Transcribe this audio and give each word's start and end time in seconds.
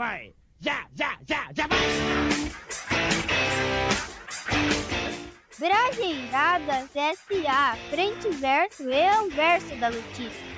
vai. 0.00 0.34
Já, 0.60 0.86
já, 0.94 1.18
já, 1.28 1.48
já 1.54 1.66
vai! 1.66 1.78
Brajeiradas 5.58 6.96
S.A. 6.96 7.76
Frente 7.90 8.28
e 8.28 8.30
verso 8.30 8.88
e 8.88 9.06
anverso 9.06 9.76
da 9.76 9.90
notícia. 9.90 10.49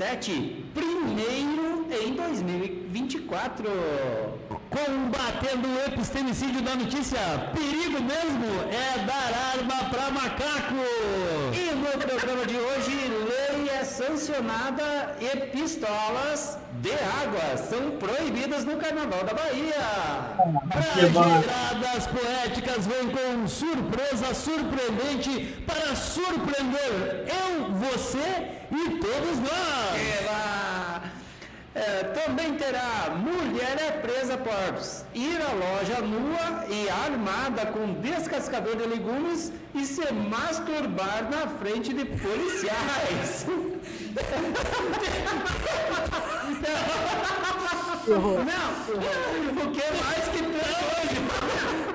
157, 0.00 0.64
primeiro 0.72 1.86
em 1.90 2.14
2024. 2.14 3.68
Combatendo 4.70 5.68
o 5.68 5.84
epistemicídio 5.84 6.62
da 6.62 6.74
notícia, 6.74 7.18
perigo 7.52 8.00
mesmo 8.00 8.46
é 8.70 9.04
dar 9.04 9.58
arma 9.58 9.90
para 9.90 10.10
macaco. 10.10 10.74
E 11.52 11.74
no 11.74 11.98
programa 11.98 12.46
de 12.46 12.56
hoje, 12.56 13.08
sancionada 14.00 15.16
e 15.20 15.36
pistolas 15.48 16.56
de 16.80 16.90
água 16.92 17.58
são 17.58 17.98
proibidas 17.98 18.64
no 18.64 18.78
Carnaval 18.78 19.24
da 19.24 19.34
Bahia. 19.34 19.74
Brajeiradas 20.64 22.06
poéticas 22.06 22.86
vêm 22.86 23.10
com 23.10 23.46
surpresa 23.46 24.32
surpreendente 24.32 25.62
para 25.66 25.94
surpreender 25.94 27.26
eu, 27.28 27.72
você 27.74 28.48
e 28.72 28.90
todos 28.98 29.38
nós. 29.38 30.00
Ela 30.18 30.59
é, 31.74 32.02
também 32.24 32.54
terá 32.54 33.14
mulher 33.16 33.76
é 33.80 33.90
presa 33.92 34.36
por 34.36 34.50
ir 35.14 35.38
à 35.40 35.52
loja 35.52 36.00
nua 36.00 36.66
e 36.68 36.88
armada 36.88 37.66
com 37.66 37.92
descascador 38.00 38.76
de 38.76 38.86
legumes 38.86 39.52
e 39.74 39.84
se 39.84 40.12
masturbar 40.12 41.28
na 41.30 41.46
frente 41.58 41.94
de 41.94 42.04
policiais. 42.04 43.46
Não, 48.08 48.70
o 49.62 49.70
que 49.70 49.86
mais 50.02 50.24
que 50.28 50.38
tem 50.38 50.50
hoje? 50.50 51.16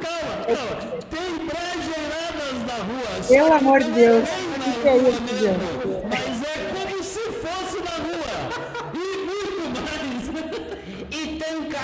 Calma, 0.01 0.45
calma. 0.45 0.75
Tem 1.09 1.45
brajeiradas 1.45 2.57
na 2.65 2.77
rua. 2.83 3.11
Pelo 3.27 3.53
amor 3.53 3.83
de 3.83 3.91
Deus, 3.91 4.29
o 4.29 4.81
que 4.81 4.87
é 4.87 4.97
isso, 4.97 5.27
gente? 5.37 5.94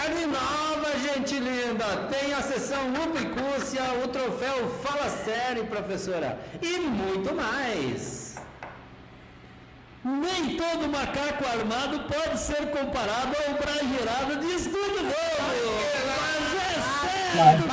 Nova, 0.10 0.98
gente 1.00 1.40
linda. 1.40 2.08
Tem 2.10 2.34
a 2.34 2.42
sessão 2.42 2.90
Lupicúcia, 2.90 3.84
o 4.04 4.08
troféu 4.08 4.68
Fala 4.84 5.10
Sério, 5.10 5.66
professora. 5.66 6.40
E 6.62 6.80
muito 6.80 7.34
mais. 7.36 8.36
Nem 10.04 10.58
todo 10.58 10.88
macaco 10.90 11.46
armado 11.46 12.00
pode 12.12 12.40
ser 12.40 12.72
comparado 12.72 13.36
ao 13.48 13.54
brajeirado 13.54 14.38
de 14.40 14.48
estudo 14.56 15.04
novo. 15.04 15.74
Mas 16.08 16.56
é 16.58 16.74
certo. 17.36 17.64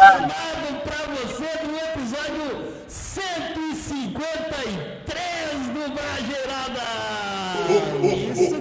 Armado 0.00 0.68
pra 0.84 1.00
você 1.14 1.50
no 1.66 1.76
episódio 1.76 2.48
153 2.88 5.60
do 5.74 5.82
Brajeirada. 5.92 6.86
Isso 8.40 8.55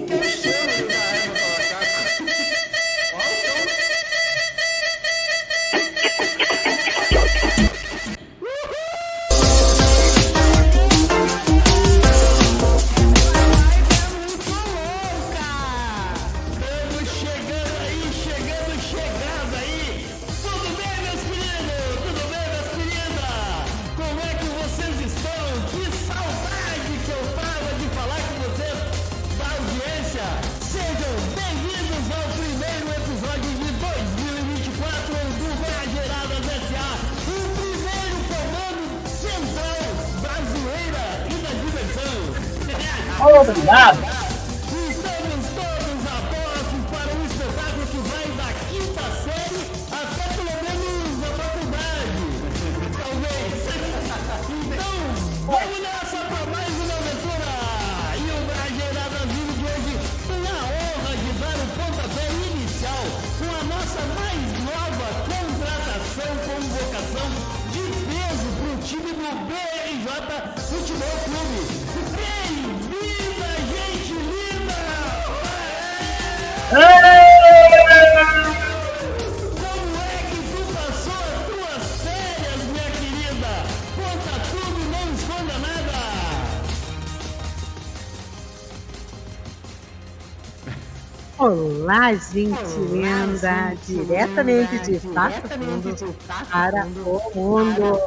Olá, 92.06 92.14
gente 92.14 92.78
linda, 92.92 93.74
diretamente 93.88 94.78
de 94.78 95.00
Passo 95.08 95.42
Fundo 95.42 96.16
para 96.52 96.86
o 96.86 97.32
mundo. 97.34 98.00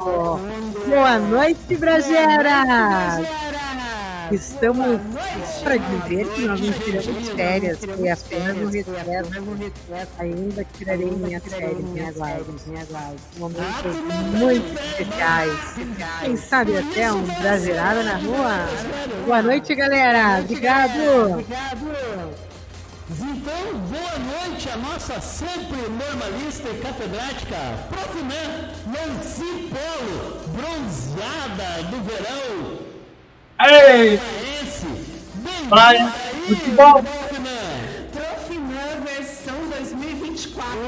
Boa 0.86 1.18
noite, 1.18 1.76
Bragera! 1.76 3.20
Estamos 4.30 5.00
para 5.64 5.78
dizer 5.78 6.28
que 6.28 6.42
nós 6.42 6.60
não 6.60 6.72
tiramos 6.74 7.28
férias, 7.30 7.78
foi 7.78 8.10
apenas 8.10 8.56
um 8.58 8.68
recesso. 9.56 10.12
Ainda 10.20 10.64
tirarei 10.76 11.10
minhas 11.10 11.42
férias, 11.42 11.82
me 11.82 12.00
aguarde, 12.00 12.44
me 12.68 12.78
aguarde. 12.78 13.16
Momentos 13.36 13.96
muito 14.38 14.80
especiais. 14.80 15.58
Quem 16.20 16.36
sabe 16.36 16.76
até 16.76 17.12
um 17.12 17.22
Bragerada 17.22 18.04
na 18.04 18.16
rua? 18.16 18.68
Boa 19.26 19.42
noite, 19.42 19.74
galera! 19.74 20.40
Obrigado! 20.40 21.44
Noite 24.46 24.68
a 24.70 24.76
nossa 24.76 25.20
sempre 25.20 25.76
normalista 25.88 26.68
e 26.68 26.78
catedrática, 26.78 27.56
Prof. 27.88 28.22
Nancy 28.86 29.68
Polo, 29.68 30.48
bronzeada 30.48 31.82
do 31.90 32.00
verão. 32.04 32.78
Ei! 33.60 34.18
Paraense. 34.18 34.86
Bem-vinda 35.34 35.68
Vai, 35.68 35.96
aí, 35.96 36.10
futebol. 36.46 37.02
Prof. 37.02 37.38
Man. 37.40 37.78
Profinã 38.12 39.00
versão 39.04 39.56
2024. 39.70 40.78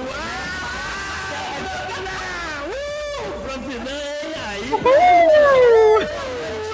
Prof. 3.44 3.66
Man, 3.78 4.00
e 4.26 4.34
aí? 4.48 4.70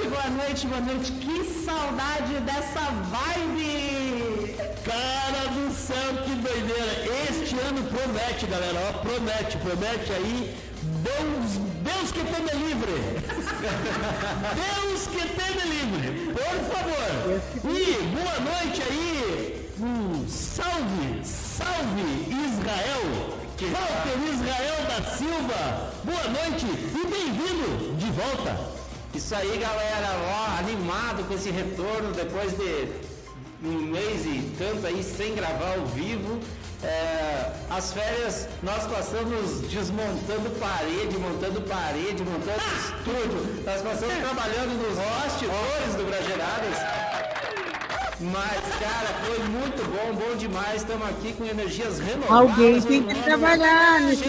Boa 0.09 0.29
noite, 0.29 0.67
boa 0.67 0.81
noite. 0.81 1.11
Que 1.13 1.43
saudade 1.65 2.33
dessa 2.41 2.81
vibe. 3.09 4.55
Cara 4.85 5.47
do 5.49 5.73
céu, 5.73 6.23
que 6.23 6.36
promete, 7.87 8.45
galera. 8.45 8.79
Ó, 8.89 8.93
promete, 8.99 9.57
promete 9.57 10.13
aí. 10.13 10.55
Deus, 11.03 11.57
Deus 11.83 12.11
que 12.11 12.23
tem 12.23 12.41
me 12.43 12.67
livre. 12.67 12.93
Deus 14.55 15.07
que 15.07 15.27
tem 15.27 15.51
me 15.55 15.65
livre. 15.75 16.33
Por 16.33 16.57
favor. 16.71 17.41
E 17.63 18.03
boa 18.15 18.39
noite 18.39 18.81
aí. 18.83 19.69
Um 19.79 20.27
salve, 20.27 21.21
salve 21.23 22.01
Israel. 22.29 23.37
Walter 23.59 24.19
Israel 24.33 24.85
da 24.87 25.17
Silva. 25.17 25.91
Boa 26.03 26.27
noite 26.27 26.65
e 26.65 27.07
bem-vindo 27.07 27.95
de 27.95 28.05
volta. 28.11 28.55
Isso 29.15 29.33
aí, 29.33 29.57
galera, 29.57 30.09
ó, 30.29 30.59
animado 30.59 31.27
com 31.27 31.33
esse 31.33 31.49
retorno 31.49 32.11
depois 32.13 32.51
de 32.55 32.87
um 33.63 33.81
mês 33.81 34.25
e 34.27 34.53
tanto 34.59 34.85
aí 34.85 35.03
sem 35.03 35.33
gravar 35.33 35.73
ao 35.73 35.87
vivo. 35.87 36.39
É, 36.83 37.51
as 37.71 37.91
férias 37.91 38.47
nós 38.61 38.85
passamos 38.85 39.61
desmontando 39.61 40.49
parede, 40.59 41.17
montando 41.17 41.61
parede, 41.61 42.23
montando 42.23 42.61
estúdio. 42.77 43.63
Nós 43.65 43.81
passamos 43.81 44.15
trabalhando 44.17 44.77
nos 44.77 44.97
bastidores 44.97 45.95
do 45.95 46.05
Brageradas. 46.05 47.07
Mas, 48.19 48.61
cara, 48.79 49.07
foi 49.25 49.39
muito 49.47 49.83
bom, 49.91 50.13
bom 50.13 50.35
demais. 50.37 50.81
Estamos 50.81 51.07
aqui 51.07 51.33
com 51.33 51.45
energias 51.45 51.99
renovadas. 51.99 52.31
Alguém 52.31 52.81
tem 52.81 53.03
que 53.03 53.23
trabalhar 53.23 54.01
nesse 54.01 54.23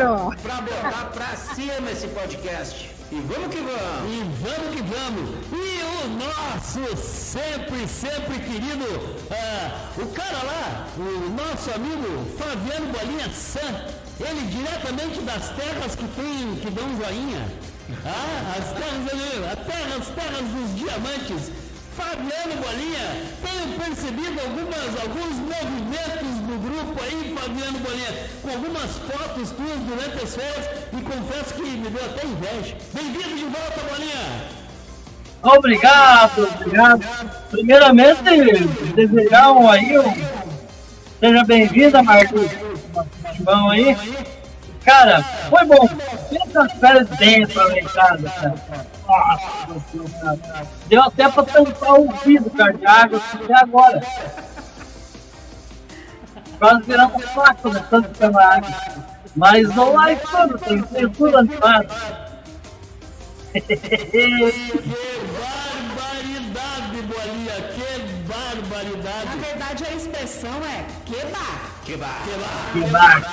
Ó. 0.00 0.30
Pra 0.42 0.60
botar 0.60 1.10
pra 1.12 1.36
cima 1.36 1.90
esse 1.90 2.06
podcast. 2.08 2.97
E 3.10 3.20
vamos 3.20 3.48
que 3.48 3.60
vamos. 3.60 4.12
E 4.12 4.20
vamos 4.44 4.74
que 4.74 4.82
vamos! 4.82 5.30
E 5.50 5.80
o 5.80 6.08
nosso 6.20 6.96
sempre, 7.02 7.88
sempre 7.88 8.38
querido, 8.40 8.84
ah, 9.30 9.88
o 9.96 10.06
cara 10.08 10.42
lá, 10.44 10.86
o 10.98 11.30
nosso 11.30 11.70
amigo 11.74 12.26
Fabiano 12.36 12.92
Bolinha 12.92 13.30
San, 13.32 13.86
ele 14.20 14.46
diretamente 14.48 15.20
das 15.20 15.48
terras 15.56 15.94
que 15.94 16.06
tem, 16.08 16.56
que 16.56 16.70
dão 16.70 16.84
joinha. 16.98 17.48
Ah, 18.04 18.54
as 18.58 18.72
terras 18.72 19.08
ali, 19.10 19.46
a 19.52 19.56
terra, 19.56 19.96
as 19.98 20.08
terras 20.08 20.44
dos 20.44 20.76
diamantes. 20.76 21.50
Fabiano 21.96 22.54
Bolinha, 22.62 23.24
tenho 23.42 23.78
percebido 23.80 24.38
algumas, 24.38 25.00
alguns 25.00 25.34
movimentos 25.48 26.32
no 26.46 26.58
grupo 26.60 26.87
Fabiano 27.48 27.78
Bolinha, 27.78 28.08
com 28.42 28.50
algumas 28.50 28.98
fotos 28.98 29.50
tuas 29.52 29.80
durante 29.80 30.22
as 30.22 30.34
férias 30.34 30.68
e 30.92 31.00
confesso 31.00 31.54
que 31.54 31.62
me 31.62 31.88
deu 31.88 32.04
até 32.04 32.26
inveja. 32.26 32.76
Bem-vindo 32.92 33.36
de 33.36 33.44
volta, 33.44 33.80
Bolinha! 33.88 34.58
Obrigado, 35.42 36.48
obrigado. 36.60 37.00
Primeiramente, 37.50 38.66
desejar 38.94 39.52
um 39.52 39.70
aí, 39.70 39.98
um... 39.98 40.14
seja 41.20 41.44
bem-vinda, 41.44 42.02
Marcos. 42.02 42.50
João 43.38 43.70
aí. 43.70 43.96
Cara, 44.84 45.22
foi 45.22 45.64
bom. 45.64 45.88
Essas 46.30 46.72
férias 46.72 47.08
bem 47.18 47.44
aproveitadas, 47.44 48.30
cara. 48.34 48.54
Nossa, 49.06 49.84
Deus, 49.94 50.12
cara. 50.20 50.66
Deu 50.86 51.02
até 51.02 51.28
pra 51.30 51.42
tampar 51.44 51.92
o 51.94 52.08
ouvido, 52.08 52.50
cara, 52.50 52.72
de 52.74 52.86
água 52.86 53.22
até 53.32 53.54
agora. 53.54 54.00
Quase 56.58 56.82
virando 56.82 57.16
um 57.16 57.20
saco 57.20 57.70
de 57.70 57.80
tanto 57.84 58.08
que 58.10 58.28
na 58.28 58.54
água. 58.54 58.70
Mas 59.36 59.68
não 59.74 59.92
lá 59.92 60.14
tudo, 60.16 60.58
tem, 60.58 60.84
animado. 61.36 61.94
Que 63.52 63.60
barbaridade, 66.18 67.02
Bolinha! 67.02 67.56
Que 67.74 67.88
Na 67.98 68.34
barbaridade! 68.34 69.38
verdade, 69.38 69.84
a 69.84 69.92
expressão 69.94 70.64
é 70.64 70.84
quebar. 71.06 71.60
Que 71.84 71.96
bar. 71.96 72.22
Que 72.72 72.80
barco. 72.90 73.30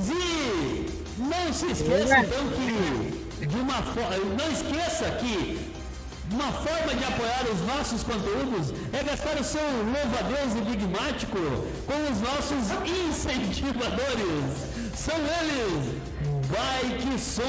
Zi, 0.00 0.86
não 1.18 1.52
se 1.52 1.66
esqueça 1.72 2.18
então 2.20 2.48
que 2.48 3.46
de 3.46 3.56
uma 3.56 3.82
forma, 3.82 4.16
não 4.38 4.50
esqueça 4.52 5.10
que 5.12 5.72
uma 6.32 6.52
forma 6.52 6.94
de 6.94 7.04
apoiar 7.04 7.44
os 7.52 7.60
nossos 7.66 8.02
conteúdos 8.02 8.72
é 8.92 9.02
gastar 9.02 9.36
o 9.40 9.44
seu 9.44 9.60
louva-a-Deus 9.62 10.54
enigmático 10.56 11.38
com 11.86 12.10
os 12.10 12.20
nossos 12.20 12.70
incentivadores. 12.86 14.70
São 14.94 15.16
eles 15.16 16.00
Bike 16.50 17.18
Som 17.18 17.42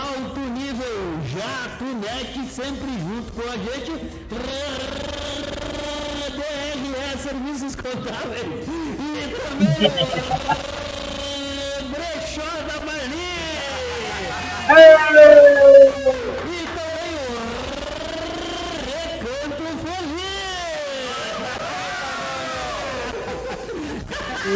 Alto 0.00 0.40
Nível, 0.40 1.20
Jato 1.30 1.84
Net 1.84 2.32
sempre 2.50 2.88
junto 3.06 3.32
com 3.32 3.42
a 3.42 3.56
gente. 3.56 3.92
DRE 6.36 7.18
Serviços 7.22 7.74
Contábeis 7.76 8.66
e 8.66 9.28
também 9.36 9.90
Brechó 11.90 12.50
da 12.66 12.76
Marli 12.84 13.30
e 14.68 16.66
também 16.74 17.14
o 17.16 17.36
Recanto 18.86 19.66
Feliz. 19.82 20.36
E 24.46 24.48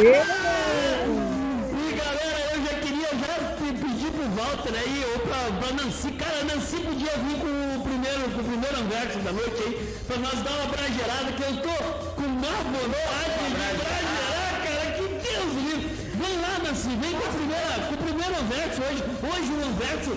galera, 1.99 2.41
eu 2.55 2.63
já 2.63 2.75
queria 2.79 3.09
já 3.11 3.35
pe- 3.59 3.73
pedir 3.75 4.11
pro 4.13 4.23
Walter 4.39 4.73
aí, 4.79 5.05
ou 5.13 5.19
pra, 5.27 5.39
pra 5.59 5.73
Nancy, 5.83 6.13
cara, 6.13 6.45
Nancy 6.45 6.77
podia 6.77 7.11
vir 7.19 7.37
com 7.43 7.51
o 7.51 7.83
primeiro, 7.83 8.31
com 8.31 8.39
o 8.41 8.45
primeiro 8.45 8.77
anverso 8.79 9.19
da 9.19 9.33
noite 9.33 9.61
aí, 9.67 9.75
pra 10.07 10.17
nós 10.19 10.39
dar 10.45 10.53
uma 10.53 10.67
bragerada, 10.71 11.33
que 11.33 11.43
eu 11.43 11.57
tô 11.57 11.75
com 12.15 12.23
má 12.23 12.55
vontade 12.71 13.35
de 13.43 13.51
bragerar, 13.51 14.63
cara, 14.63 14.85
que 14.95 15.03
Deus 15.27 15.53
livre. 15.59 15.91
Vem 16.15 16.37
lá, 16.39 16.55
Nancy, 16.63 16.91
vem 16.95 17.11
com, 17.11 17.27
a 17.27 17.33
primeira, 17.35 17.75
com 17.89 17.95
o 17.95 17.99
primeiro 17.99 18.35
anverso 18.47 18.79
hoje. 18.87 19.03
Hoje 19.27 19.51
o 19.51 19.59
anverso, 19.75 20.13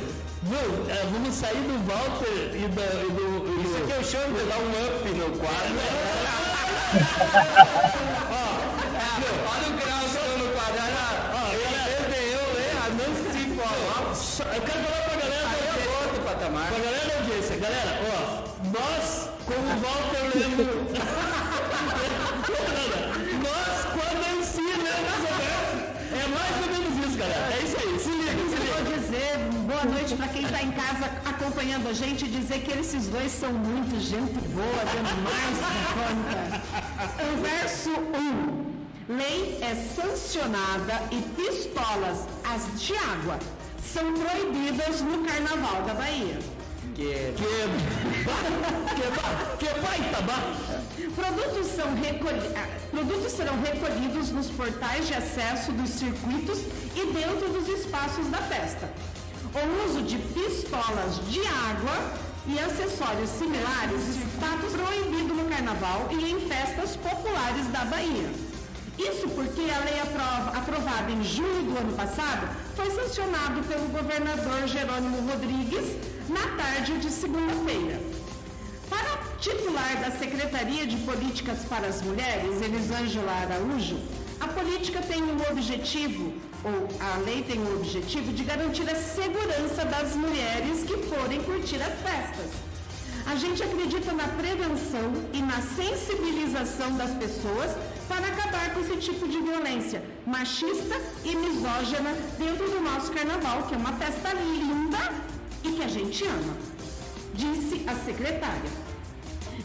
meu, 0.53 0.69
é, 0.93 1.01
vamos 1.11 1.33
sair 1.33 1.63
do 1.65 1.81
Walter 1.89 2.53
e 2.53 2.69
do... 2.69 2.77
E 2.77 3.09
do, 3.09 3.25
e 3.49 3.65
Isso 3.65 3.77
aqui 3.81 3.89
eu 3.97 4.03
chamo 4.03 4.37
de 4.37 4.43
dar 4.45 4.59
um 4.59 4.69
up 4.69 5.01
no 5.17 5.27
quadro. 5.39 5.81
Olha 8.29 8.52
galera, 17.63 17.95
ó, 18.11 18.43
nós 18.77 19.29
com 19.45 19.53
o 19.53 19.55
Walter 19.83 20.25
lendo. 20.35 20.67
nós 23.47 23.77
lendo 23.95 24.85
essa 24.85 25.17
verso. 25.31 25.55
É 26.11 26.23
mais 26.27 26.55
ou 26.61 26.67
menos 26.73 26.93
isso, 27.05 27.15
galera. 27.17 27.47
É 27.53 27.55
isso 27.63 27.77
aí, 27.77 27.91
se 27.99 28.09
liga, 28.09 28.43
se 28.49 28.55
liga. 28.57 28.73
Vou 28.73 28.83
dizer 28.99 29.37
boa 29.65 29.85
noite 29.85 30.13
para 30.15 30.27
quem 30.27 30.43
está 30.43 30.61
em 30.61 30.71
casa 30.71 31.09
acompanhando 31.23 31.87
a 31.87 31.93
gente 31.93 32.25
e 32.25 32.27
dizer 32.27 32.63
que 32.63 32.77
esses 32.77 33.07
dois 33.07 33.31
são 33.31 33.53
muito 33.53 33.97
gente 33.97 34.45
boa, 34.49 34.83
demais 34.91 35.57
da 35.63 35.71
conta. 35.95 36.61
O 37.31 37.37
verso 37.41 37.91
1. 37.91 38.73
Lei 39.07 39.57
é 39.61 39.73
sancionada 39.95 41.01
e 41.11 41.21
pistolas, 41.35 42.27
as 42.43 42.81
de 42.81 42.93
água, 42.95 43.39
são 43.81 44.13
proibidas 44.13 45.01
no 45.01 45.23
Carnaval 45.25 45.83
da 45.83 45.93
Bahia. 45.93 46.39
Que 46.95 47.33
Que, 47.35 48.95
que, 48.95 49.09
ba- 49.09 49.57
que 49.57 49.79
baita 49.81 50.21
ba. 50.21 50.37
Produtos, 51.15 51.67
são 51.75 51.93
recolhi- 51.95 52.53
ah, 52.55 52.67
produtos 52.91 53.31
serão 53.31 53.59
recolhidos 53.61 54.29
nos 54.31 54.47
portais 54.51 55.07
de 55.07 55.13
acesso 55.15 55.71
dos 55.71 55.89
circuitos 55.89 56.59
e 56.95 57.05
dentro 57.13 57.49
dos 57.51 57.67
espaços 57.67 58.27
da 58.29 58.37
festa. 58.39 58.89
O 59.53 59.89
uso 59.89 60.01
de 60.03 60.17
pistolas 60.17 61.19
de 61.29 61.41
água 61.41 62.13
e 62.47 62.59
acessórios 62.59 63.29
similares 63.29 64.17
está 64.17 64.57
proibido 64.71 65.33
no 65.33 65.45
carnaval 65.49 66.07
e 66.11 66.31
em 66.31 66.39
festas 66.47 66.95
populares 66.97 67.67
da 67.71 67.85
Bahia. 67.85 68.29
Isso 68.97 69.27
porque 69.29 69.61
a 69.71 69.79
lei 69.79 69.99
aprova- 69.99 70.57
aprovada 70.57 71.11
em 71.11 71.23
julho 71.23 71.63
do 71.63 71.77
ano 71.77 71.93
passado 71.93 72.47
foi 72.75 72.89
sancionado 72.91 73.61
pelo 73.63 73.87
governador 73.87 74.67
Jerônimo 74.67 75.29
Rodrigues 75.29 75.95
na 76.29 76.47
tarde 76.55 76.99
de 76.99 77.09
segunda-feira. 77.09 77.99
Para 78.89 79.13
a 79.13 79.17
titular 79.39 79.97
da 79.99 80.11
Secretaria 80.11 80.85
de 80.85 80.97
Políticas 80.97 81.59
para 81.67 81.87
as 81.87 82.01
Mulheres, 82.03 82.61
Elisângela 82.61 83.31
Araújo, 83.31 83.97
a 84.39 84.47
política 84.47 85.01
tem 85.01 85.23
o 85.23 85.41
objetivo, 85.51 86.33
ou 86.63 86.87
a 86.99 87.17
lei 87.19 87.43
tem 87.43 87.59
o 87.59 87.75
objetivo, 87.77 88.31
de 88.31 88.43
garantir 88.43 88.87
a 88.89 88.95
segurança 88.95 89.85
das 89.85 90.15
mulheres 90.15 90.83
que 90.83 90.97
forem 91.07 91.41
curtir 91.43 91.81
as 91.81 91.93
festas. 92.07 92.51
A 93.25 93.35
gente 93.35 93.63
acredita 93.63 94.11
na 94.13 94.27
prevenção 94.27 95.11
e 95.31 95.41
na 95.41 95.61
sensibilização 95.61 96.95
das 96.97 97.11
pessoas 97.11 97.71
para 98.07 98.27
acabar 98.27 98.73
com 98.73 98.81
esse 98.81 98.97
tipo 98.97 99.27
de 99.27 99.39
violência 99.39 100.03
machista 100.25 100.99
e 101.23 101.35
misógina 101.35 102.13
dentro 102.37 102.69
do 102.69 102.81
nosso 102.81 103.11
carnaval, 103.11 103.63
que 103.63 103.73
é 103.73 103.77
uma 103.77 103.93
festa 103.93 104.33
linda 104.33 105.13
e 105.63 105.71
que 105.71 105.83
a 105.83 105.87
gente 105.87 106.25
ama 106.25 106.73
disse 107.33 107.83
a 107.87 107.95
secretária. 107.95 108.83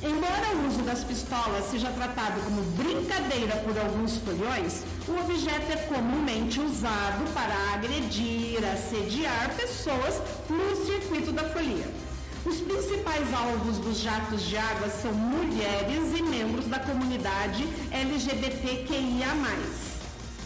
Embora 0.02 0.54
o 0.54 0.68
uso 0.68 0.82
das 0.82 1.02
pistolas 1.02 1.64
seja 1.70 1.90
tratado 1.90 2.40
como 2.42 2.62
brincadeira 2.76 3.56
por 3.56 3.76
alguns 3.78 4.16
foliões, 4.18 4.82
o 5.08 5.18
objeto 5.18 5.72
é 5.72 5.76
comumente 5.88 6.60
usado 6.60 7.24
para 7.34 7.74
agredir, 7.74 8.64
assediar 8.64 9.50
pessoas 9.56 10.22
no 10.48 10.86
circuito 10.86 11.32
da 11.32 11.44
folia. 11.44 12.07
Os 12.44 12.60
principais 12.60 13.34
alvos 13.34 13.78
dos 13.78 13.98
jatos 13.98 14.42
de 14.42 14.56
água 14.56 14.88
são 14.88 15.12
mulheres 15.12 16.16
e 16.16 16.22
membros 16.22 16.66
da 16.66 16.78
comunidade 16.78 17.68
LGBTQIA+. 17.90 19.34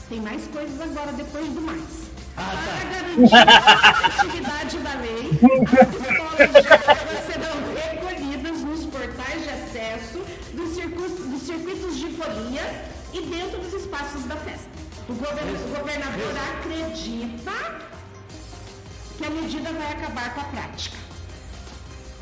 Tem 0.08 0.20
mais 0.20 0.46
coisas 0.48 0.80
agora 0.80 1.12
depois 1.12 1.48
do 1.48 1.60
mais. 1.60 2.10
Para 2.34 2.54
garantir 2.90 3.34
a 3.34 4.08
efetividade 4.08 4.78
da 4.78 4.94
lei, 4.94 5.30
as 5.80 5.88
pistolas 5.94 6.50
de 6.50 6.72
água 6.72 7.22
serão 7.26 7.56
recolhidas 7.74 8.60
nos 8.62 8.84
portais 8.86 9.42
de 9.42 9.50
acesso 9.50 10.24
dos 10.54 10.74
circuitos, 10.74 11.26
dos 11.26 11.42
circuitos 11.42 11.98
de 11.98 12.06
folia 12.10 12.84
e 13.12 13.20
dentro 13.20 13.60
dos 13.60 13.74
espaços 13.74 14.24
da 14.24 14.36
festa. 14.36 14.70
O 15.08 15.14
governador 15.14 16.34
acredita 16.56 17.52
que 19.18 19.26
a 19.26 19.30
medida 19.30 19.72
vai 19.72 19.92
acabar 19.92 20.34
com 20.34 20.40
a 20.40 20.44
prática. 20.44 21.11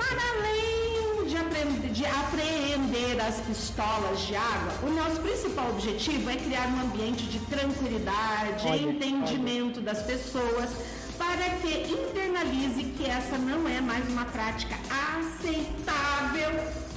Para 0.01 0.23
além 0.35 1.27
de 1.27 1.37
apreender, 1.37 1.91
de 1.91 2.07
apreender 2.07 3.21
as 3.21 3.37
pistolas 3.41 4.21
de 4.21 4.35
água, 4.35 4.73
o 4.83 4.91
nosso 4.95 5.21
principal 5.21 5.69
objetivo 5.69 6.31
é 6.31 6.37
criar 6.37 6.69
um 6.69 6.81
ambiente 6.81 7.25
de 7.27 7.39
tranquilidade, 7.41 8.67
entendimento 8.67 9.79
das 9.83 10.03
pessoas, 10.03 10.71
para 11.19 11.51
que 11.61 11.93
internalize 11.93 12.83
que 12.97 13.05
essa 13.05 13.37
não 13.37 13.69
é 13.69 13.83
mais 13.83 14.09
uma 14.09 14.25
prática 14.25 14.75
aceitável 14.89 16.51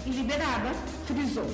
e 0.05 0.09
liberada, 0.09 0.71
frisou. 1.05 1.51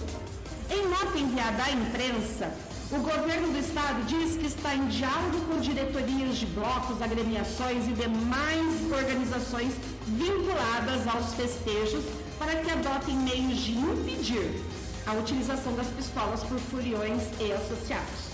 Em 0.69 0.87
nota 0.87 1.17
enviada 1.17 1.63
à 1.63 1.71
imprensa, 1.71 2.53
o 2.91 2.97
governo 2.97 3.51
do 3.51 3.59
estado 3.59 4.03
diz 4.05 4.35
que 4.35 4.47
está 4.47 4.73
em 4.73 4.87
diálogo 4.87 5.39
com 5.47 5.59
diretorias 5.59 6.37
de 6.37 6.47
blocos, 6.47 6.99
agremiações 7.01 7.87
e 7.87 7.91
demais 7.93 8.91
organizações 8.91 9.73
vinculadas 10.07 11.07
aos 11.07 11.35
festejos 11.35 12.03
para 12.39 12.55
que 12.55 12.71
adotem 12.71 13.15
meios 13.15 13.59
de 13.59 13.77
impedir 13.77 14.63
a 15.05 15.13
utilização 15.13 15.75
das 15.75 15.87
pistolas 15.87 16.43
por 16.43 16.57
furiões 16.57 17.21
e 17.39 17.51
associados. 17.51 18.29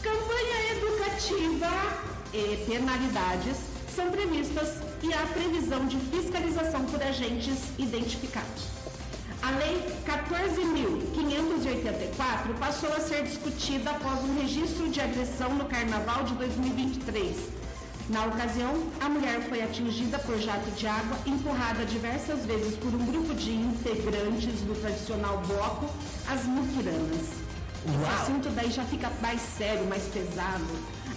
Campanha 0.00 0.76
educativa 0.76 1.70
e 2.32 2.64
penalidades 2.64 3.56
são 3.94 4.10
previstas 4.10 4.76
e 5.02 5.12
há 5.12 5.26
previsão 5.26 5.86
de 5.86 5.98
fiscalização 5.98 6.84
por 6.84 7.02
agentes 7.02 7.58
identificados. 7.78 8.71
A 9.42 9.50
Lei 9.50 9.84
14.584 10.06 12.54
passou 12.60 12.92
a 12.92 13.00
ser 13.00 13.24
discutida 13.24 13.90
após 13.90 14.20
um 14.20 14.38
registro 14.40 14.88
de 14.88 15.00
agressão 15.00 15.52
no 15.54 15.64
Carnaval 15.64 16.22
de 16.22 16.34
2023. 16.34 17.36
Na 18.08 18.26
ocasião, 18.26 18.72
a 19.00 19.08
mulher 19.08 19.40
foi 19.48 19.60
atingida 19.60 20.16
por 20.20 20.38
jato 20.38 20.70
de 20.70 20.86
água, 20.86 21.18
empurrada 21.26 21.84
diversas 21.84 22.46
vezes 22.46 22.76
por 22.76 22.94
um 22.94 23.04
grupo 23.04 23.34
de 23.34 23.52
integrantes 23.52 24.60
do 24.60 24.80
tradicional 24.80 25.42
bloco, 25.48 25.90
as 26.28 26.44
muquiranas. 26.44 27.42
Esse 27.84 28.22
assunto 28.22 28.48
daí 28.50 28.70
já 28.70 28.84
fica 28.84 29.10
mais 29.20 29.40
sério, 29.40 29.84
mais 29.86 30.04
pesado. 30.04 30.64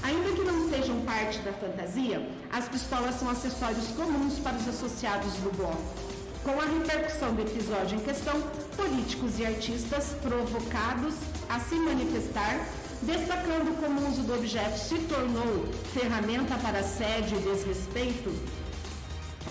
Ainda 0.02 0.32
que 0.32 0.44
não 0.44 0.68
sejam 0.68 1.00
parte 1.02 1.38
da 1.40 1.54
fantasia, 1.54 2.28
as 2.52 2.68
pistolas 2.68 3.20
são 3.20 3.30
acessórios 3.30 3.86
comuns 3.90 4.40
para 4.40 4.58
os 4.58 4.68
associados 4.68 5.32
do 5.36 5.56
bloco. 5.56 6.15
Com 6.46 6.62
a 6.62 6.66
repercussão 6.66 7.34
do 7.34 7.42
episódio 7.42 7.98
em 7.98 8.02
questão, 8.02 8.40
políticos 8.78 9.40
e 9.40 9.46
artistas 9.48 10.16
provocados 10.22 11.16
a 11.50 11.60
se 11.60 11.74
manifestar, 11.74 12.68
destacando 13.02 13.76
como 13.82 14.00
o 14.00 14.10
uso 14.12 14.22
do 14.22 14.36
objeto 14.36 14.78
se 14.78 15.00
tornou 15.10 15.66
ferramenta 15.92 16.56
para 16.60 16.82
assédio 16.82 17.40
e 17.40 17.42
desrespeito, 17.42 18.32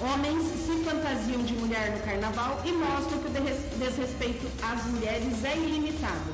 homens 0.00 0.44
se 0.64 0.84
fantasiam 0.84 1.42
de 1.42 1.54
mulher 1.54 1.96
no 1.96 2.04
carnaval 2.04 2.62
e 2.64 2.70
mostram 2.70 3.18
que 3.18 3.26
o 3.26 3.76
desrespeito 3.76 4.46
às 4.62 4.84
mulheres 4.86 5.44
é 5.44 5.56
ilimitado. 5.56 6.32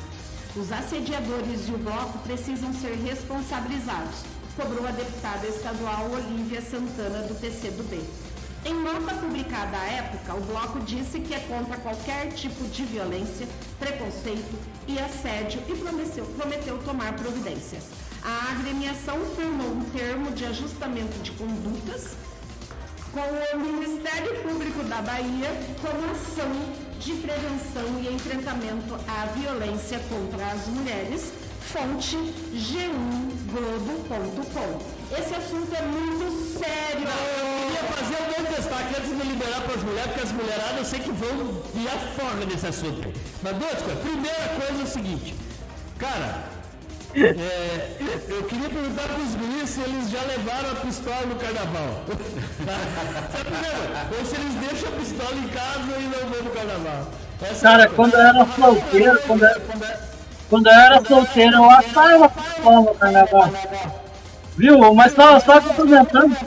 Os 0.54 0.70
assediadores 0.70 1.68
e 1.68 1.72
o 1.72 1.78
bloco 1.78 2.18
precisam 2.18 2.70
ser 2.74 2.96
responsabilizados, 2.96 4.24
cobrou 4.54 4.86
a 4.86 4.90
deputada 4.90 5.46
estadual 5.46 6.10
Olívia 6.10 6.60
Santana 6.60 7.22
do 7.22 7.34
PCdoB. 7.40 8.29
Em 8.62 8.74
nota 8.74 9.14
publicada 9.14 9.78
à 9.78 9.86
época, 9.86 10.34
o 10.34 10.40
bloco 10.42 10.80
disse 10.80 11.18
que 11.20 11.32
é 11.32 11.40
contra 11.40 11.78
qualquer 11.78 12.30
tipo 12.34 12.62
de 12.64 12.84
violência, 12.84 13.48
preconceito 13.78 14.54
e 14.86 14.98
assédio 14.98 15.62
e 15.66 15.74
prometeu, 15.74 16.26
prometeu 16.36 16.76
tomar 16.84 17.14
providências. 17.14 17.84
A 18.22 18.52
agremiação 18.52 19.18
firmou 19.34 19.66
um 19.66 19.82
termo 19.90 20.30
de 20.32 20.44
ajustamento 20.44 21.18
de 21.22 21.30
condutas 21.32 22.10
com 23.12 23.56
o 23.56 23.60
Ministério 23.60 24.42
Público 24.42 24.84
da 24.84 25.00
Bahia 25.00 25.48
como 25.80 26.04
ação 26.10 26.52
de 27.00 27.14
prevenção 27.14 27.98
e 28.02 28.12
enfrentamento 28.14 28.94
à 29.08 29.24
violência 29.38 29.98
contra 30.00 30.48
as 30.48 30.66
mulheres, 30.66 31.32
fonte 31.60 32.18
g1globo.com. 32.52 34.99
Esse 35.12 35.34
assunto 35.34 35.74
é 35.74 35.82
muito 35.82 36.58
sério. 36.58 37.06
Eu 37.08 37.66
queria 37.66 37.82
fazer 37.94 38.40
um 38.40 38.54
destaque 38.54 38.94
antes 38.96 39.08
de 39.08 39.28
liberar 39.28 39.60
para 39.62 39.74
as 39.74 39.82
mulheres, 39.82 40.06
porque 40.12 40.26
as 40.26 40.32
mulheradas 40.32 40.78
eu 40.78 40.84
sei 40.84 41.00
que 41.00 41.10
vão 41.10 41.62
ir 41.74 41.88
a 41.88 41.98
folga 42.14 42.46
nesse 42.46 42.66
assunto. 42.66 43.12
Mas 43.42 43.56
duas 43.56 43.82
coisas. 43.82 44.02
Primeira 44.02 44.48
coisa 44.56 44.80
é 44.80 44.84
o 44.84 44.86
seguinte, 44.86 45.34
cara, 45.98 46.44
é, 47.16 47.96
eu 48.28 48.44
queria 48.44 48.68
perguntar 48.68 49.02
para 49.02 49.16
os 49.18 49.34
guris 49.34 49.68
se 49.68 49.80
eles 49.80 50.10
já 50.10 50.22
levaram 50.22 50.70
a 50.70 50.74
pistola 50.76 51.26
no 51.26 51.34
carnaval. 51.34 52.04
Sabe? 53.32 54.16
Ou 54.16 54.24
se 54.24 54.36
eles 54.36 54.54
deixam 54.54 54.88
a 54.88 54.92
pistola 54.92 55.34
em 55.34 55.48
casa 55.48 55.98
e 55.98 56.02
não 56.04 56.30
vão 56.30 56.42
no 56.44 56.50
carnaval. 56.50 57.06
Essa 57.42 57.52
é 57.52 57.60
Cara, 57.70 57.84
a 57.84 57.88
coisa. 57.88 57.96
quando 57.96 58.14
eu 58.14 58.20
era 58.20 58.46
solteiro, 58.54 59.20
quando 59.26 59.44
eu, 59.44 59.60
quando 60.48 60.66
eu 60.68 60.72
era 60.72 61.04
solteiro, 61.04 61.56
eu 61.56 61.70
assava 61.70 62.28
pistola 62.28 62.80
no 62.80 62.94
carnaval. 62.94 63.50
Viu? 64.60 64.94
Mas 64.94 65.12
só, 65.14 65.40
só 65.40 65.58
complementando. 65.58 66.36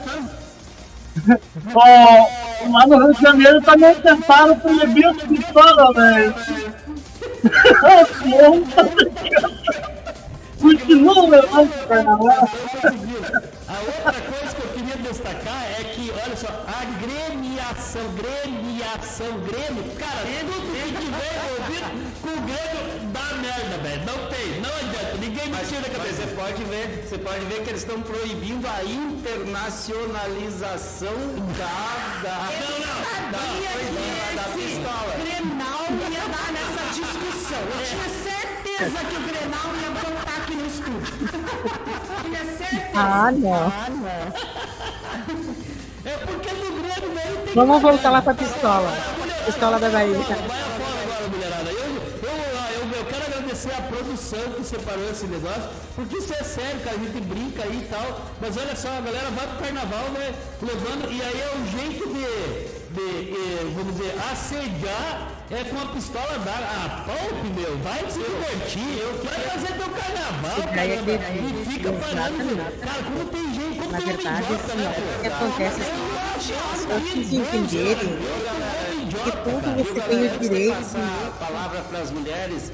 Ó, 1.74 2.28
lá 2.70 2.86
no 2.88 3.06
Rio 3.06 3.16
de 3.16 3.22
Janeiro 3.22 3.60
também 3.62 3.96
tentaram 3.96 4.60
proibir 4.60 5.08
as 5.08 5.18
pistolas, 5.24 5.96
velho. 5.96 6.36
Continua 10.62 11.28
levando 11.28 11.88
carnaval. 11.88 12.48
A 13.68 13.80
outra 13.80 14.14
coisa 14.14 14.56
que 14.56 14.62
eu 14.62 14.70
queria 14.76 14.96
destacar 14.98 15.64
é 15.80 15.84
que, 15.84 16.12
olha 16.12 16.38
só, 16.38 16.64
a 16.68 16.86
gremiação, 17.02 18.04
gremiação, 18.16 19.40
grêmio, 19.40 19.84
cara, 19.98 20.22
tudo 20.40 20.62
que 20.62 20.72
tiver 20.72 20.88
envolvido 20.88 21.90
com 22.22 22.30
o 22.30 22.42
grêmio 22.42 22.84
dá 23.12 23.34
merda, 23.42 23.76
velho. 23.82 24.06
Não 24.06 24.20
tem, 24.30 24.62
não 24.62 24.70
adianta, 24.70 25.18
ninguém 25.20 25.43
me 25.43 25.43
Mas, 25.54 25.70
tira 25.70 25.90
cabeça. 25.90 26.24
você 26.24 26.28
pode 26.36 26.64
ver, 26.64 27.06
você 27.08 27.18
pode 27.18 27.46
ver 27.46 27.64
que 27.64 27.70
eles 27.70 27.82
estão 27.82 28.02
proibindo 28.02 28.68
a 28.68 28.84
internacionalização 28.84 31.14
da, 31.58 32.22
da, 32.24 32.38
da, 33.32 33.38
coisa, 33.38 33.42
da, 34.36 34.42
da 34.42 34.48
pistola. 34.50 35.14
Grenal 35.22 35.86
ia 36.12 36.26
dar 36.34 36.50
nessa 36.52 36.84
discussão. 36.94 37.62
Eu 37.62 37.86
tinha 37.86 38.10
certeza 38.24 39.00
que 39.06 39.16
o 39.16 39.22
Grenal 39.22 39.70
ia 39.82 39.90
botar 39.92 40.38
aqui 40.38 40.56
no 40.56 40.66
estúdio. 40.66 41.14
tinha 42.24 42.46
certeza. 42.58 42.92
Ah, 42.96 43.32
não. 43.32 43.72
É 46.06 46.18
porque 46.18 46.52
no 46.52 46.82
grêmio 46.82 47.16
daí 47.16 47.38
tem 47.46 47.54
Vamos 47.56 47.82
voltar 47.82 48.10
lá 48.12 48.22
pra 48.22 48.34
pistola. 48.34 48.92
Pistola 49.46 49.80
da 49.80 49.90
Bahia. 49.90 50.18
Vai 50.18 50.34
afora 50.34 51.02
agora, 51.04 51.28
mulherada. 51.30 51.72
Eu, 51.72 51.78
eu, 51.78 51.84
eu, 52.76 52.84
eu 52.98 53.06
quero 53.06 53.24
agradecer 53.26 53.72
a 53.74 53.82
produção 54.24 54.54
que 54.54 54.64
separou 54.64 55.10
esse 55.10 55.26
negócio, 55.28 55.70
porque 55.96 56.18
isso 56.18 56.34
é 56.34 56.44
sério, 56.44 56.80
cara. 56.82 56.96
A 56.96 57.00
gente 57.00 57.20
brinca 57.22 57.64
aí 57.64 57.82
e 57.82 57.88
tal. 57.90 58.22
Mas 58.40 58.58
olha 58.58 58.76
só, 58.76 58.90
a 58.90 59.02
galera 59.02 59.30
vai 59.32 59.48
pro 59.48 59.58
carnaval, 59.58 60.10
né? 60.12 60.34
Levando. 60.62 61.12
E 61.12 61.22
aí 61.22 61.42
é 61.42 61.56
um 61.58 61.66
jeito 61.68 62.08
de, 62.08 62.83
de 62.94 63.34
eh, 63.34 63.72
vamos 63.76 63.96
dizer, 63.96 64.16
assediar 64.32 65.32
é 65.52 65.64
com 65.64 65.78
a 65.78 65.86
pistola 65.88 66.40
da. 66.40 66.52
Ah, 66.52 67.06
poupe, 67.06 67.48
meu. 67.60 67.78
Vai 67.80 68.00
se 68.10 68.20
divertir. 68.20 69.04
vai 69.24 69.40
fazer 69.50 69.74
teu 69.74 69.90
carnaval, 69.90 70.64
caramba. 70.74 71.12
E 71.12 71.66
fica 71.66 71.92
parando. 71.92 72.80
Cara, 72.80 73.04
como 73.04 73.26
tem 73.26 73.54
gente, 73.54 73.80
como 73.80 73.92
Na 73.92 73.98
tem 73.98 74.08
verdade, 74.08 74.44
idiota, 74.44 74.64
assim, 74.64 74.78
né? 74.78 74.96
o 75.18 75.22
que 75.22 75.28
acontece 75.28 75.82
é 75.82 75.84
assim, 75.84 76.54
as 76.74 76.86
pessoas 76.86 77.34
entenderem 77.34 78.18
que 79.24 79.32
tudo 79.32 79.68
você 79.78 80.02
tem 80.02 80.26
o 80.26 80.40
direito 80.40 80.76
passar 80.76 81.28
a 81.28 81.46
palavra 81.46 81.82
para 81.82 82.00
as 82.00 82.12
mulheres, 82.12 82.72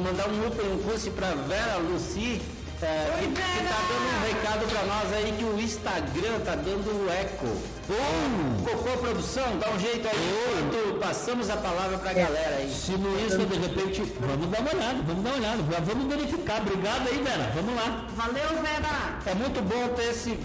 mandar 0.00 0.28
um 0.28 0.46
open 0.46 0.78
curso 0.84 1.10
para 1.12 1.34
Vera 1.34 1.76
Luci, 1.76 2.40
É, 2.82 3.16
que, 3.20 3.28
que 3.28 3.32
tá 3.32 3.78
dando 3.88 4.08
um 4.10 4.26
recado 4.26 4.66
pra 4.66 4.82
nós 4.82 5.12
aí 5.12 5.32
que 5.38 5.44
o 5.44 5.60
Instagram 5.60 6.40
tá 6.44 6.56
dando 6.56 7.08
eco. 7.12 7.46
Ô, 7.46 8.64
Cocô 8.64 8.98
Produção, 8.98 9.56
dá 9.58 9.70
um 9.70 9.78
jeito 9.78 10.08
aí 10.08 10.16
enquanto 10.58 10.98
passamos 10.98 11.48
a 11.48 11.56
palavra 11.58 11.98
pra 11.98 12.12
galera 12.12 12.56
aí. 12.56 12.68
Se 12.74 12.92
no 12.92 13.20
Insta, 13.20 13.46
de 13.46 13.56
repente, 13.56 14.02
vamos 14.18 14.48
dar 14.48 14.60
uma 14.60 14.70
olhada, 14.72 15.02
vamos 15.06 15.22
dar 15.22 15.30
uma 15.30 15.38
olhada, 15.38 15.62
vamos 15.62 16.06
verificar. 16.12 16.60
Obrigado 16.60 17.08
aí, 17.08 17.22
Vera. 17.22 17.52
Vamos 17.54 17.74
lá. 17.76 18.06
Valeu, 18.16 18.62
Vera! 18.62 19.18
É 19.26 19.34
muito 19.34 19.62
bom 19.62 19.94
ter 19.94 20.10
esse 20.10 20.36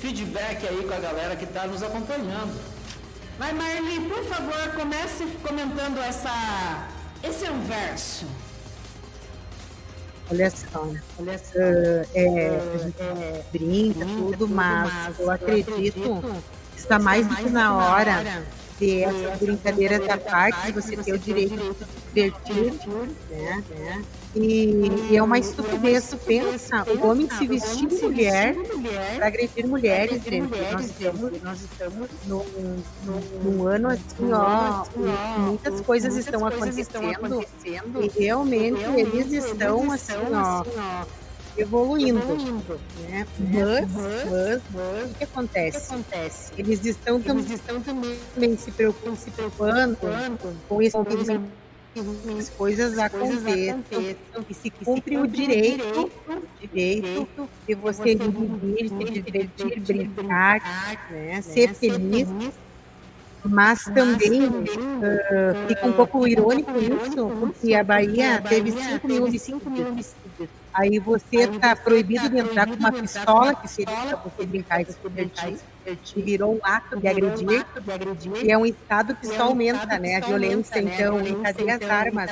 feedback 0.00 0.66
aí 0.68 0.84
com 0.86 0.94
a 0.94 1.00
galera 1.00 1.36
que 1.36 1.46
tá 1.46 1.66
nos 1.66 1.82
acompanhando. 1.82 2.54
Vai, 3.38 3.54
Marli, 3.54 4.00
por 4.00 4.24
favor, 4.24 4.74
comece 4.76 5.24
comentando 5.42 5.98
essa. 6.02 6.86
Esse 7.22 7.46
é 7.46 7.50
um 7.50 7.62
verso. 7.62 8.26
Olha 10.30 10.50
só, 10.50 10.86
olha 11.18 11.38
só. 11.38 11.58
É, 12.14 12.60
a 12.74 12.78
gente 12.78 13.44
brinca, 13.52 14.04
tudo, 14.04 14.48
mas 14.48 15.18
eu 15.18 15.30
acredito 15.30 16.22
que 16.74 16.78
está 16.78 16.98
mais 16.98 17.26
do 17.26 17.36
que 17.36 17.48
na 17.48 17.76
hora 17.76 18.44
de 18.78 19.02
essas 19.02 19.38
brincadeiras 19.38 20.06
da 20.06 20.18
parte, 20.18 20.72
você 20.72 20.96
ter 20.96 21.12
o 21.12 21.18
direito 21.18 21.56
de 21.56 21.74
se 21.74 21.86
divertir, 22.14 22.80
né? 23.30 24.04
E, 24.34 24.90
e 25.10 25.16
é 25.16 25.22
uma 25.22 25.38
estupidez, 25.38 26.10
tu 26.10 26.18
pensa, 26.18 26.84
o 26.84 27.06
homem 27.06 27.28
se 27.30 27.46
vestir 27.46 27.88
de 27.88 27.96
mulher 28.02 28.54
para 29.16 29.26
agredir 29.26 29.66
mulheres, 29.66 30.22
gente. 30.22 30.50
Nós 30.72 30.84
estamos, 30.84 31.42
nós 31.42 31.60
estamos 31.62 32.08
num, 32.26 32.44
num, 33.04 33.20
num 33.42 33.66
ano 33.66 33.88
assim, 33.88 34.32
ó, 34.32 34.84
e 34.96 35.40
muitas 35.40 35.80
coisas 35.80 36.16
estão 36.16 36.46
acontecendo 36.46 38.02
e 38.02 38.08
realmente 38.08 38.82
eles 38.96 39.32
estão 39.32 39.90
assim, 39.90 40.12
ó, 40.34 40.62
evoluindo, 41.56 42.20
né? 43.08 43.26
Mas, 43.38 43.90
mas, 43.90 44.62
mas, 44.72 45.10
o 45.10 45.14
que 45.14 45.24
acontece? 45.24 45.94
Eles 46.56 46.84
estão 46.84 47.20
também 47.20 48.56
se 48.56 48.70
preocupando, 48.70 49.16
se 49.16 49.30
preocupando 49.30 49.96
com 50.68 50.82
isso 50.82 50.98
que 52.04 52.38
as 52.38 52.48
coisas 52.50 52.98
aconteçam. 52.98 53.82
e 54.48 54.54
se 54.54 54.70
cumpre 54.70 55.18
o 55.18 55.26
direito, 55.26 56.10
direito 56.60 57.28
de 57.66 57.74
você 57.74 58.14
dividir, 58.14 58.88
se 58.88 59.20
divertir, 59.20 59.80
brincar, 59.80 61.06
né? 61.10 61.40
ser 61.42 61.74
feliz 61.74 62.28
mas 63.44 63.84
também 63.84 64.46
uh, 64.46 65.68
fica 65.68 65.86
um 65.86 65.92
pouco 65.92 66.26
irônico 66.26 66.70
isso, 66.78 67.28
porque 67.40 67.74
a 67.74 67.84
Bahia 67.84 68.42
teve 68.42 68.72
5 68.72 69.06
mil 69.06 69.24
homicídios. 69.24 70.14
Aí 70.74 70.98
você 70.98 71.44
está 71.44 71.74
proibido 71.74 72.28
de 72.28 72.38
entrar 72.38 72.66
com 72.66 72.74
uma 72.74 72.92
pistola, 72.92 73.54
que 73.54 73.68
seria 73.68 73.96
para 73.96 74.16
você 74.16 74.46
brincar 74.46 74.82
e 74.82 74.86
se 74.86 74.96
divertir, 75.02 75.58
e 76.16 76.22
virou 76.22 76.54
um 76.54 76.60
ato 76.62 76.98
de 76.98 77.06
agredir, 77.06 77.64
e 78.42 78.50
é 78.50 78.58
um 78.58 78.66
estado 78.66 79.14
que 79.14 79.26
só 79.26 79.44
aumenta 79.44 79.98
né, 79.98 80.16
a 80.16 80.20
violência, 80.20 80.80
então, 80.80 81.20
encadeia 81.26 81.76
as 81.76 81.82
armas, 81.82 82.30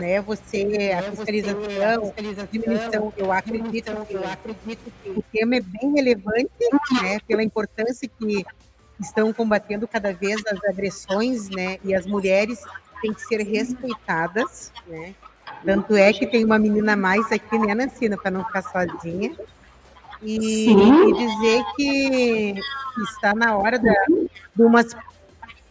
né, 0.00 0.20
você, 0.20 0.92
a 0.96 1.02
fiscalização, 1.02 2.14
a 2.16 2.46
diminuição, 2.50 3.12
eu 3.16 3.32
acredito, 3.32 3.90
eu 4.10 4.24
acredito 4.28 4.92
que 5.02 5.10
o 5.10 5.24
tema 5.32 5.56
é 5.56 5.60
bem 5.60 5.92
relevante, 5.94 6.50
né, 7.02 7.18
pela 7.26 7.42
importância 7.42 8.08
que 8.08 8.44
estão 9.00 9.32
combatendo 9.32 9.86
cada 9.86 10.12
vez 10.12 10.42
as 10.46 10.62
agressões, 10.64 11.48
né? 11.50 11.78
E 11.84 11.94
as 11.94 12.06
mulheres 12.06 12.60
têm 13.00 13.12
que 13.12 13.20
ser 13.22 13.42
respeitadas, 13.42 14.72
né? 14.86 15.14
Tanto 15.64 15.94
é 15.96 16.12
que 16.12 16.26
tem 16.26 16.44
uma 16.44 16.58
menina 16.58 16.94
a 16.94 16.96
mais 16.96 17.30
aqui, 17.32 17.58
né, 17.58 17.74
Nancina, 17.74 18.16
para 18.16 18.30
não 18.30 18.44
ficar 18.44 18.62
sozinha. 18.62 19.36
E, 20.22 20.70
e 20.70 21.12
dizer 21.12 21.64
que 21.76 22.54
está 23.12 23.34
na 23.34 23.56
hora 23.56 23.78
da, 23.78 23.92
de 24.54 24.62
umas 24.62 24.96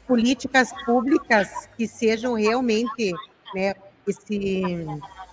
políticas 0.07 0.71
públicas 0.85 1.67
que 1.75 1.87
sejam 1.87 2.35
realmente, 2.35 3.13
né, 3.53 3.73
esse 4.07 4.85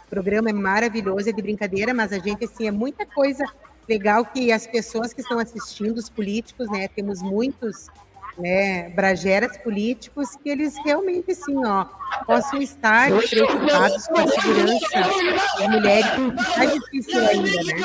programa 0.08 0.50
é 0.50 0.52
maravilhoso, 0.52 1.28
é 1.28 1.32
de 1.32 1.42
brincadeira, 1.42 1.92
mas 1.92 2.12
a 2.12 2.18
gente, 2.18 2.44
assim, 2.44 2.66
é 2.66 2.70
muita 2.70 3.04
coisa 3.04 3.44
legal 3.88 4.24
que 4.24 4.52
as 4.52 4.66
pessoas 4.66 5.12
que 5.12 5.20
estão 5.20 5.38
assistindo, 5.38 5.98
os 5.98 6.08
políticos, 6.08 6.70
né, 6.70 6.88
temos 6.88 7.20
muitos 7.20 7.88
né, 8.38 8.88
brageras 8.90 9.56
políticos 9.58 10.36
que 10.36 10.48
eles 10.48 10.74
realmente, 10.84 11.32
assim, 11.32 11.64
ó, 11.64 11.84
possam 12.26 12.60
estar 12.60 13.10
preocupados 13.28 14.06
com 14.06 14.18
a 14.18 14.28
segurança 14.28 15.00
das 15.58 15.68
mulheres, 15.68 16.10
é 16.58 16.66
difícil 16.66 17.20
ainda, 17.20 17.62
né? 17.64 17.82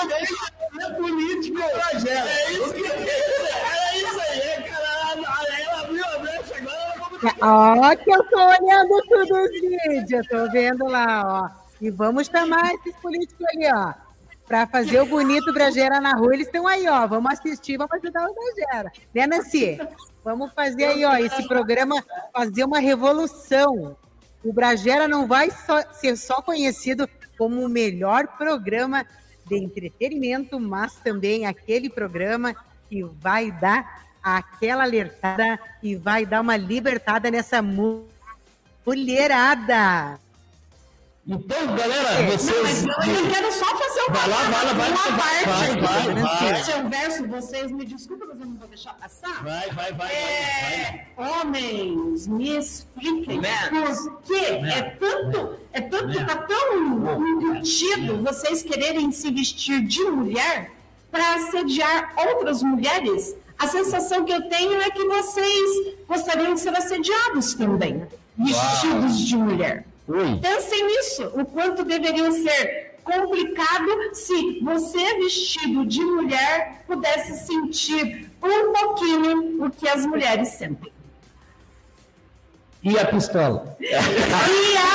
É 0.79 0.89
político, 0.91 1.57
Bragera. 1.57 2.29
É 2.29 2.51
isso 2.53 2.73
que 2.73 2.85
é 2.85 3.97
isso 3.97 4.19
aí, 4.19 4.63
cara. 4.63 5.61
Ela 5.61 5.81
abriu 5.81 6.05
a 6.05 6.19
brecha 6.19 6.55
agora. 6.57 7.35
Ó, 7.41 7.95
que 7.95 8.11
eu 8.11 8.23
tô 8.25 8.37
olhando 8.37 9.01
tudo 9.09 9.35
os 9.43 9.51
vídeos, 9.51 10.11
eu 10.11 10.27
tô 10.27 10.51
vendo 10.51 10.85
lá, 10.85 11.23
ó. 11.25 11.67
E 11.81 11.89
vamos 11.89 12.27
chamar 12.27 12.73
esses 12.75 12.95
políticos 12.97 13.45
ali, 13.53 13.67
ó 13.73 14.06
para 14.47 14.65
fazer 14.65 15.01
o 15.01 15.05
bonito 15.05 15.53
Bragera 15.53 15.99
na 15.99 16.13
rua, 16.13 16.33
eles 16.33 16.47
estão 16.47 16.65
aí, 16.65 16.87
ó. 16.87 17.05
Vamos 17.05 17.33
assistir, 17.33 17.77
vamos 17.77 17.91
ajudar 17.93 18.25
o 18.27 18.33
Bragera. 18.33 18.91
Né, 19.13 19.27
Nancy? 19.27 19.77
Vamos 20.23 20.53
fazer 20.53 20.85
aí, 20.85 21.03
ó, 21.03 21.17
esse 21.17 21.45
programa 21.47 22.01
fazer 22.33 22.63
uma 22.63 22.79
revolução. 22.79 23.97
O 24.43 24.53
Bragera 24.53 25.07
não 25.07 25.27
vai 25.27 25.51
só, 25.51 25.81
ser 25.91 26.15
só 26.15 26.41
conhecido 26.41 27.09
como 27.37 27.61
o 27.63 27.69
melhor 27.69 28.27
programa 28.37 29.05
de 29.45 29.57
entretenimento, 29.57 30.59
mas 30.59 30.95
também 30.95 31.45
aquele 31.45 31.89
programa 31.89 32.55
que 32.89 33.03
vai 33.03 33.51
dar 33.51 34.07
aquela 34.23 34.83
alertada 34.83 35.59
e 35.83 35.95
vai 35.95 36.25
dar 36.25 36.41
uma 36.41 36.57
libertada 36.57 37.29
nessa 37.29 37.61
mulherada. 38.85 40.19
Então, 41.29 41.75
galera, 41.75 42.23
vocês. 42.31 42.85
Não, 42.85 42.95
mas 42.97 43.07
eu, 43.09 43.15
eu 43.15 43.29
quero 43.29 43.51
só 43.51 43.65
fazer 43.65 43.99
uma, 44.07 44.17
Vai 44.17 44.29
lá, 44.29 44.37
vai 44.37 44.65
lá, 44.65 44.73
vai 44.73 44.91
uma 44.91 45.01
vai, 45.01 45.43
parte. 45.43 45.81
vai, 45.81 46.13
vai, 46.13 46.23
vai. 46.23 46.61
Esse 46.61 46.71
é 46.71 46.77
um 46.77 46.89
verso, 46.89 47.27
vocês 47.27 47.69
me 47.69 47.83
desculpem, 47.83 48.29
mas 48.29 48.39
eu 48.39 48.45
não 48.45 48.55
vou 48.55 48.67
deixar 48.69 48.93
passar. 48.93 49.43
Vai, 49.43 49.69
vai, 49.71 49.91
vai. 49.91 50.09
É, 50.09 51.07
homens, 51.17 52.27
me 52.27 52.57
expliquem 52.57 53.41
por 53.41 54.21
que 54.23 54.35
é 54.35 54.81
tanto, 54.97 55.59
é 55.73 55.81
tanto, 55.81 56.25
tá 56.25 56.35
tão 56.37 57.27
embutido 57.27 58.23
vocês 58.23 58.63
quererem 58.63 59.11
se 59.11 59.29
vestir 59.29 59.81
de 59.81 60.03
mulher 60.05 60.71
para 61.11 61.35
assediar 61.35 62.13
outras 62.15 62.63
mulheres. 62.63 63.35
A 63.59 63.67
sensação 63.67 64.23
que 64.23 64.31
eu 64.31 64.47
tenho 64.47 64.79
é 64.79 64.89
que 64.91 65.03
vocês 65.03 65.97
gostariam 66.07 66.53
de 66.53 66.61
ser 66.61 66.73
assediados 66.77 67.53
também, 67.53 68.07
vestidos 68.37 69.19
de 69.19 69.35
mulher. 69.35 69.86
Pensem 70.41 70.87
nisso, 70.87 71.25
o 71.35 71.45
quanto 71.45 71.83
deveria 71.83 72.31
ser 72.31 72.95
complicado 73.03 74.13
se 74.13 74.59
você, 74.61 75.15
vestido 75.15 75.85
de 75.85 76.01
mulher, 76.01 76.83
pudesse 76.87 77.45
sentir 77.45 78.29
um 78.41 78.73
pouquinho 78.73 79.65
o 79.65 79.69
que 79.69 79.87
as 79.87 80.05
mulheres 80.05 80.49
sentem. 80.49 80.96
E 82.83 82.97
a 82.97 83.05
pistola? 83.05 83.75
E 83.79 83.93
a 83.95 83.99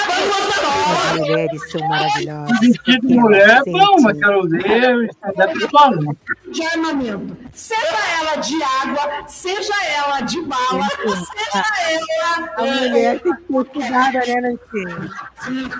pistola, 0.06 1.12
As 1.12 1.18
mulheres 1.18 1.70
são 1.70 1.88
maravilhosas. 1.88 2.60
Vestido 2.60 3.06
de 3.06 3.14
mulher, 3.14 3.62
não, 3.66 3.96
mas 4.00 4.18
quero 4.18 4.48
ver. 4.48 5.10
Da 5.36 5.48
pistola. 5.48 5.96
de 6.50 6.62
armamento. 6.66 7.36
Seja 7.52 7.98
ela 8.20 8.36
de 8.36 8.62
água, 8.62 9.24
seja 9.28 9.74
ela 9.96 10.20
de 10.20 10.40
bala, 10.42 10.88
seja 10.88 11.64
ela. 11.90 12.50
A 12.56 12.62
mulher 12.62 13.20
tem 13.20 13.34
que 13.34 13.42
ter 13.42 13.64
cuidado, 13.64 14.12
né, 14.14 14.40
Nancy? 14.40 15.70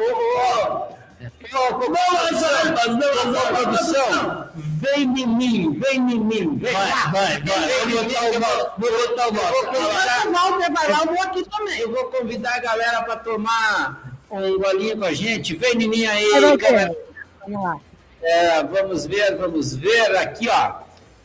Não, 1.52 1.78
mas 1.78 2.86
não, 2.86 3.32
não, 3.32 3.46
produção. 3.54 4.48
Vem 4.54 5.02
em 5.02 5.26
mim, 5.26 5.78
vem 5.78 5.96
em 5.96 6.20
mim. 6.20 6.56
Vem 6.56 6.72
lá. 6.72 7.10
Vai, 7.12 7.40
vai, 7.42 7.68
Vou 7.86 8.04
botar 8.04 8.30
o 8.30 8.40
mal. 8.40 8.74
Vou 8.78 8.90
botar 8.90 9.28
o 9.28 9.32
mal. 9.32 9.44
Enquanto 9.62 10.28
o 10.28 10.32
Walter 10.32 10.72
vai 10.72 10.90
lá, 10.90 10.98
eu 11.00 11.06
vou 11.06 11.22
aqui 11.22 11.44
também. 11.48 11.78
Eu 11.78 11.92
vou 11.92 12.04
convidar 12.06 12.56
a 12.56 12.60
galera 12.60 13.02
para 13.02 13.16
tomar 13.16 14.16
um 14.30 14.58
golinho 14.58 14.98
com 14.98 15.04
a 15.04 15.12
gente. 15.12 15.56
Vem 15.56 15.82
em 15.82 15.88
mim 15.88 16.06
aí, 16.06 16.56
galera. 16.56 16.96
Vamos 17.40 17.62
lá. 17.62 17.76
É, 18.22 18.62
vamos 18.62 19.06
ver, 19.06 19.36
vamos 19.36 19.74
ver. 19.74 20.16
Aqui, 20.16 20.48
ó. 20.48 20.74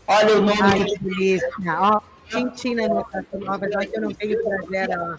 Olha 0.07 0.37
o 0.37 0.41
nome 0.41 0.61
Ai, 0.61 0.83
que 0.85 0.99
delícia. 0.99 1.49
Ó, 1.67 2.01
quentinho 2.29 2.77
na 2.77 2.89
minha 2.89 3.03
casa 3.03 3.25
nova, 3.33 3.69
já 3.69 3.79
que 3.79 3.97
eu 3.97 4.01
não 4.01 4.13
tenho 4.13 4.43
prazer, 4.43 4.89
ó. 4.97 5.17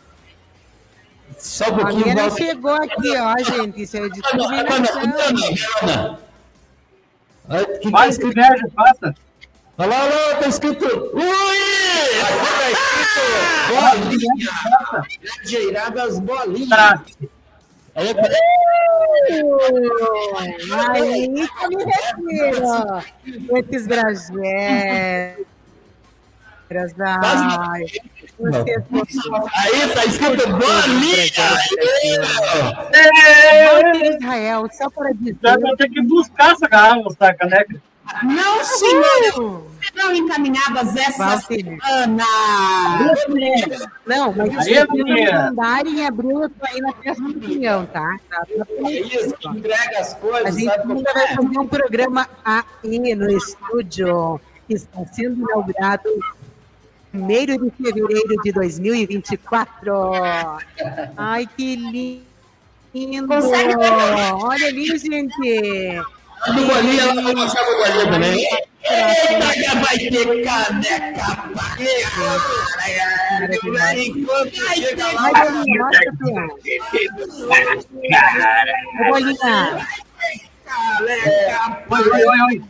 Só 1.36 1.64
um 1.66 1.68
A 1.68 1.76
pouquinho. 1.78 2.00
minha 2.02 2.14
não 2.14 2.28
Walter. 2.28 2.44
chegou 2.44 2.72
aqui, 2.74 3.16
ó, 3.16 3.36
gente. 3.44 3.82
Isso 3.82 3.96
é 3.96 4.08
discriminação. 4.08 5.02
Ana. 5.82 6.18
Olha, 7.50 7.78
que 7.78 7.90
tá 7.90 8.08
que 8.08 8.26
inveja, 8.26 8.68
faça. 8.74 9.14
Olha 9.78 9.88
lá, 9.90 10.04
olha 10.04 10.14
lá, 10.14 10.34
tá 10.40 10.48
escrito. 10.48 10.84
Ui! 11.14 11.22
Aqui 12.28 12.46
tá 12.58 12.70
escrito 12.70 14.18
bolinha. 14.18 15.04
Jairada 15.44 16.02
as 16.04 16.18
bolinhas. 16.18 16.68
Trace. 16.68 17.30
Aí 17.94 18.08
Aí 20.70 21.28
que 21.34 21.64
eu 21.64 21.68
me 21.68 21.84
refiro. 21.84 23.56
Esses 23.56 23.86
brageiros. 23.86 25.46
Ai, 27.00 27.86
você 28.38 28.74
Aí 29.56 29.88
tá 29.94 30.04
escrito 30.06 30.48
bolinha! 30.48 31.32
Walter 33.64 34.16
Israel, 34.16 34.68
só 34.72 34.90
para 34.90 35.12
dizer. 35.12 35.36
Vai 35.42 35.76
ter 35.76 35.88
que 35.90 36.02
buscar 36.02 36.52
essa 36.52 36.68
garrafa, 36.68 37.08
essa 37.10 37.34
caneca. 37.34 37.80
Não, 38.22 38.64
senhor! 38.64 39.66
Serão 39.82 40.14
encaminhadas 40.14 40.96
essa 40.96 41.24
Walter. 41.24 41.62
semana! 41.62 42.24
Não, 44.06 44.32
mas 44.32 44.66
Aí, 44.66 44.74
se 44.74 45.32
mandarem 45.32 45.98
em 46.00 46.06
abril, 46.06 46.42
eu 46.42 46.48
tô 46.50 46.66
aí 46.66 46.80
na 46.80 46.92
festa 46.94 47.22
do 47.22 47.34
pinhão, 47.34 47.86
tá? 47.86 48.16
Tá 48.30 48.42
É 48.86 48.90
isso, 48.90 49.34
que 49.36 49.48
entrega 49.48 49.98
as 50.00 50.12
A 50.14 50.16
coisas, 50.16 50.54
gente 50.54 50.64
sabe 50.70 50.82
como 50.82 50.96
ainda 50.98 51.12
vai 51.12 51.24
é? 51.24 51.34
fazer 51.36 51.58
um 51.58 51.66
programa 51.68 52.28
aí 52.44 53.14
no 53.14 53.30
estúdio, 53.30 54.40
que 54.66 54.74
está 54.74 55.04
sendo 55.12 55.40
inaugurado 55.42 56.08
1 57.14 57.26
de 57.26 57.70
fevereiro 57.70 58.42
de 58.42 58.52
2024. 58.52 60.12
Ai, 61.16 61.48
que 61.56 61.76
lindo! 61.76 62.26
Consegue 63.28 63.74
Olha 63.76 64.66
ali, 64.66 64.86
gente! 64.98 66.00
Do 66.46 66.66
bolinha, 66.66 67.02
ela 67.02 67.22
vai 67.22 67.34
passar 67.34 67.64
pro 67.64 67.76
bolinha 67.78 68.06
também. 68.10 68.46
Eita, 68.90 69.52
já 69.60 69.74
vai 69.74 69.98
ter 69.98 70.44
caneca 70.44 71.36
pra 71.52 71.76
caralho! 73.58 74.00
Enquanto 74.02 74.56
chega 74.74 75.12
lá, 75.12 75.24
Ai, 75.24 75.32
Bolinha, 75.50 75.90
caneca 75.90 76.12
Oi, 81.90 82.02
oi, 82.10 82.24
oi, 82.24 82.40
oi. 82.48 82.62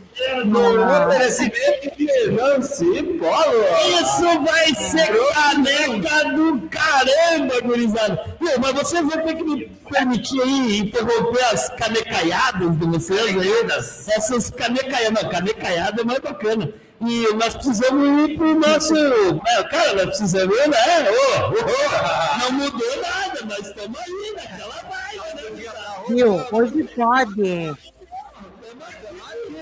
No 0.45 1.05
oferecimento 1.07 1.97
de 1.97 2.31
Nancy 2.31 3.03
Polo. 3.19 3.63
Isso 4.01 4.39
vai 4.41 4.75
ser 4.75 5.09
caneca 5.33 6.29
do 6.35 6.61
caramba, 6.69 7.61
gurizada! 7.61 8.35
Viu, 8.39 8.59
mas 8.59 8.73
vocês 8.73 9.01
vão 9.01 9.25
ter 9.25 9.35
que 9.35 9.43
me 9.43 9.65
permitir 9.89 10.41
aí 10.41 10.77
interromper 10.79 11.43
as 11.45 11.69
canecaiadas 11.69 12.77
de 12.77 12.85
vocês 12.85 13.37
aí. 13.37 13.67
Essas 14.15 14.49
canecaiadas, 14.51 15.23
não, 15.23 15.29
canecaiada 15.29 16.01
é 16.01 16.05
mais 16.05 16.19
bacana. 16.19 16.69
E 17.01 17.33
nós 17.35 17.55
precisamos 17.55 18.29
ir 18.29 18.37
pro 18.37 18.59
nosso. 18.59 18.93
é, 18.95 19.63
Cara, 19.63 19.93
nós 19.93 20.17
precisamos 20.17 20.53
ir, 20.57 20.67
né? 20.69 20.77
Ô, 21.09 21.41
ô, 21.43 21.51
ô, 21.51 22.37
não 22.39 22.51
mudou 22.51 23.01
nada, 23.01 23.39
mas 23.47 23.67
estamos 23.67 23.97
aí 23.99 24.33
naquela 24.35 24.75
vibe, 24.89 25.63
né? 25.63 25.79
viu? 26.09 26.45
Hoje 26.51 26.83
pode. 26.95 27.73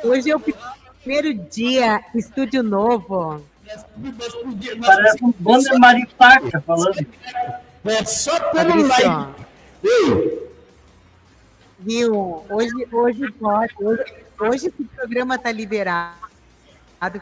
Hoje 0.04 0.32
é 0.32 0.36
o 0.36 0.40
primeiro 0.40 1.34
dia, 1.34 2.04
estúdio 2.14 2.64
novo. 2.64 3.44
Parece 4.86 5.24
um 5.24 5.34
bando 5.40 5.64
de 5.64 5.80
maritaca 5.80 6.62
falando. 6.62 7.06
É 7.86 8.06
só 8.06 8.40
pelo 8.52 8.88
like. 8.88 9.44
Ei, 9.84 10.48
Viu? 11.80 12.44
Hoje, 12.50 12.88
hoje 12.92 13.32
pode. 13.34 13.74
Hoje, 13.80 14.04
hoje 14.40 14.68
esse 14.68 14.84
programa 14.96 15.36
está 15.36 15.52
liberado, 15.52 16.18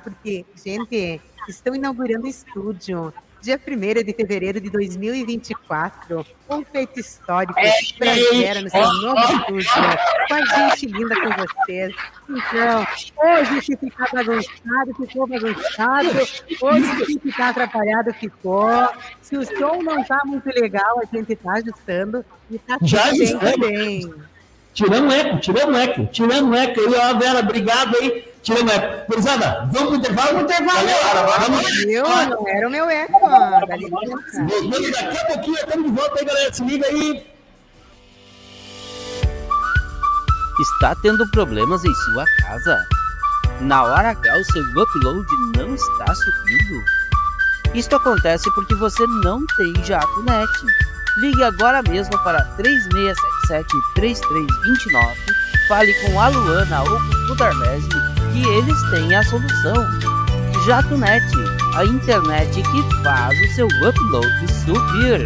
porque, 0.03 0.45
gente, 0.55 1.21
estão 1.47 1.75
inaugurando 1.75 2.25
o 2.25 2.29
estúdio. 2.29 3.13
Dia 3.41 3.59
1 3.67 4.03
de 4.03 4.13
fevereiro 4.13 4.59
de 4.59 4.69
2024. 4.69 6.25
Um 6.49 6.63
feito 6.63 6.99
histórico. 6.99 7.53
Brasileira 7.99 8.61
no 8.61 8.69
seu 8.69 8.93
novo 8.93 9.19
estúdio. 9.59 9.71
Com 10.27 10.33
a 10.33 10.45
gente 10.45 10.85
linda 10.87 11.15
com 11.21 11.29
vocês. 11.29 11.95
Então, 12.29 12.87
hoje, 13.23 13.61
se 13.61 13.77
ficar 13.77 14.09
bagunçado, 14.11 14.95
ficou 14.99 15.27
bagunçado. 15.27 16.09
Hoje, 16.61 17.05
se 17.05 17.19
ficar 17.19 17.49
atrapalhado, 17.49 18.13
ficou. 18.13 18.69
Se 19.21 19.37
o 19.37 19.45
som 19.45 19.81
não 19.83 20.03
tá 20.03 20.21
muito 20.25 20.47
legal, 20.47 20.99
a 20.99 21.15
gente 21.15 21.35
tá 21.35 21.53
ajustando. 21.53 22.25
E 22.49 22.57
tá 22.59 22.77
tudo 22.79 22.87
Já 22.87 23.11
bem 23.11 23.37
também. 23.37 24.13
Tirando 24.75 25.11
eco, 25.13 25.39
tirando 25.39 25.77
eco, 25.77 26.05
tirando 26.11 26.53
eco. 26.53 26.81
E 26.81 26.95
ó, 26.95 27.17
Vera, 27.17 27.39
obrigado 27.39 27.95
aí. 27.95 28.29
Tirando 28.43 28.69
eco. 28.69 29.09
Gurizada, 29.09 29.69
vamos 29.71 29.87
pro 29.87 29.95
intervalo? 29.95 30.33
Vamos 30.33 30.53
pro 30.53 30.63
intervalo. 30.65 30.87
Vamos. 31.39 31.75
Viu? 31.77 32.03
Não 32.03 32.47
era 32.47 32.67
o 32.67 32.69
meu 32.69 32.89
eco, 32.89 33.19
daqui 33.69 35.17
a 35.17 35.25
pouquinho, 35.27 35.55
estamos 35.55 35.85
de 35.89 35.97
volta 35.97 36.19
aí, 36.19 36.25
galera. 36.25 36.53
Se 36.53 36.63
liga 36.65 36.85
aí. 36.87 37.25
Está 40.59 40.93
tendo 41.01 41.25
problemas 41.31 41.83
em 41.83 41.93
sua 41.93 42.25
casa? 42.41 42.85
Na 43.61 43.83
hora 43.83 44.09
H, 44.09 44.37
o 44.37 44.43
seu 44.51 44.61
upload 44.61 45.27
não 45.57 45.73
está 45.73 46.13
subindo? 46.13 46.83
Isto 47.73 47.95
acontece 47.95 48.53
porque 48.53 48.75
você 48.75 49.05
não 49.23 49.45
tem 49.57 49.73
JatoNet. 49.85 50.49
Ligue 51.17 51.43
agora 51.43 51.81
mesmo 51.87 52.11
para 52.23 52.45
3677-3329, 53.95 55.15
fale 55.67 55.93
com 56.01 56.19
a 56.19 56.27
Luana 56.27 56.83
ou 56.83 56.99
com 56.99 57.31
o 57.31 57.35
Darlese 57.35 57.87
que 58.33 58.45
eles 58.45 58.81
têm 58.91 59.15
a 59.15 59.23
solução. 59.23 59.75
JatoNet, 60.65 61.23
a 61.75 61.85
internet 61.85 62.61
que 62.61 63.03
faz 63.03 63.39
o 63.39 63.55
seu 63.55 63.67
upload 63.67 64.53
subir. 64.65 65.25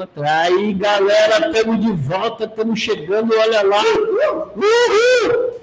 Aí, 0.00 0.72
galera, 0.72 1.48
estamos 1.48 1.84
de 1.84 1.92
volta, 1.92 2.44
estamos 2.44 2.80
chegando, 2.80 3.34
olha 3.36 3.62
lá. 3.62 3.82
Uhul! 4.56 5.60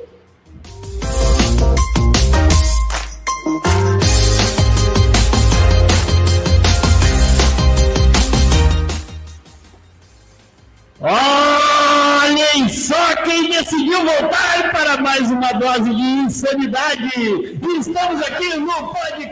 Olhem 10.99 12.69
só 12.69 13.15
quem 13.23 13.49
decidiu 13.49 14.03
voltar 14.05 14.71
para 14.71 14.97
mais 15.01 15.31
uma 15.31 15.51
dose 15.53 15.89
de 15.89 16.01
insanidade. 16.01 17.09
Estamos 17.79 18.21
aqui 18.21 18.55
no 18.57 18.67
podcast 18.67 19.26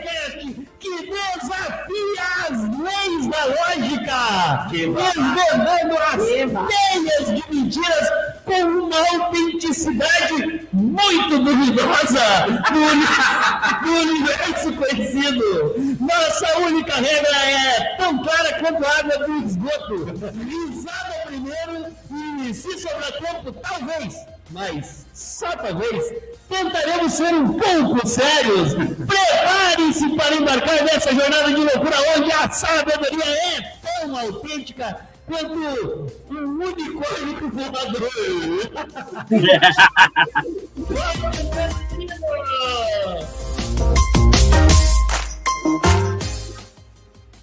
da 3.36 3.44
lógica, 3.44 4.68
desvendando 4.70 5.98
as 5.98 6.22
teias 6.26 7.26
de 7.26 7.54
mentiras 7.54 8.08
com 8.44 8.62
uma 8.62 8.96
autenticidade 8.96 10.68
muito 10.72 11.38
duvidosa 11.40 12.46
do, 12.72 12.78
uni- 12.78 13.84
do 13.84 13.92
universo 14.12 14.72
conhecido. 14.72 15.74
Nossa 16.00 16.58
única 16.60 16.94
regra 16.94 17.36
é 17.46 17.96
tão 17.96 18.22
clara 18.22 18.58
quanto 18.60 18.84
a 18.86 18.98
água 18.98 19.18
do 19.26 19.36
esgoto. 19.46 20.04
Risada 20.06 21.14
primeiro 21.26 21.86
e 22.48 22.54
se 22.54 22.78
sobrar 22.78 23.12
tempo, 23.12 23.52
talvez. 23.52 24.14
mas 24.50 25.04
só 25.12 25.50
talvez 25.56 26.12
tentaremos 26.48 27.12
ser 27.12 27.34
um 27.34 27.52
pouco 27.52 28.06
sérios. 28.06 28.72
Preparem-se 28.74 30.08
para 30.16 30.34
embarcar 30.36 30.82
nessa 30.84 31.14
jornada 31.14 31.48
de 31.48 31.56
loucura 31.56 31.96
onde 32.16 32.32
a 32.32 32.48
sabedoria 32.50 33.24
é 33.24 33.60
tão 33.82 34.16
autêntica 34.18 34.98
quanto 35.26 36.06
um 36.30 36.64
unicórnio 36.64 37.50
voador. 37.50 38.10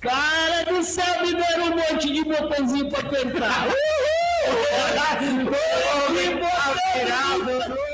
Cara 0.01 0.65
do 0.65 0.83
céu, 0.83 1.21
me 1.21 1.33
deram 1.33 1.67
um 1.67 1.75
monte 1.77 2.11
de 2.11 2.23
botãozinho 2.25 2.89
pra 2.89 3.03
tu 3.03 3.15
entrar. 3.15 3.67
Uhul! 3.67 3.73
Que 6.13 6.29
botão! 6.35 7.92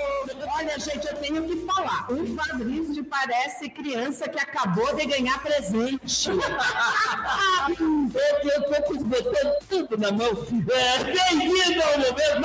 Olha, 0.59 0.77
gente, 0.77 1.07
eu 1.07 1.15
tenho 1.15 1.41
que 1.47 1.55
falar. 1.65 2.05
O 2.11 2.35
Fabrício 2.35 3.01
parece 3.05 3.69
criança 3.69 4.27
que 4.27 4.37
acabou 4.37 4.93
de 4.93 5.05
ganhar 5.05 5.41
presente. 5.41 6.29
eu, 7.79 8.11
eu 8.43 8.83
com 8.83 8.93
os 8.93 9.03
botões 9.03 9.53
tudo 9.69 9.97
na 9.97 10.11
mão. 10.11 10.27
É, 10.69 11.03
Bem-vindo 11.05 11.81
ao 11.81 11.97
momento 11.97 12.41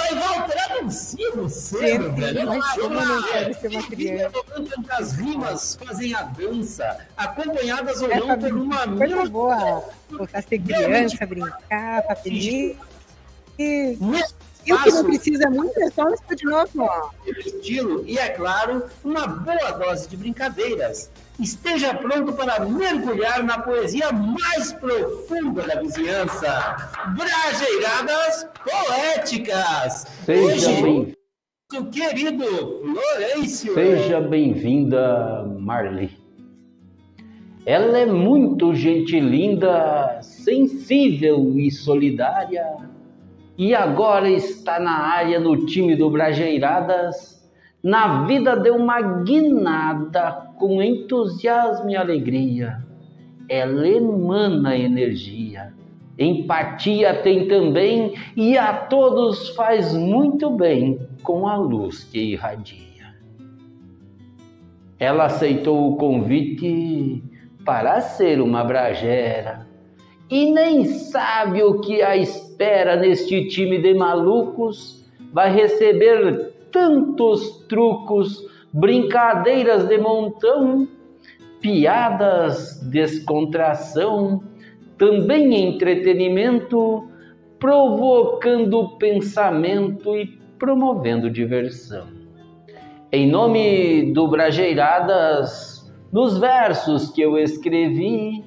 velho. 2.12 2.46
Mas 2.46 2.74
ser 3.57 3.66
uma 3.66 3.83
criança? 3.83 4.42
Momento 4.46 4.79
em 4.79 4.83
que 4.85 4.92
as 4.92 5.12
rimas 5.14 5.74
fazem 5.85 6.14
a 6.14 6.22
dança, 6.22 7.09
acompanhadas 7.16 8.00
ou 8.00 8.12
É, 8.12 8.20
não 8.20 8.38
por 8.38 8.53
uma 8.53 8.87
Coisa 8.96 9.29
boa. 9.29 9.85
Ser 10.48 10.61
criança, 10.61 11.27
brincar, 11.27 12.03
tá 12.03 12.14
feliz. 12.14 12.77
E 14.66 14.70
e 14.70 14.72
o 14.72 14.83
que 14.83 14.90
não 14.90 15.05
precisa 15.05 15.50
muito 15.50 15.79
é 15.81 15.90
só 15.90 16.09
isso 16.09 16.37
de 16.37 16.44
novo, 16.46 16.83
ó. 16.83 17.11
estilo 17.38 18.03
e, 18.07 18.18
é 18.18 18.31
claro, 18.31 18.83
uma 19.05 19.27
boa 19.27 19.70
dose 19.72 20.09
de 20.09 20.16
brincadeiras. 20.16 21.11
Esteja 21.38 21.92
pronto 21.94 22.33
para 22.33 22.61
mergulhar 22.64 23.42
na 23.42 23.59
poesia 23.59 24.11
mais 24.12 24.72
profunda 24.72 25.62
da 25.64 25.81
vizinhança. 25.81 26.90
Brajeiradas 27.16 28.46
poéticas. 28.64 30.07
Seja 30.24 30.70
Hoje, 30.70 30.83
bem- 30.83 31.14
nosso 31.72 31.87
querido 31.90 32.44
Florencio. 32.85 33.74
Seja 33.74 34.20
bem-vinda, 34.20 35.44
Marli. 35.59 36.16
Ela 37.66 37.98
é 37.98 38.07
muito 38.07 38.74
gente 38.74 39.18
linda, 39.18 40.20
sensível 40.22 41.59
e 41.59 41.70
solidária. 41.70 42.64
E 43.57 43.73
agora 43.73 44.29
está 44.29 44.81
na 44.81 44.99
área 44.99 45.38
no 45.38 45.64
time 45.64 45.95
do 45.95 46.11
Brajeiradas. 46.11 47.49
Na 47.83 48.25
vida 48.25 48.57
deu 48.57 48.75
uma 48.75 49.01
guinada 49.23 50.33
com 50.59 50.83
entusiasmo 50.83 51.88
e 51.88 51.97
alegria. 51.97 52.83
Ela 53.49 53.87
emana 53.87 54.77
energia. 54.77 55.73
Empatia 56.19 57.23
tem 57.23 57.47
também 57.47 58.14
e 58.37 58.59
a 58.59 58.73
todos 58.73 59.51
faz 59.51 59.95
muito 59.95 60.51
bem 60.51 60.99
com 61.23 61.47
a 61.47 61.57
luz 61.57 62.05
que 62.05 62.33
irradia. 62.33 63.14
Ela 64.99 65.27
aceitou 65.27 65.93
o 65.93 65.97
convite 65.97 67.23
para 67.64 68.01
ser 68.01 68.40
uma 68.40 68.64
bragera 68.64 69.67
e 70.31 70.51
nem 70.51 70.85
sabe 70.85 71.62
o 71.62 71.81
que 71.81 72.01
a 72.03 72.17
espera 72.55 72.95
neste 72.95 73.49
time 73.49 73.79
de 73.79 73.95
malucos. 73.95 75.05
Vai 75.33 75.53
receber 75.53 76.53
tantos 76.71 77.64
trucos, 77.69 78.47
brincadeiras 78.73 79.87
de 79.88 79.99
montão, 79.99 80.88
piadas, 81.61 82.81
descontração, 82.90 84.43
também 84.97 85.69
entretenimento, 85.69 87.09
provocando 87.59 88.97
pensamento 88.99 90.17
e 90.17 90.27
promovendo 90.59 91.29
diversão. 91.29 92.07
Em 93.11 93.29
nome 93.29 94.12
do 94.12 94.29
Brajeiradas, 94.29 95.93
nos 96.12 96.38
versos 96.38 97.11
que 97.11 97.23
eu 97.23 97.37
escrevi, 97.37 98.45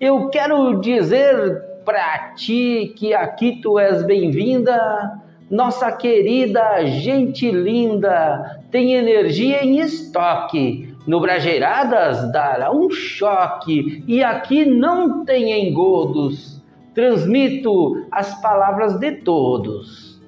eu 0.00 0.28
quero 0.30 0.80
dizer 0.80 1.73
pra 1.84 2.32
ti 2.34 2.92
que 2.96 3.12
aqui 3.12 3.60
tu 3.60 3.78
és 3.78 4.02
bem-vinda, 4.04 5.20
nossa 5.50 5.92
querida 5.92 6.84
gente 6.86 7.50
linda, 7.50 8.60
tem 8.70 8.94
energia 8.94 9.64
em 9.64 9.78
estoque. 9.78 10.94
No 11.06 11.20
Brajeiradas 11.20 12.32
dará 12.32 12.72
um 12.72 12.90
choque 12.90 14.02
e 14.08 14.24
aqui 14.24 14.64
não 14.64 15.24
tem 15.24 15.68
engodos. 15.68 16.62
Transmito 16.94 18.06
as 18.10 18.40
palavras 18.40 18.98
de 18.98 19.12
todos. 19.12 20.22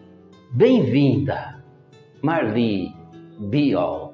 Bem-vinda, 0.53 1.57
Marli 2.23 2.95
Biolk. 3.39 4.06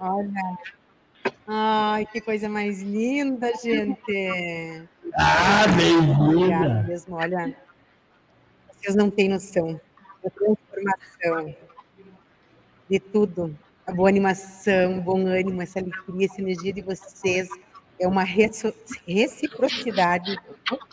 Olha. 0.00 0.58
Ai, 1.46 2.06
que 2.06 2.20
coisa 2.20 2.48
mais 2.48 2.82
linda, 2.82 3.52
gente. 3.62 4.88
Ah, 5.14 5.64
Obrigada 5.68 5.76
bem-vinda. 5.76 6.82
mesmo. 6.84 7.16
Olha, 7.16 7.54
vocês 8.72 8.94
não 8.94 9.10
têm 9.10 9.28
noção 9.28 9.78
da 10.22 10.30
transformação 10.30 11.54
de 12.88 13.00
tudo. 13.00 13.54
A 13.86 13.92
boa 13.92 14.08
animação, 14.08 14.98
o 14.98 15.00
bom 15.00 15.26
ânimo, 15.26 15.60
essa 15.62 15.80
alegria, 15.80 16.26
essa 16.26 16.40
energia 16.40 16.72
de 16.72 16.82
vocês 16.82 17.48
é 17.98 18.06
uma 18.06 18.22
reciprocidade 18.24 20.36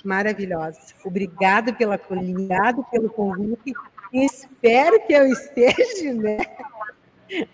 maravilhosa. 0.03 0.79
Obrigado 1.03 1.75
pela 1.75 1.93
acolhida, 1.95 2.31
obrigado 2.31 2.83
pelo 2.91 3.09
convite. 3.09 3.73
Espero 4.13 4.99
que 5.05 5.13
eu 5.13 5.27
esteja, 5.27 6.13
né? 6.13 6.37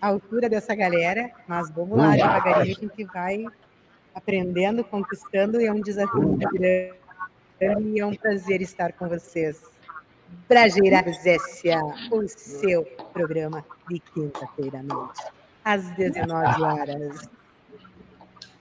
À 0.00 0.08
altura 0.08 0.48
dessa 0.48 0.74
galera, 0.74 1.30
mas 1.46 1.70
vamos 1.70 1.98
lá, 1.98 2.12
devagarinho 2.12 2.60
a 2.60 2.64
gente 2.64 3.04
vai 3.04 3.44
aprendendo, 4.14 4.82
conquistando, 4.82 5.60
e 5.60 5.66
é 5.66 5.72
um 5.72 5.80
desafio 5.80 6.22
muito 6.22 6.48
grande 6.48 6.94
e 7.60 8.00
é 8.00 8.06
um 8.06 8.14
prazer 8.14 8.62
estar 8.62 8.92
com 8.92 9.08
vocês. 9.08 9.62
Brasileiras 10.48 11.24
S.A., 11.24 11.82
o 12.10 12.26
seu 12.28 12.84
programa 13.12 13.64
de 13.88 13.98
quinta-feira 13.98 14.80
à 14.80 14.82
noite, 14.82 15.22
às 15.64 15.84
19 15.90 16.62
horas. 16.62 17.28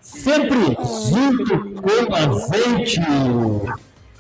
Sempre 0.01 0.60
junto 1.10 1.81
com 1.81 2.15
a 2.15 2.58
gente. 2.58 2.99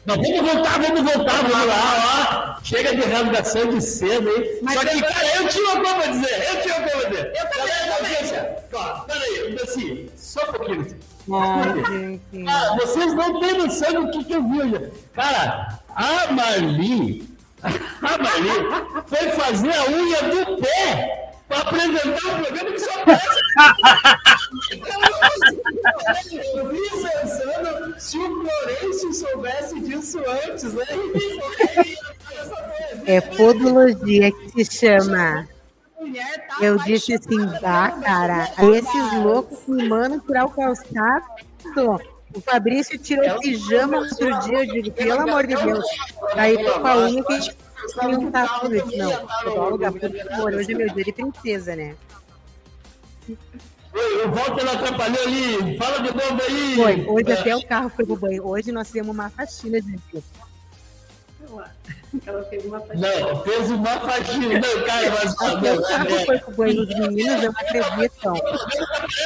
Não, 0.05 0.15
vamos 0.15 0.53
voltar, 0.53 0.79
vamos 0.79 1.13
voltar, 1.13 1.41
vamos 1.41 1.67
lá, 1.67 2.57
ó. 2.57 2.63
Chega 2.63 2.95
de 2.95 3.01
rasgação 3.01 3.69
de 3.69 3.81
cedo 3.81 4.29
aí. 4.29 4.59
Só 4.73 4.79
que, 4.85 5.01
cara, 5.01 5.35
eu 5.37 5.47
tinha 5.47 5.63
uma 5.63 5.81
coisa 5.81 5.95
pra 5.95 6.07
dizer, 6.07 6.47
eu 6.49 6.61
tinha 6.61 6.75
uma 6.75 6.87
coisa 6.87 6.99
pra 6.99 7.09
dizer. 7.09 7.33
Eu 7.35 7.49
também, 7.49 7.93
audiência. 7.93 8.55
Ó, 8.73 8.99
peraí, 9.01 9.57
assim, 9.63 10.09
só 10.15 10.41
um 10.41 10.53
pouquinho. 10.53 10.97
Ai, 11.33 11.83
gente. 11.89 12.47
Ah, 12.47 12.75
vocês 12.79 13.13
não 13.13 13.39
têm 13.39 13.57
noção 13.57 14.05
do 14.05 14.11
que, 14.11 14.23
que 14.25 14.33
eu 14.33 14.43
vi 14.43 14.61
hoje. 14.61 14.91
Cara, 15.13 15.79
a 15.95 16.31
Marli, 16.31 17.27
a 17.63 18.17
Marli 18.17 19.05
foi 19.07 19.29
fazer 19.31 19.73
a 19.73 19.89
unha 19.89 20.21
do 20.23 20.61
pé 20.61 21.24
para 21.47 21.59
apresentar 21.59 22.07
um 22.07 22.43
programa 22.43 22.71
que 22.71 22.79
só 22.79 23.05
parece. 23.05 23.45
Eu 26.55 26.69
vi 26.69 26.81
pensando 26.89 27.99
se 27.99 28.17
o 28.17 28.41
Florencio 28.41 29.13
soubesse 29.13 29.79
disso 29.81 30.19
antes, 30.19 30.73
né? 30.73 30.85
É 33.05 33.21
podologia 33.21 34.31
que 34.31 34.65
se 34.65 34.77
chama. 34.79 35.47
Eu 36.61 36.77
disse 36.79 37.13
assim, 37.13 37.45
dá, 37.61 37.91
cara. 38.03 38.51
Esses 38.73 39.13
loucos 39.23 39.59
me 39.67 39.87
mandam 39.87 40.19
tirar 40.19 40.45
o 40.45 40.49
calçado. 40.49 41.25
O 42.33 42.41
Fabrício 42.41 42.97
tirou 42.99 43.37
o 43.37 43.39
pijama 43.39 43.99
outro 43.99 44.39
dia, 44.41 44.65
eu 44.65 44.73
digo, 44.73 44.91
pelo 44.91 45.21
amor 45.21 45.47
de 45.47 45.55
Deus. 45.55 45.85
Aí 46.35 46.57
tô 46.63 46.79
com 46.79 46.87
a 46.87 46.97
unha 46.97 47.23
que 47.23 47.55
não 48.03 48.31
tá 48.31 48.47
tudo. 48.59 48.75
Eu 48.75 48.85
disse, 48.85 48.97
Não, 48.97 49.27
podóloga, 49.43 49.91
por 49.91 50.53
hoje 50.53 50.71
é 50.73 50.75
meu 50.75 50.89
dia 50.93 51.03
de 51.03 51.11
princesa, 51.11 51.75
né? 51.75 51.95
Oi, 53.27 54.25
o 54.25 54.31
Walter 54.31 54.67
atrapalhou 54.69 55.23
ali. 55.23 55.77
Fala 55.77 55.99
de 55.99 56.09
novo 56.13 56.41
aí. 56.47 56.75
Foi, 56.75 57.05
hoje 57.07 57.31
É. 57.31 57.39
até 57.39 57.55
o 57.55 57.65
carro 57.65 57.89
foi 57.89 58.05
pro 58.05 58.15
banho. 58.15 58.45
Hoje 58.45 58.71
nós 58.71 58.89
temos 58.91 59.13
uma 59.15 59.29
faxina 59.29 59.81
de 59.81 59.97
Ela 62.25 62.43
fez 62.45 62.65
uma 62.65 62.79
Não, 62.79 63.43
fez 63.43 63.71
uma 63.71 63.99
faxina. 64.01 64.59
Não, 64.59 64.85
cara, 64.85 65.11
mas 65.11 65.41
Até 65.41 65.73
o 65.73 65.81
carro 65.81 66.25
foi 66.25 66.39
pro 66.39 66.51
banho 66.55 66.81
os 66.81 66.87
meninos, 66.99 67.43
eu 67.43 67.51
não 67.53 67.59
acredito. 67.61 68.33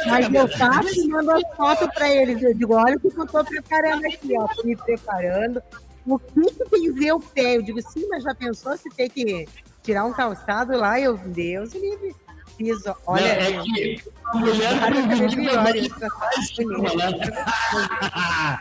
Mas 0.06 0.32
eu 0.34 0.48
faço 0.48 1.00
e 1.00 1.08
mando 1.08 1.32
as 1.32 1.42
fotos 1.56 1.88
pra 1.94 2.08
eles. 2.08 2.40
Eu 2.42 2.54
digo, 2.54 2.74
olha 2.74 2.96
o 2.96 3.00
que 3.00 3.08
eu 3.08 3.26
tô 3.26 3.44
preparando 3.44 4.04
aqui, 4.06 4.38
ó. 4.38 4.46
Tô 4.54 4.62
me 4.64 4.76
preparando. 4.76 5.60
O 6.06 6.18
que, 6.18 6.42
que 6.42 6.64
tem 6.70 6.92
ver 6.92 7.12
o 7.12 7.20
pé? 7.20 7.56
Eu 7.56 7.62
digo, 7.62 7.80
sim, 7.82 8.06
mas 8.08 8.22
já 8.22 8.34
pensou 8.34 8.76
se 8.76 8.88
tem 8.90 9.08
que 9.08 9.46
tirar 9.82 10.04
um 10.04 10.12
calçado 10.12 10.76
lá? 10.76 10.98
Eu, 11.00 11.16
Deus 11.18 11.74
me 11.74 11.80
livre. 11.80 12.16
Ó, 12.58 12.94
olha. 13.06 13.24
Não, 13.24 13.30
é 13.30 13.62
que 13.64 14.10
a 14.24 14.34
mulher 14.34 14.78
isso, 15.78 15.98
né? 15.98 16.08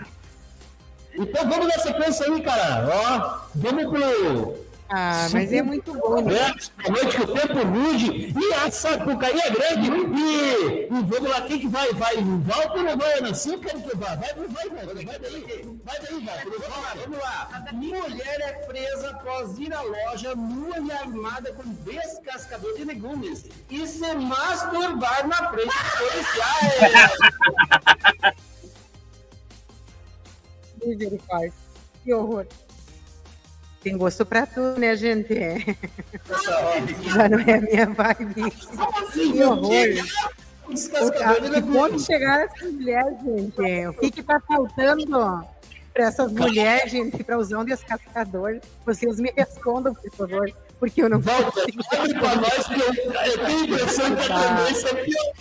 Então 1.19 1.49
vamos 1.49 1.67
na 1.67 1.80
sequência 1.80 2.25
aí, 2.28 2.41
cara. 2.41 2.88
Ó, 2.88 3.39
vamos 3.56 3.84
pro. 3.86 4.69
Ah, 4.91 5.28
mas 5.32 5.54
é 5.54 5.62
muito 5.62 5.93
bom, 5.93 6.19
né? 6.19 6.36
É, 6.36 6.88
a 6.88 6.91
noite 6.91 7.15
que 7.15 7.21
o 7.21 7.28
tempo 7.28 7.65
mude 7.67 8.34
e 8.36 8.54
a 8.56 8.71
Sapucaí 8.71 9.39
é 9.39 9.49
grande. 9.52 9.91
E, 9.91 10.86
e 10.86 10.89
vamos 10.89 11.30
lá, 11.30 11.41
quem 11.41 11.60
que 11.60 11.67
vai? 11.67 11.93
Vai 11.93 12.17
o 12.17 12.39
Walter 12.39 12.86
ou 12.89 12.97
vai 12.97 13.19
a 13.19 13.21
Nancy? 13.21 13.49
Eu 13.52 13.60
quero 13.60 13.82
que 13.82 13.95
vá. 13.95 14.15
Vai, 14.15 14.34
vai, 14.34 14.47
vai, 14.47 14.69
vai, 14.69 15.06
vai 15.06 15.19
daí. 15.19 15.80
Vai 15.84 15.99
daí. 15.99 16.10
Vamos 16.10 16.67
lá, 16.67 16.93
vamos 16.95 17.19
lá. 17.19 17.65
Mulher 17.73 18.41
é 18.41 18.52
presa 18.65 19.12
após 19.12 19.60
ir 19.60 19.71
à 19.71 19.82
loja 19.82 20.34
nua 20.36 20.80
e 20.80 20.91
armada 20.91 21.54
com 21.54 21.69
descascador 21.84 22.75
de 22.75 22.86
legumes 22.86 23.45
e 23.69 23.86
se 23.86 24.15
masturbar 24.15 25.28
na 25.28 25.52
frente 25.52 25.67
dos 25.67 25.91
policiais. 25.99 27.12
Que 32.04 32.13
horror. 32.13 32.47
Tem 33.82 33.98
gosto 33.98 34.26
pra 34.26 34.46
tudo, 34.46 34.78
né, 34.80 34.96
gente? 34.96 35.34
É. 35.38 35.58
Já 37.13 37.30
não 37.30 37.39
é 37.39 37.54
a 37.56 37.62
minha 37.62 37.86
vibe. 37.88 38.52
Que 39.13 39.44
horror. 39.44 39.72
Descascador 40.70 41.50
de 41.50 41.58
E 41.58 41.62
quando 41.62 42.00
chegar 42.00 42.42
essas 42.46 42.72
mulheres, 42.72 43.18
gente, 43.24 43.65
é, 43.65 43.89
o 43.89 43.94
que 43.94 44.12
que 44.12 44.22
tá 44.22 44.39
faltando 44.39 45.48
para 45.94 46.04
essas 46.06 46.32
mulheres, 46.32 46.92
gente, 46.92 47.24
para 47.24 47.38
usar 47.39 47.60
um 47.60 47.65
descascador? 47.65 48.60
Vocês 48.86 49.20
me 49.20 49.32
respondam, 49.36 49.96
por 49.96 50.12
favor, 50.12 50.52
porque 50.78 51.02
eu 51.02 51.10
não 51.10 51.20
Volta, 51.20 51.52
consigo. 51.52 51.84
pra 52.20 52.36
nós 52.36 52.68
que 52.68 52.80
eu, 52.80 52.94
eu 52.94 53.46
tenho 53.46 53.60
a 53.60 53.63
impressão 53.63 54.15
que 54.15 54.32
a 54.32 54.58
tendência 54.58 54.89
é 54.89 54.94
pior. 55.06 55.34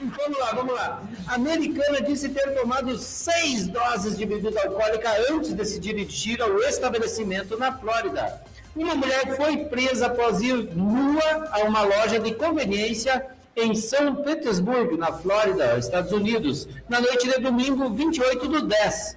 Vamos 0.00 0.38
lá, 0.38 0.52
vamos 0.52 0.74
lá. 0.74 1.02
A 1.26 1.34
americana 1.34 2.00
disse 2.00 2.28
ter 2.28 2.54
tomado 2.54 2.96
seis 2.98 3.66
doses 3.66 4.16
de 4.16 4.24
bebida 4.24 4.60
alcoólica 4.62 5.10
antes 5.30 5.52
de 5.52 5.64
se 5.64 5.80
dirigir 5.80 6.40
ao 6.40 6.56
estabelecimento 6.60 7.58
na 7.58 7.76
Flórida. 7.76 8.40
Uma 8.76 8.94
mulher 8.94 9.36
foi 9.36 9.56
presa 9.64 10.06
após 10.06 10.40
ir 10.40 10.54
nua 10.76 11.48
a 11.50 11.60
uma 11.64 11.82
loja 11.82 12.20
de 12.20 12.32
conveniência 12.34 13.26
em 13.56 13.74
São 13.74 14.14
Petersburgo, 14.16 14.96
na 14.96 15.12
Flórida, 15.12 15.76
Estados 15.76 16.12
Unidos, 16.12 16.68
na 16.88 17.00
noite 17.00 17.26
de 17.28 17.40
domingo 17.40 17.90
28 17.90 18.46
do 18.46 18.62
10. 18.62 19.16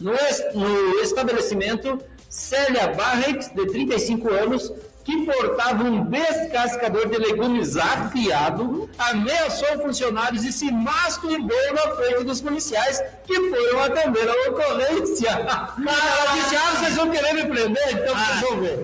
No, 0.00 0.14
es- 0.14 0.54
no 0.54 0.98
estabelecimento, 1.00 1.98
Célia 2.26 2.86
Barrett, 2.88 3.54
de 3.54 3.66
35 3.66 4.30
anos, 4.32 4.72
que 5.10 5.26
portava 5.26 5.82
um 5.82 6.04
descascador 6.04 7.08
de 7.08 7.18
legumes 7.18 7.76
afiado, 7.76 8.88
ameaçou 8.96 9.80
funcionários 9.82 10.44
e 10.44 10.52
se 10.52 10.70
masturbou 10.70 11.74
na 11.74 11.96
frente 11.96 12.24
dos 12.24 12.40
policiais 12.40 13.02
que 13.26 13.34
foram 13.50 13.82
atender 13.82 14.28
a 14.28 14.50
ocorrência. 14.50 15.30
Ela 15.30 16.32
disse, 16.34 16.56
ah, 16.56 16.76
vocês 16.78 16.94
vão 16.96 17.10
querer 17.10 17.32
me 17.34 17.44
prender? 17.46 17.88
Então 17.92 18.14
vocês 18.16 18.40
vão 18.40 18.60
ver. 18.60 18.82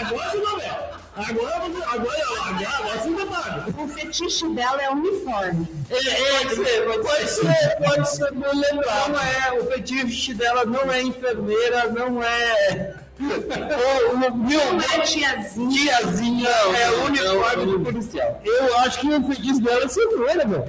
Agora 0.00 0.30
você 0.30 0.40
vai 0.40 0.56
ver. 0.56 0.94
Agora, 1.16 1.60
você- 1.60 1.84
agora, 1.84 1.92
agora, 1.92 2.74
agora 2.74 2.98
vai 3.14 3.26
paga. 3.26 3.82
O 3.82 3.86
fetiche 3.88 4.48
dela 4.48 4.82
é 4.82 4.90
uniforme. 4.90 5.68
É, 5.88 5.96
é, 5.96 6.44
pode 6.44 6.56
ser, 6.56 6.82
pode 7.02 7.30
ser, 7.30 7.76
pode 7.84 8.10
ser, 8.10 8.32
não 8.32 8.52
lembrar. 8.52 9.08
Não 9.10 9.20
é, 9.20 9.52
o 9.60 9.66
fetiche 9.70 10.34
dela 10.34 10.64
não 10.64 10.90
é 10.90 11.02
enfermeira, 11.02 11.88
não 11.90 12.20
é. 12.20 12.96
O, 13.20 14.14
o, 14.14 14.18
meu, 14.18 14.72
Não 14.72 14.80
é 14.80 15.00
tiazinha. 15.00 15.70
tiazinha 15.70 16.48
é 16.48 16.90
o 16.90 17.04
uniforme 17.04 17.66
do 17.66 17.80
policial. 17.80 18.40
Eu 18.44 18.76
acho 18.78 19.00
que 19.00 19.08
o 19.08 19.24
fetiche 19.28 19.60
dela 19.60 19.84
é 19.84 19.88
cenoura, 19.88 20.44
meu. 20.44 20.64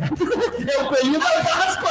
É 0.68 0.84
o 0.84 0.88
coelhinho 0.88 1.20
da 1.20 1.26
Páscoa. 1.44 1.90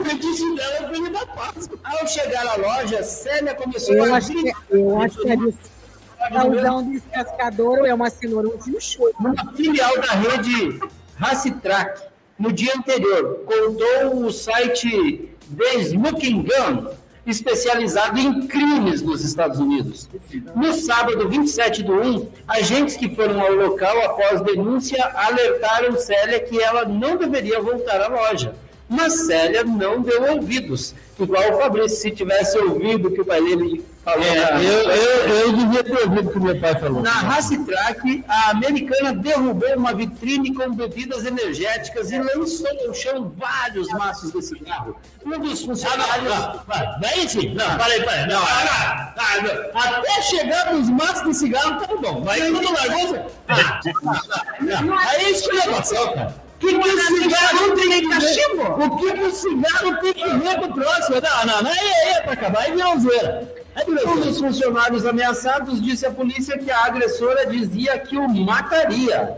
O 0.00 0.04
fetiche 0.04 0.54
dela 0.54 0.74
é 0.76 0.80
o 0.82 0.88
coelhinho 0.88 1.12
da 1.12 1.26
Páscoa. 1.26 1.78
Ao 1.82 2.06
chegar 2.06 2.46
à 2.46 2.56
loja, 2.56 3.02
Célia 3.02 3.54
começou 3.54 3.94
Eu 3.94 4.14
a 4.14 4.18
acho 4.18 4.28
que, 4.32 4.52
eu 4.70 5.00
acho 5.00 5.18
que 5.20 5.28
é 5.30 5.36
de 5.36 5.54
pra 6.28 6.46
usar 6.46 6.72
um 6.72 6.90
descascador 6.92 7.84
é 7.86 7.94
uma 7.94 8.10
cenoura, 8.10 8.48
um 8.48 8.80
chute. 8.80 9.14
uma 9.20 9.34
filial 9.54 10.00
da 10.00 10.12
rede 10.12 10.80
Racitrack, 11.16 12.02
no 12.38 12.52
dia 12.52 12.72
anterior, 12.76 13.44
contou 13.44 14.24
o 14.24 14.32
site 14.32 15.30
The 15.56 15.78
Smoking 15.84 16.42
Gun, 16.42 16.90
especializado 17.26 18.18
em 18.18 18.46
crimes 18.46 19.02
nos 19.02 19.24
Estados 19.24 19.58
Unidos. 19.58 20.08
No 20.54 20.72
sábado 20.72 21.28
27 21.28 21.82
do 21.82 21.94
1, 21.94 22.28
agentes 22.46 22.96
que 22.96 23.14
foram 23.14 23.40
ao 23.40 23.52
local 23.52 23.98
após 24.04 24.40
denúncia 24.42 25.02
alertaram 25.14 25.96
Célia 25.96 26.40
que 26.40 26.60
ela 26.60 26.84
não 26.84 27.16
deveria 27.16 27.60
voltar 27.60 28.00
à 28.00 28.08
loja. 28.08 28.54
Mas 28.88 29.26
Célia 29.26 29.64
não 29.64 30.00
deu 30.00 30.32
ouvidos. 30.34 30.94
Igual 31.18 31.54
o 31.54 31.58
Fabrício, 31.58 31.98
se 31.98 32.10
tivesse 32.10 32.56
ouvido 32.58 33.08
o 33.08 33.10
que 33.10 33.22
o 33.22 33.24
pai 33.24 33.42
dele 33.42 33.84
falou. 34.04 34.20
na- 34.34 34.62
Eu, 34.62 34.90
eu, 34.90 35.28
eu 35.38 35.52
devia 35.54 35.82
ter 35.82 35.98
ouvido 36.04 36.28
o 36.28 36.32
que 36.32 36.38
meu 36.38 36.60
pai 36.60 36.78
falou. 36.78 37.02
na 37.02 37.10
Racitrack, 37.10 38.22
a 38.28 38.50
americana 38.50 39.12
derrubou 39.14 39.74
uma 39.76 39.94
vitrine 39.94 40.54
com 40.54 40.72
bebidas 40.74 41.24
energéticas 41.24 42.12
e 42.12 42.18
lançou 42.20 42.68
no 42.86 42.94
chão 42.94 43.32
vários 43.36 43.88
maços 43.88 44.30
de 44.30 44.42
cigarro. 44.42 44.94
Um 45.24 45.38
dos 45.40 45.64
funcionários. 45.64 46.32
Daí 47.00 47.28
sim. 47.28 47.54
Não, 47.54 47.76
peraí, 47.78 48.04
peraí. 48.04 48.26
Não, 48.28 48.42
ah, 48.42 49.14
ah, 49.16 49.42
não. 49.42 49.80
Até 49.98 50.22
chegar 50.22 50.74
nos 50.74 50.90
maços 50.90 51.24
de 51.24 51.34
cigarro, 51.34 51.80
tá 51.84 51.96
bom. 51.96 52.20
Mas 52.24 52.40
quando 52.50 52.72
largou, 52.72 53.26
ah, 53.48 53.80
não. 54.60 54.98
Aí 54.98 55.24
é 55.24 55.30
esculação, 55.30 56.12
cara. 56.14 56.45
O 56.56 56.58
que, 56.58 56.78
que 56.78 56.88
o 56.88 57.00
cigarro 57.00 57.74
tem 57.74 57.90
que 58.00 58.08
ver? 58.08 58.82
O 58.82 58.96
que, 58.96 59.12
que 59.12 59.22
o 59.24 59.30
cigarro 59.30 59.96
tem 60.00 60.14
que 60.14 60.28
ver 60.38 60.56
com 60.58 60.64
o 60.64 60.74
próximo? 60.74 61.16
Não, 61.20 61.46
não, 61.46 61.62
não. 61.62 61.70
Aí, 61.70 61.78
aí 61.78 62.12
é 62.12 62.20
pra 62.22 62.32
acabar. 62.32 62.60
Aí 62.62 62.72
virou 62.72 62.98
zoeira. 62.98 63.54
Um 64.06 64.20
dos 64.20 64.40
funcionários 64.40 65.04
ameaçados 65.04 65.82
disse 65.82 66.06
à 66.06 66.10
polícia 66.10 66.56
que 66.56 66.70
a 66.70 66.86
agressora 66.86 67.46
dizia 67.46 67.98
que 67.98 68.16
o 68.16 68.26
mataria. 68.26 69.36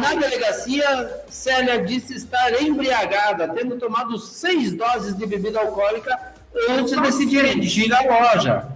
Na 0.00 0.14
delegacia, 0.14 1.22
Célia 1.28 1.82
disse 1.82 2.14
estar 2.14 2.60
embriagada, 2.60 3.48
tendo 3.48 3.76
tomado 3.76 4.18
seis 4.18 4.72
doses 4.74 5.16
de 5.16 5.24
bebida 5.24 5.60
alcoólica 5.60 6.34
antes 6.68 7.00
de 7.00 7.12
se 7.12 7.26
dirigir 7.26 7.94
à 7.94 8.02
loja. 8.02 8.75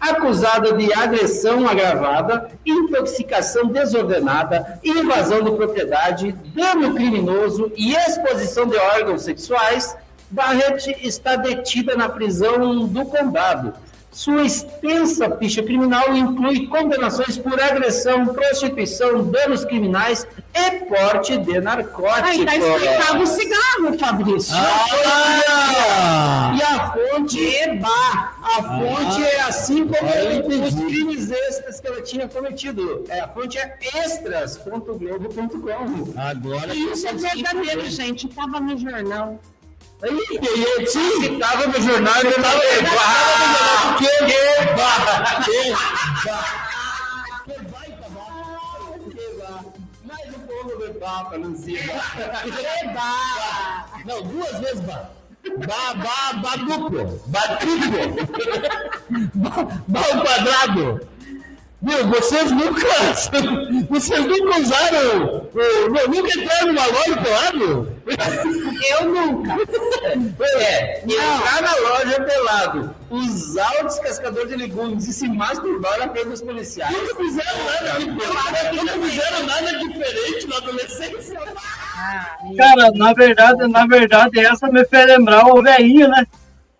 Acusada 0.00 0.74
de 0.74 0.92
agressão 0.92 1.66
agravada, 1.66 2.50
intoxicação 2.64 3.66
desordenada, 3.68 4.78
invasão 4.84 5.42
de 5.42 5.50
propriedade, 5.52 6.32
dano 6.54 6.94
criminoso 6.94 7.72
e 7.76 7.94
exposição 7.94 8.66
de 8.66 8.76
órgãos 8.76 9.22
sexuais, 9.22 9.96
Barrett 10.30 10.96
está 11.06 11.36
detida 11.36 11.96
na 11.96 12.08
prisão 12.08 12.86
do 12.86 13.04
condado. 13.06 13.74
Sua 14.16 14.42
extensa 14.44 15.36
ficha 15.36 15.62
criminal 15.62 16.16
inclui 16.16 16.66
condenações 16.68 17.36
por 17.36 17.60
agressão, 17.60 18.24
prostituição, 18.28 19.22
danos 19.24 19.62
criminais 19.66 20.26
e 20.54 20.70
porte 20.86 21.36
de 21.36 21.60
narcóticos. 21.60 22.30
Aí 22.30 22.46
tá 22.46 22.56
explicado 22.56 23.22
o 23.22 23.26
cigarro, 23.26 23.98
Fabrício. 23.98 24.54
Ah! 24.56 26.54
E 26.56 26.62
a 26.62 26.92
fonte 26.92 27.56
é 27.56 27.74
bar. 27.74 28.38
A 28.42 28.62
fonte 28.62 29.22
é 29.22 29.40
assim 29.42 29.86
como 29.86 30.64
os 30.64 30.74
crimes 30.74 31.30
extras 31.30 31.78
que 31.78 31.86
ela 31.86 32.00
tinha 32.00 32.26
cometido. 32.26 33.04
É, 33.10 33.20
a 33.20 33.28
fonte 33.28 33.58
é 33.58 33.76
extras.globo.com. 33.82 36.18
Agora 36.18 36.74
Isso 36.74 37.06
é 37.06 37.12
verdadeiro, 37.12 37.84
gente. 37.90 38.28
Tava 38.28 38.60
no 38.60 38.78
jornal. 38.78 39.38
Aí, 40.02 40.10
e 40.10 40.48
aí, 40.48 40.86
sim, 40.86 41.22
se 41.22 41.28
tava 41.38 41.66
no 41.68 41.80
jornal, 41.80 42.20
ele 42.20 42.32
tava 42.34 42.60
bar. 42.94 43.96
Que 43.98 44.10
bar. 44.76 45.44
Que 45.44 45.74
bar. 46.28 46.66
Mais 50.04 50.34
um 50.34 50.40
pouco 50.40 50.76
de 50.78 50.92
papo, 50.98 51.36
Luzia. 51.38 51.80
Não, 54.04 54.22
duas 54.22 54.60
vezes 54.60 54.80
ba. 54.80 55.10
Ba, 55.66 55.94
ba, 55.94 56.32
ba 56.42 56.56
duplo. 56.56 57.22
Ba 57.28 57.56
triplo. 57.56 58.16
ba, 59.34 59.50
ba 59.88 60.00
ao 60.00 60.20
quadrado. 60.22 61.15
Meu, 61.86 62.04
vocês 62.08 62.50
nunca. 62.50 62.84
Vocês 63.88 64.26
nunca 64.26 64.60
usaram. 64.60 65.48
Nunca 66.08 66.40
entraram 66.40 66.66
numa 66.66 66.86
loja 66.86 67.16
pelado? 67.22 67.88
Eu 68.90 69.08
nunca. 69.08 69.56
É, 70.58 71.04
entrar 71.04 71.62
na 71.62 71.76
loja 71.76 72.22
pelado, 72.22 72.94
usar 73.08 73.70
o 73.80 73.84
descascador 73.84 74.48
de 74.48 74.56
legumes 74.56 75.06
e 75.06 75.12
se 75.12 75.28
masturbar 75.28 75.96
na 76.00 76.08
frente 76.08 76.28
dos 76.30 76.42
policiais. 76.42 76.92
Nunca 76.92 77.14
fizeram 77.14 77.64
nada 77.64 77.98
diferente. 78.00 78.74
Nunca 78.74 79.06
fizeram 79.06 79.46
nada 79.46 79.78
diferente 79.78 80.48
na 80.48 80.56
adolescência. 80.56 81.40
Cara, 82.56 82.90
na 82.96 83.12
verdade, 83.12 83.68
na 83.68 83.86
verdade, 83.86 84.40
essa 84.40 84.66
me 84.66 84.84
fez 84.86 85.06
lembrar 85.06 85.46
o 85.46 85.62
velhinho, 85.62 86.08
né? 86.08 86.26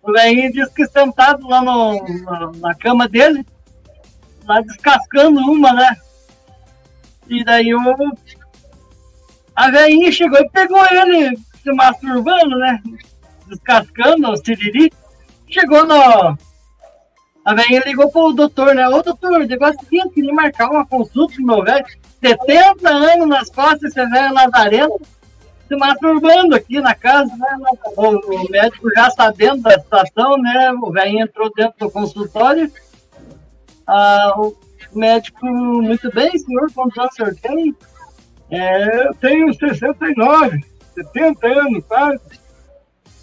O 0.03 0.11
velhinho 0.11 0.51
disse 0.51 0.73
que 0.73 0.85
sentado 0.85 1.47
lá 1.47 1.61
no, 1.61 1.93
na, 2.25 2.51
na 2.57 2.75
cama 2.75 3.07
dele, 3.07 3.45
lá 4.47 4.61
descascando 4.61 5.39
uma, 5.39 5.73
né? 5.73 5.95
E 7.27 7.43
daí 7.43 7.73
o. 7.73 7.81
A 9.55 9.71
velhinha 9.71 10.11
chegou 10.11 10.39
e 10.39 10.49
pegou 10.49 10.85
ele 10.91 11.37
se 11.61 11.71
masturbando, 11.73 12.57
né? 12.57 12.81
Descascando 13.47 14.31
o 14.31 14.37
siriri. 14.37 14.91
Chegou 15.49 15.85
no. 15.85 16.37
A 17.45 17.53
velhinha 17.53 17.81
ligou 17.85 18.11
pro 18.11 18.33
doutor, 18.33 18.75
né? 18.75 18.87
Ô 18.87 19.01
doutor, 19.01 19.41
o 19.41 19.45
negócio 19.45 19.79
é 19.79 19.83
seguinte, 19.83 20.13
queria 20.13 20.33
marcar 20.33 20.69
uma 20.69 20.85
consulta 20.85 21.35
pro 21.35 21.45
meu 21.45 21.63
velho. 21.63 21.85
70 22.21 22.89
anos 22.89 23.27
nas 23.27 23.49
costas, 23.49 23.95
esse 23.95 24.05
velho 24.05 24.33
lazarento 24.33 25.01
se 25.67 25.75
masturbando 25.75 26.55
aqui 26.55 26.79
na 26.79 26.95
casa, 26.95 27.35
né? 27.35 27.57
O, 27.95 28.07
o 28.07 28.51
médico 28.51 28.89
já 28.95 29.09
sabendo 29.11 29.61
da 29.61 29.79
situação, 29.79 30.37
né? 30.37 30.71
O 30.71 30.91
velho 30.91 31.19
entrou 31.19 31.51
dentro 31.53 31.75
do 31.79 31.91
consultório. 31.91 32.71
Ah, 33.87 34.33
o 34.35 34.55
médico, 34.93 35.45
muito 35.45 36.11
bem, 36.11 36.37
senhor, 36.37 36.71
quantos 36.73 36.97
anos 36.97 37.13
o 37.13 37.15
senhor? 37.15 37.75
É, 38.49 39.07
eu 39.07 39.13
tenho 39.15 39.53
69, 39.53 40.63
70 40.93 41.47
anos, 41.47 41.85
quase. 41.87 42.19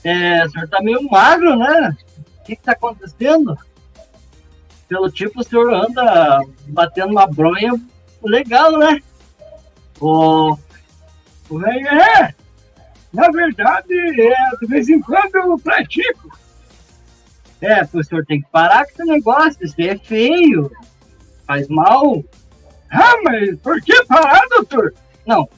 É, 0.02 0.44
o 0.44 0.50
senhor 0.50 0.68
tá 0.68 0.82
meio 0.82 1.02
magro, 1.10 1.56
né? 1.56 1.96
O 2.38 2.44
que 2.44 2.56
que 2.56 2.62
tá 2.62 2.72
acontecendo? 2.72 3.56
Pelo 4.88 5.10
tipo, 5.10 5.40
o 5.40 5.44
senhor 5.44 5.72
anda 5.72 6.40
batendo 6.68 7.12
uma 7.12 7.26
bronha 7.26 7.72
legal, 8.22 8.72
né? 8.78 9.00
O, 10.00 10.56
o 11.48 11.58
velho, 11.58 11.88
é, 11.88 12.34
na 13.12 13.30
verdade, 13.30 13.94
é, 13.94 14.56
de 14.60 14.66
vez 14.66 14.88
em 14.88 15.00
quando 15.00 15.34
eu 15.36 15.58
pratico. 15.58 16.43
É, 17.60 17.82
o 17.92 18.04
senhor 18.04 18.24
tem 18.26 18.40
que 18.40 18.48
parar 18.50 18.84
com 18.84 18.90
esse 18.90 19.04
negócio, 19.04 19.64
isso 19.64 19.74
é 19.78 19.96
feio, 19.96 20.70
faz 21.46 21.68
mal. 21.68 22.22
Ah, 22.90 23.14
mas 23.22 23.58
por 23.60 23.80
que 23.80 24.04
parar, 24.04 24.46
doutor? 24.50 24.94
Não, 25.26 25.42
o 25.42 25.48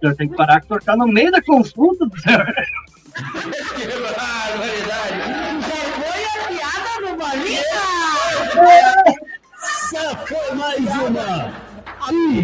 senhor 0.00 0.16
tem 0.16 0.28
que 0.28 0.36
parar 0.36 0.60
que 0.60 0.66
o 0.66 0.68
senhor 0.68 0.82
tá 0.82 0.96
no 0.96 1.06
meio 1.06 1.30
da 1.30 1.40
consulta 1.42 2.06
do 2.06 2.20
senhor. 2.20 2.44
Que 3.14 3.86
barbaridade! 4.16 5.14
Foi 5.94 6.24
a 6.24 6.48
piada 6.48 6.94
do 7.00 7.10
Bolinha! 7.16 7.62
Foi 10.26 10.56
mais 10.56 10.86
uma! 10.96 11.52
Ih, 12.10 12.42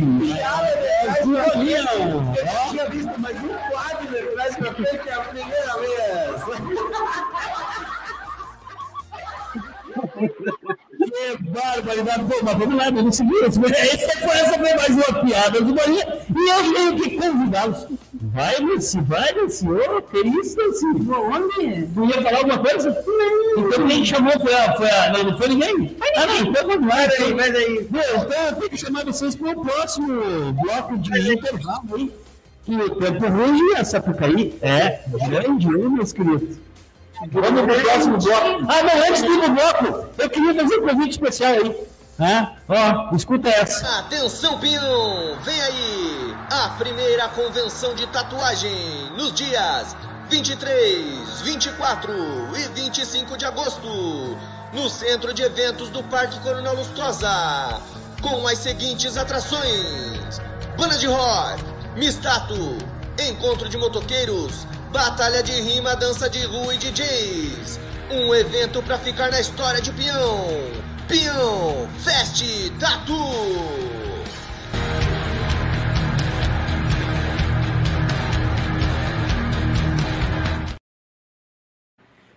Bolinha! 1.25 1.85
Eu 1.99 2.71
tinha 2.71 2.87
visto 2.91 3.21
mais 3.21 3.37
um 3.43 3.49
quadro 3.49 4.31
atrás 4.31 4.57
pra 4.57 4.75
frente 4.75 5.09
é 5.09 5.13
a 5.13 5.21
primeira 5.21 5.58
Que 10.19 11.43
barbaridade! 11.45 12.25
Pô, 12.25 12.45
mas 12.45 12.59
vamos 12.59 12.75
lá, 12.75 12.91
vamos 12.91 13.17
seguir. 13.17 13.45
Essa 13.45 13.61
foi, 13.61 13.71
essa 13.71 14.59
foi 14.59 14.75
mais 14.75 14.91
uma 14.91 15.25
piada 15.25 15.61
do 15.61 15.75
Bolinha. 15.75 16.19
E 16.37 16.49
eu 16.49 16.75
tenho 16.75 16.97
que 16.97 17.17
convidá-los. 17.17 17.87
Vai, 18.13 18.57
Luci, 18.59 19.01
vai, 19.03 19.33
Luci. 19.33 19.67
Ô, 19.69 20.03
que 20.03 20.19
isso, 20.19 20.61
Luci? 20.61 20.87
Tu 21.95 22.05
ia 22.05 22.23
falar 22.23 22.39
alguma 22.39 22.59
coisa? 22.59 23.05
Então 23.57 23.87
quem 23.87 24.05
chamou 24.05 24.33
foi 24.41 24.55
a. 24.55 24.77
Foi 24.77 24.91
a 24.91 25.13
não, 25.13 25.25
não 25.25 25.39
foi 25.39 25.49
ninguém? 25.49 25.97
Ah, 26.17 26.27
não, 26.27 26.37
então 26.37 26.67
vamos 26.67 26.89
lá. 26.89 26.97
Vai 27.37 27.53
daí. 27.53 27.89
Meu, 27.91 28.17
então 28.17 28.47
eu 28.47 28.57
tenho 28.57 28.71
que 28.71 28.77
chamar 28.77 29.05
vocês 29.05 29.37
para 29.37 29.51
o 29.51 29.65
próximo 29.65 30.53
bloco 30.53 30.99
de 30.99 31.33
intervalo 31.33 31.95
aí. 31.95 32.13
Que 32.65 32.75
o 32.75 32.91
tempo 32.97 33.27
ruim 33.29 33.73
é 33.77 33.85
Sapucaí. 33.85 34.59
É, 34.61 35.01
grande, 35.29 35.69
hein, 35.69 35.89
meus 35.89 36.13
queridos? 36.13 36.59
Vamos 37.33 37.63
pro 37.63 37.83
próximo 37.83 38.19
bloco. 38.19 38.67
Ah, 38.69 38.83
não, 38.83 39.09
antes 39.09 39.23
do 39.23 39.51
bloco, 39.51 40.09
eu 40.19 40.31
queria 40.31 40.55
fazer 40.55 40.79
um 40.79 40.89
convite 40.89 41.11
especial 41.11 41.53
aí. 41.53 41.89
Hã? 42.21 42.53
Ó, 42.69 43.15
escuta 43.15 43.49
essa. 43.49 44.01
Atenção, 44.01 44.59
Pino! 44.59 45.37
Vem 45.43 45.61
aí! 45.61 46.35
A 46.51 46.71
primeira 46.71 47.29
convenção 47.29 47.95
de 47.95 48.07
tatuagem 48.09 48.73
nos 49.17 49.33
dias 49.33 49.97
23, 50.29 51.41
24 51.43 52.13
e 52.57 52.81
25 52.81 53.37
de 53.37 53.45
agosto 53.45 53.89
no 54.73 54.89
Centro 54.89 55.33
de 55.33 55.43
Eventos 55.43 55.89
do 55.91 56.03
Parque 56.05 56.39
Coronel 56.41 56.75
Lustrosa 56.75 57.81
com 58.21 58.47
as 58.47 58.59
seguintes 58.59 59.17
atrações: 59.17 60.41
Banda 60.77 60.99
de 60.99 61.07
Rock, 61.07 61.65
Mistato, 61.97 62.79
Encontro 63.29 63.69
de 63.69 63.79
Motoqueiros, 63.79 64.67
Batalha 64.93 65.43
de 65.43 65.53
Rima, 65.53 65.95
Dança 65.97 66.31
de 66.31 66.43
Rua 66.47 66.75
e 66.75 66.79
DJs. 66.79 67.79
Um 68.11 68.35
evento 68.35 68.83
para 68.83 68.99
ficar 68.99 69.31
na 69.31 69.41
história 69.41 69.83
de 69.83 69.93
peão. 69.93 70.47
Peão 71.07 71.89
Fest 71.99 72.43
Tatu. 72.79 73.15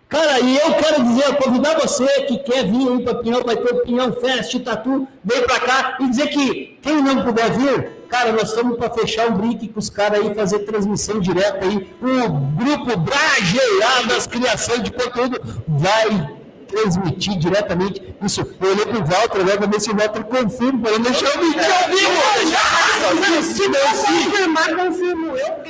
Cara, 0.09 0.41
e 0.41 0.57
eu 0.57 0.73
quero 0.73 1.03
dizer, 1.03 1.37
convidar 1.37 1.79
você 1.79 2.05
que 2.23 2.37
quer 2.39 2.65
vir 2.65 2.89
aí 2.89 3.01
para 3.01 3.15
Pinhão, 3.15 3.41
vai 3.45 3.55
ter 3.55 3.73
o 3.73 3.83
Pinhão 3.83 4.11
Fest 4.11 4.59
Tatu, 4.59 5.07
vem 5.23 5.41
para 5.43 5.59
cá 5.61 5.97
e 6.01 6.09
dizer 6.09 6.27
que 6.27 6.77
quem 6.81 7.01
não 7.01 7.23
puder 7.23 7.49
vir, 7.51 8.00
cara, 8.11 8.33
nós 8.33 8.49
estamos 8.49 8.77
para 8.77 8.89
fechar 8.93 9.29
um 9.29 9.37
brick 9.37 9.69
com 9.69 9.79
os 9.79 9.89
caras 9.89 10.19
aí, 10.19 10.35
fazer 10.35 10.59
transmissão 10.59 11.19
direta 11.19 11.65
aí. 11.65 11.95
O 12.01 12.29
grupo 12.61 12.97
Brageiradas 12.99 14.27
Criação 14.27 14.79
de 14.79 14.91
Conteúdo 14.91 15.41
vai 15.67 16.37
transmitir 16.67 17.39
diretamente 17.39 18.13
isso. 18.21 18.41
Eu 18.59 18.71
olhei 18.71 18.85
pro 18.85 18.99
Walter 19.05 19.39
agora 19.39 19.57
para 19.57 19.67
ver 19.67 19.79
se 19.79 19.89
o 19.89 19.95
Walter 19.95 20.23
confirma, 20.25 20.81
para 20.81 20.91
não 20.91 20.99
deixar 20.99 21.37
o 21.37 21.39
vídeo 21.39 21.61
ao 21.63 21.89
vivo. 21.89 23.43
Se 23.43 23.67
não, 23.67 23.79
confirmar, 23.79 24.75
confirmo 24.75 25.27
eu. 25.37 25.61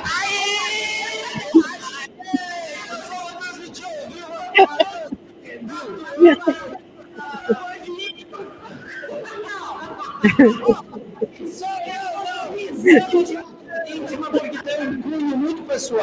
Íntima 12.90 14.30
porque 14.30 14.58
tem 14.62 14.88
um 14.88 15.02
cunho 15.02 15.36
muito 15.36 15.62
pessoal. 15.62 16.02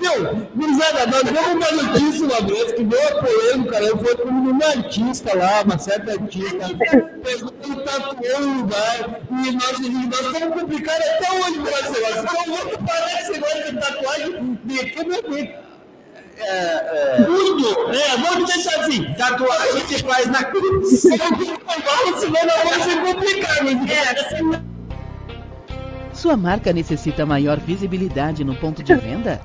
Meu, 0.00 0.46
gurizada, 0.54 1.06
nós 1.06 1.22
vemos 1.22 1.54
uma 1.54 1.82
notícia 1.82 2.26
uma 2.26 2.40
vez 2.42 2.72
que 2.72 2.84
deu 2.84 3.08
apoio, 3.08 3.66
cara. 3.66 3.84
Eu 3.84 3.98
fui 3.98 4.16
com 4.16 4.28
uma 4.28 4.66
artista 4.66 5.36
lá, 5.36 5.62
uma 5.62 5.78
certa 5.78 6.12
artista, 6.12 6.70
e 7.64 7.76
tatuou 7.84 8.40
um 8.40 8.58
lugar. 8.58 9.20
E 9.30 9.52
nós, 9.52 9.78
e 9.78 9.90
nós 9.90 10.20
estamos 10.20 10.60
complicados 10.60 11.06
até 11.06 11.32
hoje 11.32 11.58
com 11.58 11.68
esse 11.68 11.90
negócio. 11.90 12.20
Então 12.20 12.56
vamos 12.56 12.76
parar 12.90 13.20
esse 13.20 13.32
negócio 13.32 13.64
de 13.64 13.80
tatuagem 13.80 14.58
de 14.64 14.90
que 14.90 15.04
meu 15.04 15.22
Deus. 16.42 17.26
Tudo! 17.26 17.92
É, 17.92 18.16
vamos 18.16 18.52
deixar 18.52 18.80
assim. 18.80 19.04
Tatuagem 19.14 19.86
se 19.86 19.98
faz 20.02 20.26
na 20.28 20.44
cruz. 20.44 21.02
Vamos, 21.04 22.20
senão 22.20 22.46
nós 22.46 22.62
vamos 22.64 22.84
se 22.84 22.96
complicar, 22.96 23.66
é. 23.88 24.72
Sua 26.12 26.36
marca 26.36 26.72
necessita 26.72 27.26
maior 27.26 27.58
visibilidade 27.58 28.44
no 28.44 28.54
ponto 28.54 28.82
de 28.82 28.94
venda? 28.94 29.40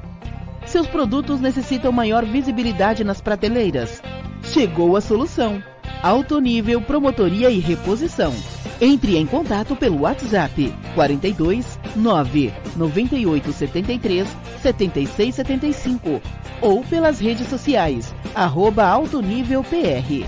Seus 0.66 0.86
produtos 0.86 1.40
necessitam 1.40 1.92
maior 1.92 2.26
visibilidade 2.26 3.04
nas 3.04 3.22
prateleiras? 3.22 4.02
Chegou 4.44 4.96
a 4.96 5.02
solução! 5.02 5.64
Alto 6.02 6.40
nível 6.40 6.82
promotoria 6.82 7.50
e 7.50 7.60
reposição. 7.60 8.34
Entre 8.80 9.18
em 9.18 9.26
contato 9.26 9.76
pelo 9.76 10.02
WhatsApp 10.02 10.74
42 10.94 11.80
9 11.96 12.54
98 12.76 13.52
73 13.52 14.28
76 14.62 15.36
75 15.36 16.22
ou 16.62 16.84
pelas 16.84 17.20
redes 17.20 17.48
sociais 17.48 18.14
arroba 18.36 18.86
Alto 18.86 19.22
Nível 19.22 19.64
PR. 19.64 20.26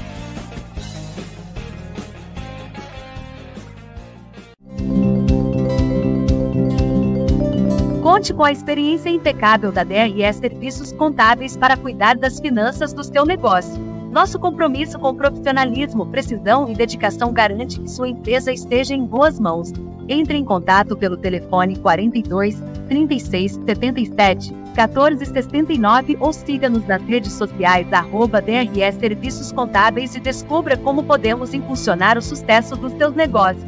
Conte 8.01 8.33
com 8.33 8.43
a 8.43 8.51
experiência 8.51 9.09
impecável 9.09 9.71
da 9.71 9.83
DRE 9.83 10.33
Serviços 10.33 10.91
Contábeis 10.91 11.55
para 11.55 11.77
cuidar 11.77 12.17
das 12.17 12.39
finanças 12.39 12.91
do 12.91 13.03
seu 13.03 13.23
negócio. 13.23 13.88
Nosso 14.11 14.39
compromisso 14.39 14.97
com 14.97 15.13
profissionalismo, 15.13 16.07
precisão 16.07 16.69
e 16.69 16.73
dedicação 16.73 17.31
garante 17.31 17.79
que 17.79 17.89
sua 17.89 18.09
empresa 18.09 18.51
esteja 18.51 18.95
em 18.95 19.05
boas 19.05 19.39
mãos. 19.39 19.71
Entre 20.07 20.35
em 20.35 20.43
contato 20.43 20.97
pelo 20.97 21.15
telefone 21.15 21.77
42 21.77 22.59
36 22.87 23.59
77 23.67 24.53
14 24.75 25.25
69 25.25 26.17
ou 26.19 26.33
siga-nos 26.33 26.87
nas 26.87 27.01
redes 27.03 27.33
sociais 27.33 27.91
arroba 27.93 28.41
DRE 28.41 28.91
Serviços 28.99 29.51
Contábeis 29.51 30.15
e 30.15 30.19
descubra 30.19 30.75
como 30.75 31.03
podemos 31.03 31.53
impulsionar 31.53 32.17
o 32.17 32.21
sucesso 32.21 32.75
dos 32.75 32.93
seus 32.93 33.13
negócios. 33.13 33.63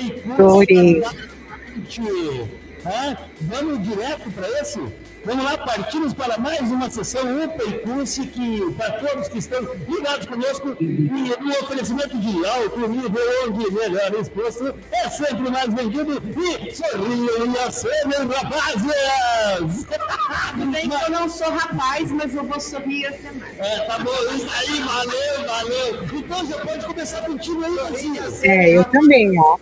Adorei. 2.00 2.60
Hã? 2.86 3.18
Vamos 3.42 3.84
direto 3.84 4.32
para 4.32 4.48
esse? 4.62 4.80
Vamos 5.26 5.44
lá, 5.44 5.58
partimos 5.58 6.14
para 6.14 6.38
mais 6.38 6.62
uma 6.72 6.90
sessão 6.90 7.44
UPA 7.44 7.64
e 7.66 7.74
Curse, 7.80 8.26
que 8.28 8.74
para 8.78 8.92
todos 8.94 9.28
que 9.28 9.38
estão 9.38 9.62
ligados 9.88 10.26
conosco, 10.26 10.78
e 10.80 11.34
o 11.44 11.50
oferecimento 11.62 12.18
de 12.18 12.46
alto 12.46 12.88
nível 12.88 13.22
onde 13.46 13.70
melhor 13.72 14.14
exposto 14.16 14.74
é 14.94 15.10
sempre 15.10 15.52
mais 15.52 15.74
vendido 15.74 16.24
e 16.24 16.74
sorriam 16.74 17.54
e 17.54 17.60
acenem, 17.60 18.28
rapazes! 18.30 19.86
Tudo 20.54 20.72
bem 20.72 20.90
que 20.90 21.04
eu 21.04 21.10
não 21.10 21.28
sou 21.28 21.52
rapaz, 21.52 22.10
mas 22.12 22.34
eu 22.34 22.46
vou 22.46 22.60
sorrir 22.62 23.08
até 23.08 23.32
mais. 23.34 23.60
É, 23.60 23.80
tá 23.82 24.00
bom, 24.00 24.12
isso 24.34 24.48
aí, 24.58 24.80
valeu, 24.80 25.48
valeu. 25.48 26.04
Então 26.14 26.48
já 26.48 26.60
pode 26.60 26.86
começar 26.86 27.22
contigo 27.24 27.62
aí, 27.62 27.72
Marcinha. 27.72 28.24
É, 28.44 28.78
eu 28.78 28.86
também, 28.86 29.38
ó. 29.38 29.58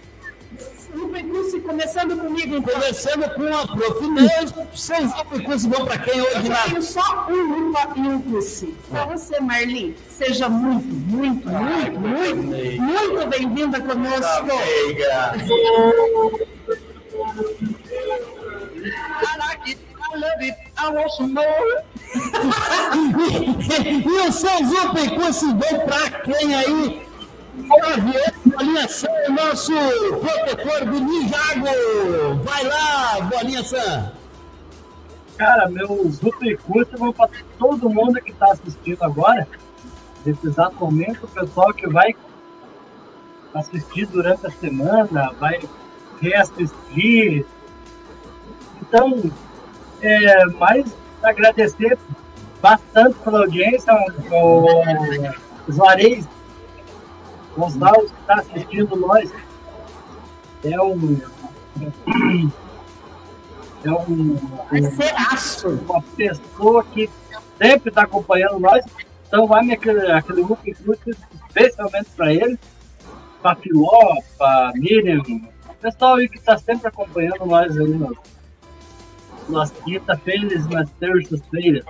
O 1.07 1.09
percurso 1.09 1.59
começando 1.61 2.19
comigo, 2.19 2.57
então. 2.57 2.73
Começando 2.73 3.33
com 3.33 3.47
a 3.55 3.65
Prof. 3.65 4.05
Neus, 4.07 4.53
seis 4.75 5.09
percursos 5.29 5.65
vão 5.65 5.85
para 5.85 5.97
quem 5.99 6.21
hoje 6.21 6.35
Eu 6.35 6.43
na 6.43 6.57
tenho 6.63 6.81
só 6.81 7.27
um 7.29 7.69
UPA 7.69 7.93
e 7.95 8.01
um 8.01 8.21
curso. 8.23 8.67
Para 8.89 9.05
você, 9.05 9.39
Marli, 9.39 9.95
seja 10.09 10.49
muito, 10.49 10.85
muito, 10.85 11.47
muito, 11.47 11.97
muito, 11.99 12.81
muito 12.81 13.25
bem-vinda 13.27 13.79
conosco. 13.79 14.47
e 24.03 24.27
os 24.27 24.35
seus 24.35 24.71
UPA 24.71 25.09
cursos 25.15 25.53
vão 25.53 25.79
para 25.85 26.11
quem 26.11 26.53
aí? 26.53 27.06
Bolinha 27.65 28.87
Sam, 28.87 29.07
nosso 29.29 29.73
protetor 29.73 30.85
do 30.85 30.99
Ninjago. 30.99 32.43
Vai 32.43 32.63
lá, 32.63 33.21
Bolinha 33.21 33.63
Sam. 33.63 34.11
Cara, 35.37 35.67
meus 35.69 36.19
duplo 36.19 36.57
curso 36.59 36.97
vão 36.97 37.11
para 37.11 37.29
todo 37.57 37.89
mundo 37.89 38.21
que 38.21 38.31
está 38.31 38.51
assistindo 38.51 39.03
agora. 39.03 39.47
Nesse 40.25 40.47
exato 40.47 40.75
momento, 40.75 41.25
o 41.25 41.27
pessoal 41.27 41.73
que 41.73 41.87
vai 41.87 42.15
assistir 43.53 44.05
durante 44.07 44.45
a 44.45 44.51
semana, 44.51 45.31
vai 45.39 45.59
reassistir. 46.21 47.45
Então, 48.81 49.31
é, 50.01 50.45
mais 50.45 50.85
agradecer 51.23 51.97
bastante 52.61 53.17
pela 53.19 53.39
audiência, 53.39 53.93
o 54.31 55.71
Juarez 55.71 56.27
Gonçalves 57.57 58.11
que 58.11 58.21
está 58.21 58.35
assistindo 58.35 58.95
nós. 58.95 59.31
É 60.63 60.79
um. 60.79 61.19
É 63.83 63.91
um. 63.91 64.37
Parceiraço. 64.69 65.69
Uma 65.69 66.01
pessoa 66.01 66.83
que 66.83 67.09
sempre 67.57 67.89
está 67.89 68.03
acompanhando 68.03 68.59
nós. 68.59 68.85
Então 69.27 69.47
vai 69.47 69.69
aquele, 69.71 70.11
aquele 70.11 70.43
grupo 70.43 70.61
especialmente 70.65 72.09
para 72.15 72.33
ele, 72.33 72.57
para 73.41 73.55
Filó, 73.55 74.15
para 74.37 74.71
Miriam, 74.75 75.21
o 75.67 75.73
pessoal 75.81 76.15
aí 76.15 76.29
que 76.29 76.37
está 76.37 76.57
sempre 76.57 76.87
acompanhando 76.87 77.45
nós 77.45 77.77
aí 77.77 77.89
nas, 77.89 78.17
nas 79.49 79.71
quinta-feiras 79.71 80.65
e 80.65 80.69
nas 80.69 80.89
terças-feiras. 80.91 81.83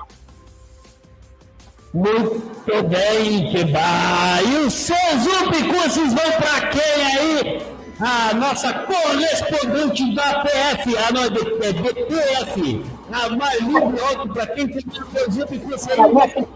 Muito 1.93 2.83
bem, 2.89 3.51
que. 3.51 4.43
E 4.45 4.65
os 4.65 4.73
seus 4.73 5.25
UP 5.25 5.63
cursos 5.63 6.13
vão 6.13 6.31
para 6.37 6.67
quem 6.67 6.81
aí? 6.81 7.77
A 7.99 8.33
nossa 8.35 8.71
correspondente 8.73 10.13
da 10.13 10.43
PF, 10.43 10.97
a 10.97 11.11
nós 11.11 11.29
do 11.31 11.63
é 11.63 11.73
DPF, 11.73 12.85
a 13.11 13.29
mais 13.29 13.59
livre 13.59 13.99
alto 14.01 14.29
para 14.33 14.47
quem 14.47 14.67
tem 14.67 14.83
seus 15.11 15.37
UP 15.37 15.59
cursos 15.59 15.87
aí. 15.87 16.47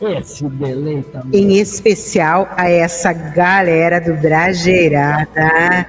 Esse 0.00 0.44
delay 0.44 1.02
também. 1.02 1.40
Em 1.40 1.58
especial 1.58 2.48
a 2.56 2.68
essa 2.68 3.12
galera 3.12 4.00
do 4.00 4.14
Brajeirada, 4.14 5.88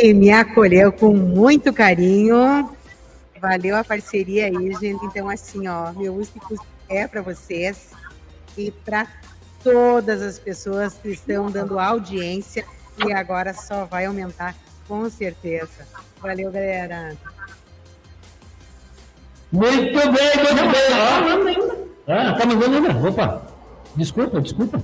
que 0.00 0.12
me 0.12 0.30
acolheu 0.30 0.92
com 0.92 1.14
muito 1.14 1.72
carinho. 1.72 2.70
Valeu 3.40 3.76
a 3.76 3.84
parceria 3.84 4.46
aí, 4.46 4.74
gente. 4.74 5.04
Então, 5.04 5.28
assim, 5.28 5.66
ó, 5.68 5.92
meu 5.92 6.14
único 6.14 6.66
é 6.88 7.06
para 7.06 7.22
vocês 7.22 7.90
e 8.56 8.70
para 8.70 9.06
todas 9.62 10.22
as 10.22 10.38
pessoas 10.38 10.94
que 10.94 11.08
estão 11.08 11.50
dando 11.50 11.78
audiência 11.78 12.64
e 13.04 13.12
agora 13.12 13.54
só 13.54 13.84
vai 13.84 14.04
aumentar 14.06 14.54
com 14.86 15.08
certeza. 15.08 15.86
Valeu, 16.20 16.50
galera. 16.50 17.16
Muito 19.50 19.72
bem, 19.72 19.92
muito 19.92 21.42
bem. 21.44 21.70
Ó. 21.72 22.12
Ah, 22.12 22.34
tá 22.34 22.46
mandando 22.46 22.76
ainda? 22.76 23.08
Opa. 23.08 23.46
Desculpa, 23.96 24.40
desculpa. 24.40 24.82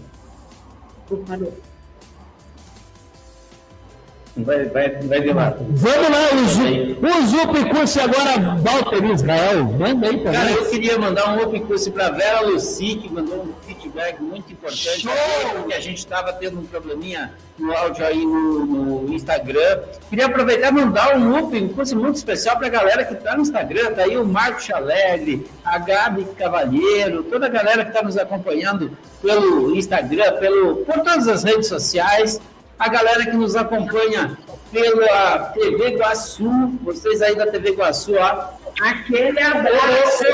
Vai, 4.34 4.64
vai, 4.64 4.88
vai 5.02 5.26
lá. 5.26 5.54
Vamos 5.58 6.08
lá, 6.08 6.28
o, 6.32 6.48
Zu, 6.48 6.62
o 7.06 7.26
Zupicurso 7.26 8.00
agora, 8.00 8.56
Walter 8.62 9.04
Israel. 9.12 9.64
Manda 9.64 10.08
aí 10.08 10.18
pra 10.20 10.32
Cara, 10.32 10.50
eu 10.52 10.70
queria 10.70 10.98
mandar 10.98 11.36
um 11.36 11.42
upcurso 11.42 11.92
para 11.92 12.10
Vera 12.10 12.40
Luci, 12.40 12.96
que 12.96 13.12
mandou 13.12 13.42
um 13.42 13.52
feedback 13.66 14.22
muito 14.22 14.50
importante. 14.50 15.06
Porque 15.54 15.74
a 15.74 15.80
gente 15.80 15.98
estava 15.98 16.32
tendo 16.32 16.60
um 16.60 16.64
probleminha 16.64 17.30
no 17.58 17.76
áudio 17.76 18.06
aí 18.06 18.24
no, 18.24 18.64
no 19.02 19.14
Instagram. 19.14 19.82
Queria 20.08 20.24
aproveitar 20.24 20.68
e 20.68 20.72
mandar 20.72 21.14
um 21.18 21.38
up, 21.38 21.68
curso 21.74 21.94
muito 21.94 22.16
especial 22.16 22.56
para 22.56 22.68
a 22.68 22.70
galera 22.70 23.04
que 23.04 23.12
está 23.12 23.36
no 23.36 23.42
Instagram. 23.42 23.92
Tá 23.92 24.04
aí 24.04 24.16
o 24.16 24.24
Marcos 24.24 24.70
Alegre, 24.70 25.46
a 25.62 25.78
Gabi 25.78 26.24
Cavalheiro, 26.38 27.22
toda 27.24 27.46
a 27.46 27.50
galera 27.50 27.84
que 27.84 27.90
está 27.90 28.02
nos 28.02 28.16
acompanhando 28.16 28.96
pelo 29.20 29.76
Instagram, 29.76 30.32
pelo, 30.38 30.76
por 30.76 31.00
todas 31.00 31.28
as 31.28 31.44
redes 31.44 31.66
sociais. 31.66 32.40
A 32.82 32.88
galera 32.88 33.24
que 33.24 33.36
nos 33.36 33.54
acompanha 33.54 34.36
pela 34.72 35.38
TV 35.54 35.90
Iguaçu, 35.90 36.50
vocês 36.82 37.22
aí 37.22 37.36
da 37.36 37.46
TV 37.46 37.70
Iguaçu, 37.70 38.12
ó. 38.16 38.48
Aquele 38.82 39.40
abraço! 39.40 40.24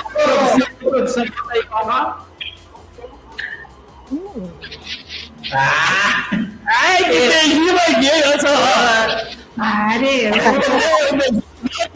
Produção, 0.79 1.25
aí. 1.51 1.63
Ah! 5.53 6.31
Ai, 6.67 7.05
que 7.05 7.11
beijinho 7.11 7.75
gay, 8.01 8.23
olha 8.25 8.41
só. 8.41 8.49
Areia! 9.59 10.33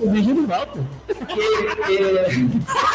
Beijinho 0.01 0.35
do 0.35 0.47
Walter. 0.49 0.83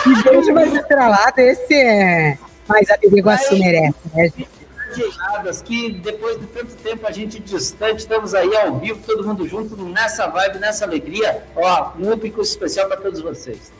Que 0.04 0.30
beijo 0.30 0.54
mais 0.54 0.76
estrelado, 0.76 1.42
esse 1.42 1.74
é. 1.74 2.38
Mas 2.68 2.88
a 2.92 2.98
TV 3.00 3.18
Iguaçu 3.18 3.58
merece, 3.58 3.98
né, 4.14 4.26
gente? 4.38 4.57
Geladas, 4.96 5.62
que 5.62 5.92
depois 5.92 6.40
de 6.40 6.46
tanto 6.48 6.76
tempo 6.76 7.06
a 7.06 7.12
gente 7.12 7.40
distante, 7.40 8.00
estamos 8.00 8.34
aí 8.34 8.56
ao 8.56 8.78
vivo, 8.80 9.00
todo 9.06 9.26
mundo 9.26 9.48
junto, 9.48 9.76
nessa 9.76 10.28
vibe, 10.28 10.60
nessa 10.60 10.86
alegria. 10.86 11.44
Ó, 11.56 11.92
um 12.00 12.12
único 12.12 12.42
especial 12.42 12.88
para 12.88 12.98
todos 12.98 13.22
vocês. 13.22 13.72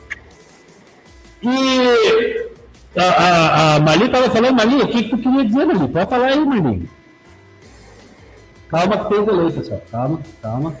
E 1.42 2.50
a, 2.96 3.04
a, 3.04 3.74
a 3.76 3.80
Marli 3.80 4.06
estava 4.06 4.30
falando, 4.30 4.56
Marli, 4.56 4.82
o 4.82 4.88
que, 4.88 5.04
que 5.04 5.10
tu 5.10 5.18
queria 5.18 5.44
dizer, 5.44 5.64
Marli? 5.66 5.88
Pode 5.88 6.10
falar 6.10 6.26
aí, 6.26 6.44
Marli. 6.44 6.90
Calma 8.68 9.04
que 9.04 9.14
tem 9.14 9.24
delay, 9.24 9.52
pessoal. 9.52 9.82
Calma, 9.90 10.20
calma. 10.42 10.76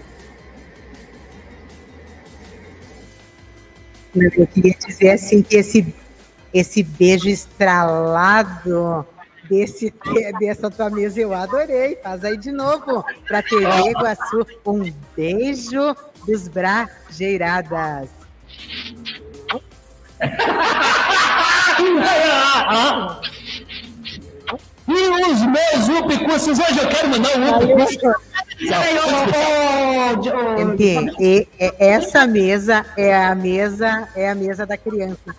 Eu 4.14 4.46
queria 4.46 4.74
dizer 4.86 5.10
assim 5.10 5.42
que 5.42 5.56
esse, 5.56 5.94
esse 6.52 6.82
beijo 6.82 7.28
estralado 7.28 9.06
desse, 9.48 9.92
dessa 10.38 10.70
tua 10.70 10.90
mesa 10.90 11.20
eu 11.20 11.32
adorei. 11.34 11.96
Faz 12.02 12.24
aí 12.24 12.36
de 12.36 12.52
novo 12.52 13.04
para 13.26 13.42
TV 13.42 13.90
Iguaçu. 13.90 14.46
Um 14.66 14.92
beijo 15.16 15.96
dos 16.26 16.48
Brajeiradas. 16.48 18.08
E 24.88 25.30
os 25.30 25.42
meus 25.42 25.88
upcursos, 26.00 26.58
hoje 26.58 26.78
eu 26.78 26.88
quero 26.88 27.08
mandar 27.10 27.36
um 27.38 27.76
e- 31.20 31.46
essa 31.78 32.26
mesa 32.26 32.84
é 32.96 33.14
a 33.14 33.34
mesa 33.34 34.08
é 34.16 34.30
a 34.30 34.34
mesa 34.34 34.66
da 34.66 34.76
criança. 34.76 35.36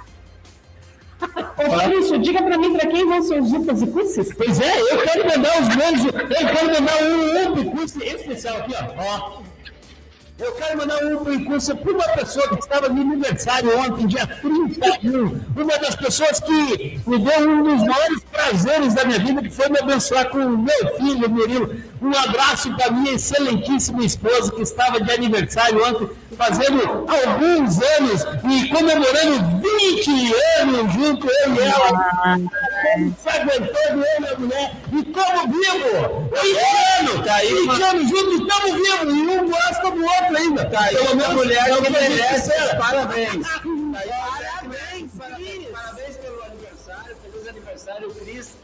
Ô, 1.57 1.75
Maurício, 1.75 2.19
diga 2.19 2.41
pra 2.41 2.57
mim 2.57 2.73
pra 2.73 2.87
quem 2.87 3.05
vão 3.05 3.21
ser 3.21 3.41
os 3.41 3.51
upas 3.51 3.81
e 3.81 3.87
cursos. 3.87 4.33
Pois 4.33 4.59
é, 4.59 4.81
eu 4.81 5.01
quero 5.03 5.27
mandar 5.27 5.61
os 5.61 5.75
meus, 5.75 6.05
eu 6.05 6.13
quero 6.13 6.67
mandar 6.73 7.03
um 7.03 7.61
upcurso 7.61 8.03
especial 8.03 8.57
aqui, 8.57 8.73
ó. 8.75 9.03
ó. 9.03 9.48
Eu 10.39 10.53
quero 10.53 10.77
mandar 10.77 11.03
um 11.03 11.17
upcurso 11.21 11.75
para 11.75 11.91
uma 11.91 12.07
pessoa 12.09 12.47
que 12.49 12.55
estava 12.59 12.87
no 12.87 13.01
aniversário 13.01 13.77
ontem, 13.77 14.07
dia 14.07 14.25
31. 14.25 15.41
Uma 15.55 15.77
das 15.79 15.95
pessoas 15.95 16.39
que 16.39 16.99
me 17.05 17.19
deu 17.19 17.49
um 17.49 17.63
dos 17.63 17.83
maiores 17.85 18.23
prazeres 18.31 18.93
da 18.93 19.03
minha 19.03 19.19
vida, 19.19 19.41
que 19.41 19.49
foi 19.49 19.67
me 19.67 19.79
abençoar 19.79 20.29
com 20.29 20.37
o 20.37 20.57
meu 20.57 20.95
filho, 20.97 21.29
Murilo. 21.29 21.75
Um 22.01 22.17
abraço 22.17 22.73
para 22.77 22.89
minha 22.91 23.11
excelentíssima 23.15 24.05
esposa, 24.05 24.49
que 24.53 24.61
estava 24.61 25.01
de 25.01 25.11
aniversário 25.11 25.83
ontem, 25.85 26.09
fazendo 26.37 26.83
alguns 27.09 27.81
anos 27.81 28.25
e 28.49 28.69
comemorando 28.69 29.61
20 29.79 30.33
anos 30.61 30.93
junto, 30.93 31.27
eu 31.27 31.55
e 31.55 31.59
ela. 31.59 32.37
Se 33.21 33.29
aguentando 33.29 34.05
eu 34.05 34.23
e 34.23 34.27
a 34.33 34.37
mulher. 34.39 34.71
E 34.93 35.03
como 35.03 35.51
vivo! 35.51 36.29
20 36.41 37.09
anos! 37.09 37.25
Tá 37.25 37.35
aí 37.35 37.53
20 37.53 37.63
uma- 37.63 37.73
anos 37.89 38.09
juntos 38.09 38.33
estamos 38.39 38.71
vivos! 38.77 39.38
Um 39.49 39.51
gosta 39.51 39.91
do 39.91 40.03
outro 40.03 40.37
ainda! 40.37 40.65
Tá 40.69 40.87
Pelo 40.89 41.15
menos 41.15 41.33
mulher 41.33 41.67
é 41.67 41.73
o 41.73 41.81
que 41.81 41.87
a 41.87 41.99
gente 42.01 42.09
merece 42.15 42.51
espera. 42.51 42.75
parabéns. 42.77 43.47
Parabéns, 43.47 45.11
parabéns, 45.17 45.67
parabéns 45.71 46.17
pelo 46.17 46.43
aniversário, 46.43 47.15
feliz 47.23 47.47
aniversário, 47.47 48.11
Cris. 48.13 48.57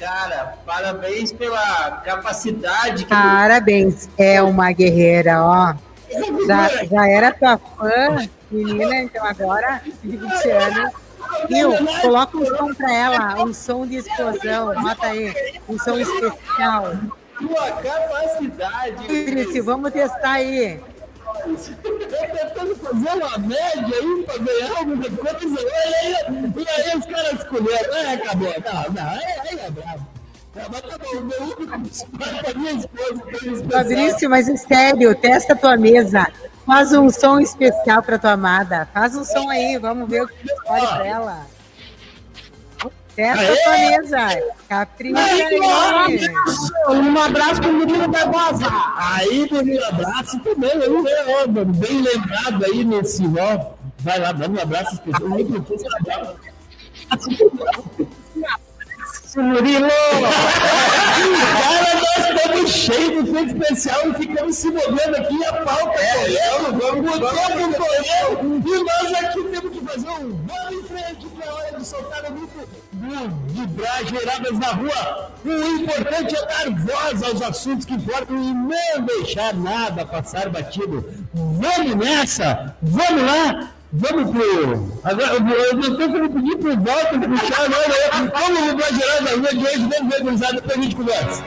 Cara, 0.00 0.58
parabéns 0.64 1.32
pela 1.32 1.90
capacidade 2.04 3.04
que 3.04 3.10
Parabéns, 3.10 4.08
é 4.16 4.42
uma 4.42 4.72
guerreira, 4.72 5.42
ó. 5.42 5.74
Já, 6.46 6.68
já 6.84 7.08
era 7.08 7.32
tua 7.32 7.58
fã, 7.58 8.28
menina, 8.50 8.96
então 9.02 9.24
agora, 9.24 9.82
de 10.02 10.16
20 10.16 10.50
anos. 10.50 10.92
Viu? 11.48 11.72
Coloca 12.00 12.36
um 12.36 12.46
som 12.46 12.74
pra 12.74 12.92
ela, 12.94 13.44
um 13.44 13.52
som 13.52 13.86
de 13.86 13.96
explosão, 13.96 14.74
bota 14.82 15.06
aí, 15.06 15.34
um 15.68 15.78
som 15.78 15.98
especial. 15.98 16.92
Tua 17.38 17.70
capacidade. 17.72 19.06
Cris, 19.06 19.64
vamos 19.64 19.92
testar 19.92 20.32
aí. 20.32 20.80
tentando 21.44 22.76
fazer 22.76 23.24
uma 23.24 23.38
média 23.38 23.96
aí 24.00 24.24
pra 24.24 24.38
ganhar 24.38 24.78
alguma 24.78 25.10
coisa. 25.10 25.58
Olha 25.60 25.96
aí, 26.02 26.14
e 26.56 26.68
aí 26.68 26.98
os 26.98 27.06
caras 27.06 27.32
escolheram. 27.34 27.94
É, 27.94 28.14
acabou. 28.14 28.54
Não, 28.64 28.92
não, 28.92 29.10
aí, 29.10 29.58
é 29.58 29.70
bravo. 29.70 30.06
Não, 30.54 30.64
mas 30.70 30.82
tá 30.82 30.98
bom, 30.98 31.20
meu 31.20 31.42
único 31.42 31.66
pra 31.66 32.54
minha 32.54 32.72
esposa 32.72 33.22
foi 33.22 33.52
especial. 33.52 33.70
Fabrício, 33.70 34.30
mas 34.30 34.48
é 34.48 34.56
sério, 34.56 35.14
testa 35.16 35.52
a 35.52 35.56
tua 35.56 35.76
mesa. 35.76 36.28
Faz 36.64 36.92
um 36.92 37.10
som 37.10 37.40
especial 37.40 38.02
pra 38.02 38.18
tua 38.18 38.32
amada. 38.32 38.88
Faz 38.94 39.16
um 39.16 39.24
som 39.24 39.50
aí, 39.50 39.76
vamos 39.78 40.08
ver 40.08 40.22
o 40.22 40.28
que 40.28 40.46
escolhe 40.46 40.86
pra 40.86 41.06
ela. 41.06 41.53
Testa 43.16 43.52
a 43.52 43.56
tua 43.56 43.72
Aê! 43.72 43.98
mesa. 43.98 44.28
Capricha 44.68 45.20
Aí. 45.20 46.28
Um 46.88 47.18
abraço 47.18 47.60
pro 47.60 47.72
Murilo 47.72 48.08
Barbosa. 48.08 48.66
Aí, 48.96 49.48
Murilo, 49.50 49.84
abraço 49.84 50.38
também. 50.40 50.76
Né, 50.76 50.86
ó, 51.28 51.46
mano, 51.48 51.72
bem 51.74 52.02
lembrado 52.02 52.64
aí 52.64 52.84
nesse 52.84 53.22
ó. 53.26 53.74
Vai 53.98 54.18
lá, 54.18 54.32
dá 54.32 54.48
um 54.48 54.58
abraço 54.60 54.94
especial. 54.94 55.30
Um 55.30 55.34
abraço. 56.00 56.36
Murilo! 59.42 59.88
Cara, 61.60 61.94
nós 61.94 62.18
estamos 62.28 62.70
cheios 62.70 63.24
do 63.24 63.32
tempo 63.32 63.62
especial 63.62 64.10
e 64.10 64.14
ficamos 64.14 64.56
se 64.56 64.70
movendo 64.70 65.16
aqui 65.16 65.36
e 65.36 65.44
a 65.44 65.52
pauta 65.52 65.98
correndo, 65.98 66.78
vamos, 66.80 67.14
o 67.14 67.20
tempo 67.48 67.74
correndo, 67.76 68.68
e 68.68 68.84
nós 68.84 69.24
aqui 69.24 69.42
temos 69.42 69.72
que 69.72 69.84
fazer 69.84 70.08
um 70.08 70.40
vamos 70.46 70.72
em 70.72 70.82
frente, 70.84 71.26
que 71.26 71.42
é 71.42 71.52
hora 71.52 71.78
de 71.78 71.86
soltar 71.86 72.24
o 72.24 72.32
mito 72.32 72.68
do 72.92 73.54
vibrar 73.54 74.04
geradas 74.06 74.58
na 74.58 74.68
rua. 74.68 75.32
O 75.44 75.66
importante 75.80 76.36
é 76.36 76.46
dar 76.46 76.70
voz 76.70 77.22
aos 77.22 77.42
assuntos 77.42 77.84
que 77.84 77.94
importam 77.94 78.36
e 78.36 78.54
não 78.54 79.04
deixar 79.04 79.54
nada 79.54 80.06
passar 80.06 80.48
batido. 80.48 81.04
Vamos 81.34 81.94
nessa! 81.96 82.76
Vamos 82.80 83.22
lá! 83.22 83.74
Vamos 83.96 84.30
pro. 84.32 84.92
Agora, 85.04 85.34
eu 85.34 85.48
eu 85.48 85.74
não 85.76 85.96
tenho 85.96 86.12
como 86.12 86.30
pedir 86.30 86.56
pro 86.56 86.70
Walter 86.70 87.28
puxar, 87.28 87.68
não, 87.70 87.78
não. 87.78 88.30
Vamos 88.32 88.70
vibrar 88.70 88.92
geradas 88.92 89.22
na 89.22 89.30
rua 89.30 89.50
de 89.50 89.66
hoje, 89.66 89.88
vamos 89.88 90.14
ver, 90.14 90.24
depois 90.24 90.42
a 90.42 90.82
gente 90.82 90.96
conversa. 90.96 91.44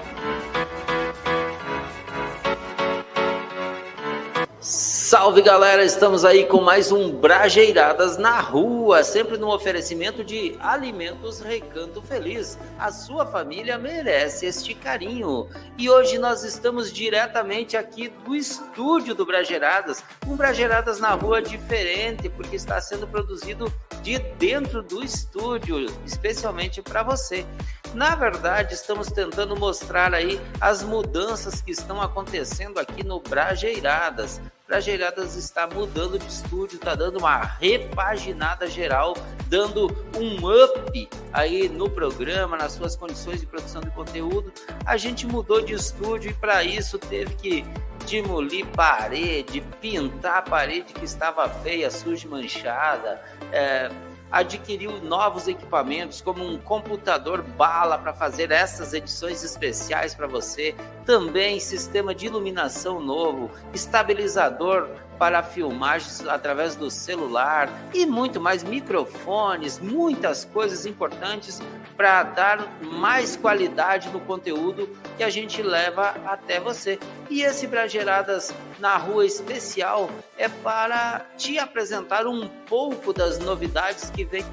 Salve 5.08 5.42
galera, 5.42 5.86
estamos 5.86 6.26
aí 6.26 6.46
com 6.46 6.60
mais 6.60 6.92
um 6.92 7.10
Brajeiradas 7.10 8.18
na 8.18 8.42
Rua, 8.42 9.06
sempre 9.06 9.38
no 9.38 9.48
oferecimento 9.48 10.22
de 10.22 10.58
Alimentos 10.60 11.40
Recanto 11.40 12.02
Feliz. 12.02 12.60
A 12.78 12.92
sua 12.92 13.26
família 13.26 13.78
merece 13.78 14.46
este 14.46 14.74
carinho. 14.74 15.48
E 15.78 15.90
hoje 15.90 16.18
nós 16.18 16.44
estamos 16.44 16.92
diretamente 16.92 17.78
aqui 17.78 18.10
do 18.26 18.36
estúdio 18.36 19.16
do 19.16 19.26
Brajeiradas, 19.26 20.04
um 20.28 20.36
Brajeiradas 20.36 21.00
na 21.00 21.12
Rua 21.12 21.42
diferente, 21.42 22.28
porque 22.28 22.58
está 22.58 22.82
sendo 22.82 23.08
produzido 23.08 23.72
de 24.04 24.20
dentro 24.20 24.84
do 24.84 25.02
estúdio, 25.02 25.86
especialmente 26.06 26.82
para 26.82 27.02
você. 27.02 27.46
Na 27.94 28.14
verdade, 28.14 28.74
estamos 28.74 29.08
tentando 29.08 29.56
mostrar 29.56 30.14
aí 30.14 30.38
as 30.60 30.84
mudanças 30.84 31.62
que 31.62 31.72
estão 31.72 32.02
acontecendo 32.02 32.78
aqui 32.78 33.06
no 33.06 33.22
Brajeiradas. 33.22 34.42
Brajeiradas 34.68 35.36
está 35.36 35.66
mudando 35.66 36.20
de 36.20 36.28
estúdio, 36.28 36.76
está 36.76 36.94
dando 36.94 37.20
uma 37.20 37.38
repaginada 37.38 38.68
geral, 38.68 39.16
dando 39.48 39.88
um 40.18 40.36
up 40.46 41.10
aí 41.32 41.70
no 41.70 41.90
programa, 41.90 42.58
nas 42.58 42.74
suas 42.74 42.94
condições 42.94 43.40
de 43.40 43.46
produção 43.46 43.80
de 43.80 43.90
conteúdo. 43.92 44.52
A 44.86 44.98
gente 44.98 45.26
mudou 45.26 45.62
de 45.62 45.74
estúdio 45.74 46.32
e 46.32 46.34
para 46.34 46.66
isso 46.66 47.00
teve 47.00 47.34
que 47.36 47.66
demolir 48.10 48.66
parede, 48.68 49.62
pintar 49.82 50.40
a 50.40 50.42
parede 50.42 50.94
que 50.94 51.06
estava 51.06 51.48
feia, 51.48 51.90
suja, 51.90 52.28
manchada, 52.28 53.22
é, 53.52 53.90
adquiriu 54.32 55.02
novos 55.02 55.48
equipamentos 55.48 56.22
como 56.22 56.46
um 56.46 56.58
computador 56.58 57.42
bala 57.42 57.98
para 57.98 58.14
fazer 58.14 58.52
essas 58.52 58.94
edições 58.94 59.44
especiais 59.44 60.14
para 60.14 60.28
você, 60.28 60.76
também 61.06 61.60
sistema 61.60 62.14
de 62.14 62.26
iluminação 62.26 63.00
novo, 63.00 63.50
estabilizador 63.74 64.90
para 65.18 65.44
filmagens 65.44 66.26
através 66.28 66.76
do 66.76 66.90
celular 66.90 67.70
e 67.94 68.06
muito 68.06 68.40
mais 68.40 68.64
microfones, 68.64 69.80
muitas 69.80 70.46
coisas 70.46 70.86
importantes 70.86 71.62
para 71.96 72.24
dar 72.24 72.82
mais 72.82 73.36
qualidade 73.36 74.10
no 74.10 74.20
conteúdo 74.20 74.90
que 75.18 75.24
a 75.24 75.30
gente 75.30 75.62
leva 75.62 76.16
até 76.26 76.60
você. 76.60 77.00
E 77.30 77.42
esse 77.42 77.68
Brageradas 77.68 78.54
na 78.80 78.98
Rua 78.98 79.26
Especial 79.26 80.10
é 80.38 80.48
para 80.48 81.26
te 81.38 81.58
apresentar 81.58 82.28
um 82.28 82.48
pouco 82.48 83.12
das 83.12 83.40
novidades 83.40 84.10
que 84.10 84.24
vem 84.24 84.46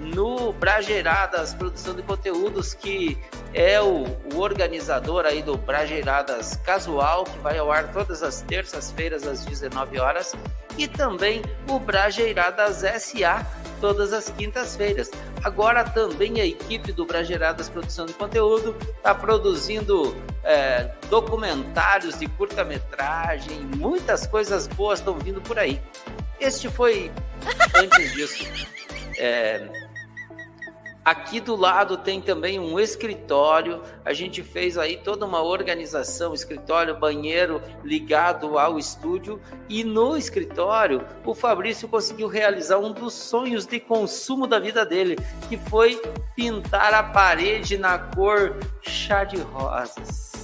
no 0.00 0.52
Brageradas 0.52 1.54
Produção 1.54 1.94
de 1.94 2.02
Conteúdos, 2.02 2.74
que 2.74 3.18
é 3.52 3.80
o, 3.80 4.04
o, 4.32 4.38
organizador 4.38 5.24
aí 5.24 5.42
do 5.42 5.56
Brageradas 5.56 6.56
Casual, 6.56 7.24
que 7.24 7.38
vai 7.38 7.58
ao 7.58 7.70
ar 7.70 7.92
todas 7.92 8.22
as 8.22 8.42
terças-feiras 8.42 9.26
às 9.26 9.44
19 9.44 9.98
horas, 9.98 10.34
e 10.76 10.86
também 10.86 11.42
o 11.68 11.78
Brageiradas 11.78 12.84
SA, 13.02 13.44
todas 13.80 14.12
as 14.12 14.30
quintas-feiras. 14.30 15.10
Agora 15.42 15.84
também 15.84 16.40
a 16.40 16.46
equipe 16.46 16.92
do 16.92 17.04
Brageradas 17.04 17.68
Produção 17.68 18.06
de 18.06 18.12
Conteúdo 18.12 18.76
está 18.96 19.14
produzindo 19.14 20.16
é, 20.44 20.90
documentários 21.10 22.18
de 22.18 22.28
curta-metragem, 22.28 23.60
muitas 23.76 24.26
coisas 24.26 24.66
boas 24.66 25.00
estão 25.00 25.18
vindo 25.18 25.40
por 25.40 25.58
aí. 25.58 25.80
Este 26.40 26.68
foi 26.68 27.10
antes 27.74 28.12
disso. 28.12 28.44
É, 29.18 29.87
Aqui 31.08 31.40
do 31.40 31.56
lado 31.56 31.96
tem 31.96 32.20
também 32.20 32.60
um 32.60 32.78
escritório. 32.78 33.80
A 34.04 34.12
gente 34.12 34.42
fez 34.42 34.76
aí 34.76 34.98
toda 34.98 35.24
uma 35.24 35.40
organização, 35.40 36.34
escritório, 36.34 36.98
banheiro 36.98 37.62
ligado 37.82 38.58
ao 38.58 38.78
estúdio. 38.78 39.40
E 39.70 39.82
no 39.82 40.18
escritório, 40.18 41.02
o 41.24 41.34
Fabrício 41.34 41.88
conseguiu 41.88 42.28
realizar 42.28 42.76
um 42.76 42.92
dos 42.92 43.14
sonhos 43.14 43.64
de 43.64 43.80
consumo 43.80 44.46
da 44.46 44.58
vida 44.58 44.84
dele, 44.84 45.16
que 45.48 45.56
foi 45.56 45.98
pintar 46.36 46.92
a 46.92 47.02
parede 47.02 47.78
na 47.78 47.98
cor 47.98 48.58
chá 48.82 49.24
de 49.24 49.38
rosas 49.38 50.37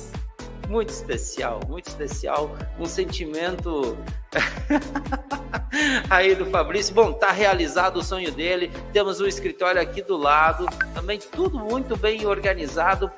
muito 0.69 0.91
especial, 0.91 1.61
muito 1.69 1.87
especial, 1.89 2.57
um 2.79 2.87
sentimento 2.87 3.97
aí 6.11 6.35
do 6.35 6.47
Fabrício. 6.47 6.95
Bom, 6.95 7.13
tá 7.13 7.31
realizado 7.31 7.99
o 7.99 8.03
sonho 8.03 8.33
dele. 8.33 8.71
Temos 8.93 9.21
o 9.21 9.27
escritório 9.27 9.81
aqui 9.81 10.03
do 10.03 10.17
lado, 10.17 10.67
também 10.95 11.19
tudo 11.19 11.59
muito 11.59 11.97
bem 11.97 12.27
organizado 12.27 13.11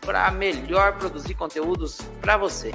para 0.00 0.30
melhor 0.30 0.96
produzir 0.98 1.34
conteúdos 1.34 2.00
para 2.20 2.36
você. 2.36 2.72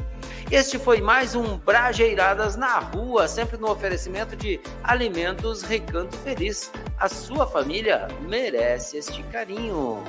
Este 0.52 0.78
foi 0.78 1.02
mais 1.02 1.34
um 1.34 1.58
Brajeiradas 1.58 2.56
na 2.56 2.78
Rua, 2.78 3.28
sempre 3.28 3.58
no 3.58 3.70
oferecimento 3.70 4.36
de 4.36 4.60
Alimentos 4.84 5.64
Recanto 5.64 6.16
Feliz. 6.18 6.72
A 7.00 7.10
sua 7.10 7.48
família 7.48 8.08
merece 8.22 8.98
este 8.98 9.24
carinho. 9.24 10.04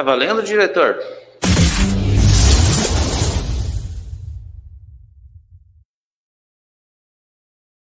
Tá 0.00 0.04
valendo, 0.04 0.42
diretor? 0.42 0.96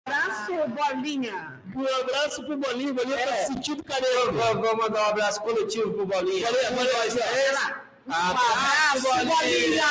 abraço, 0.06 0.52
Bolinha. 0.68 1.60
Um 1.74 1.84
abraço 2.00 2.44
pro 2.44 2.56
Bolinha. 2.56 2.92
Bolinha 2.94 3.16
tá 3.16 3.22
É. 3.22 3.44
se 3.46 3.52
sentindo. 3.52 3.82
Vou, 4.32 4.54
vou 4.62 4.76
mandar 4.76 5.00
um 5.00 5.10
abraço 5.10 5.40
coletivo 5.42 5.92
pro 5.92 6.06
Bolinha. 6.06 6.46
Bolinha, 6.46 6.70
Bolinha, 6.70 6.92
Nós, 6.98 7.14
Bolinha. 7.14 7.82
Um 8.06 8.12
Abraço, 8.12 9.08
abraço, 9.08 9.26
Bolinha. 9.26 9.90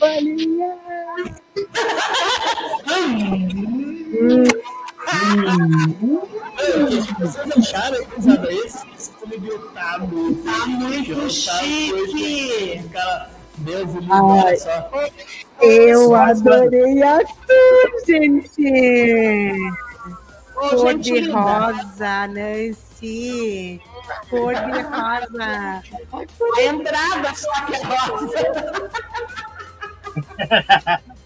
Bolinha. 0.00 0.78
Vocês 7.18 7.36
acharam, 7.58 8.04
pesada, 8.06 8.52
esse 8.52 8.86
estúdio 8.96 9.58
tá 9.74 9.98
muito 9.98 10.44
Tá 10.44 10.66
muito 10.66 11.30
chique. 11.30 12.88
Cara, 12.92 13.30
Deus 13.58 13.92
me 13.94 14.00
livre, 14.00 14.56
só. 14.58 14.90
Eu 15.60 16.14
adorei 16.14 17.02
a 17.02 17.24
cor, 17.24 18.04
gente! 18.06 19.58
Cor 20.54 20.78
gente 20.78 21.12
de 21.12 21.20
linda. 21.20 21.40
rosa, 21.40 22.26
Nancy! 22.28 23.80
Cor 24.30 24.54
de 24.54 24.80
rosa! 24.80 25.82
A 26.56 26.62
entrada 26.62 27.34
só 27.34 27.52
que 27.66 27.74
é 27.74 27.78
rosa. 28.06 28.40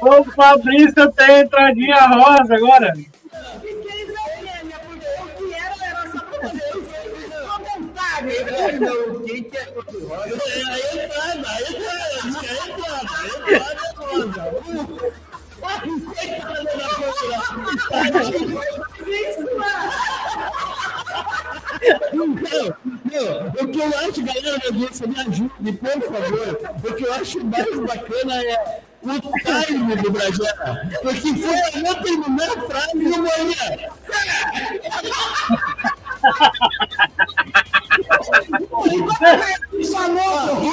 O 0.00 0.24
Fabrício 0.32 1.12
tem 1.12 1.40
entradinha 1.40 2.06
rosa 2.06 2.54
agora. 2.54 2.92
Não, 8.20 9.20
quem 9.22 9.42
que 9.44 9.56
é 9.56 9.64
rosa? 9.64 10.42
Aí 10.52 10.82
entrada, 11.04 11.48
aí 11.48 11.64
entrada, 11.68 12.06
diz 12.22 12.36
que 12.36 12.46
aí 12.46 12.58
entrada, 12.70 13.08
aí 13.16 13.28
entrada 13.28 13.80
é 13.80 13.92
rosa. 13.96 14.42
Coitada 15.60 16.64
da 16.64 16.88
Não, 22.12 22.26
não, 22.26 23.48
o 23.48 23.68
que 23.68 23.78
eu 23.78 23.88
acho, 23.98 24.22
galera 24.22 24.66
audiência, 24.66 25.06
me 25.06 25.20
ajude, 25.20 25.72
por 25.72 26.02
favor. 26.02 26.58
O 26.84 26.94
que 26.94 27.04
eu 27.04 27.12
acho 27.14 27.44
mais 27.44 27.78
bacana 27.80 28.42
é 28.42 28.82
o 29.02 29.64
time 29.64 29.96
do 29.96 30.10
Bragera. 30.10 30.88
Porque 31.02 31.34
foi 31.34 31.54
a 31.54 31.80
frase 32.66 32.96
e 32.96 33.08
o 33.08 33.22
Bolinha. 33.22 33.90
Falou, 39.92 40.70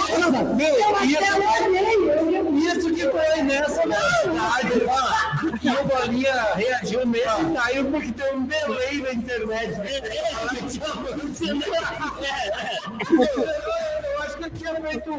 isso 2.53 2.93
que 2.93 3.03
foi 3.09 3.41
nessa 3.43 3.81
velocidade, 3.83 4.85
ó, 4.87 5.57
que 5.57 5.69
o 5.69 5.83
Bolinha 5.85 6.53
reagiu 6.55 7.05
mesmo 7.05 7.51
e 7.51 7.57
caiu 7.57 7.85
porque 7.91 8.11
tem 8.11 8.35
um 8.35 8.45
delay 8.45 9.01
na 9.01 9.13
internet. 9.13 9.73
Eu 9.73 10.03
acho 10.47 10.55
eu 14.47 14.51
tinha 14.51 14.73
feito 14.75 15.09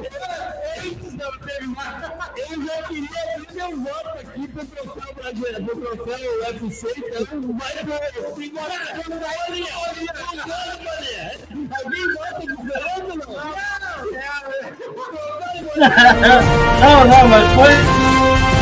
eu 2.51 2.65
já 2.65 2.83
queria 2.85 3.35
abrir 3.35 3.53
meu 3.55 3.81
voto 3.81 4.09
aqui 4.09 4.49
pro 4.49 4.65
troféu 4.67 5.15
brasileiro, 5.15 5.65
pro 5.65 5.97
troféu 5.97 6.31
UFC, 6.41 6.89
então 6.97 7.59
vai 7.59 7.73
pro 7.77 7.93
Bolinha, 8.31 8.63
Bolinha, 9.49 9.73
Alguém 11.85 12.07
vota 12.15 12.41
diferente 12.41 13.11
ou 13.11 13.17
não? 13.17 13.49
Não, 16.81 17.05
não, 17.05 17.29
mas 17.29 17.45
foi. 17.55 18.58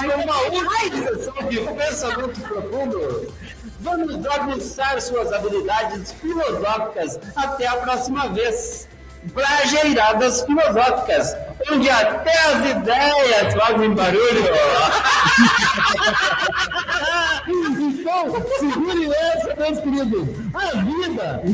com 0.00 0.22
uma 0.22 0.40
única 0.42 1.16
sessão 1.16 1.34
de 1.48 1.60
pensamento 1.60 2.40
profundo. 2.40 3.32
Vamos 3.80 4.26
aguçar 4.26 5.00
suas 5.00 5.32
habilidades 5.32 6.12
filosóficas. 6.12 7.18
Até 7.36 7.66
a 7.66 7.76
próxima 7.76 8.28
vez. 8.28 8.88
Brageiradas 9.24 10.42
filosóficas, 10.42 11.36
onde 11.70 11.88
até 11.88 12.36
as 12.40 12.70
ideias 12.70 13.54
fazem 13.54 13.94
barulho. 13.94 14.18
então, 17.46 18.32
segure 18.58 19.14
essa, 19.14 19.54
meus 19.54 19.78
queridos. 19.78 20.28
A 20.54 20.70
vida 20.80 21.40
é 21.44 21.48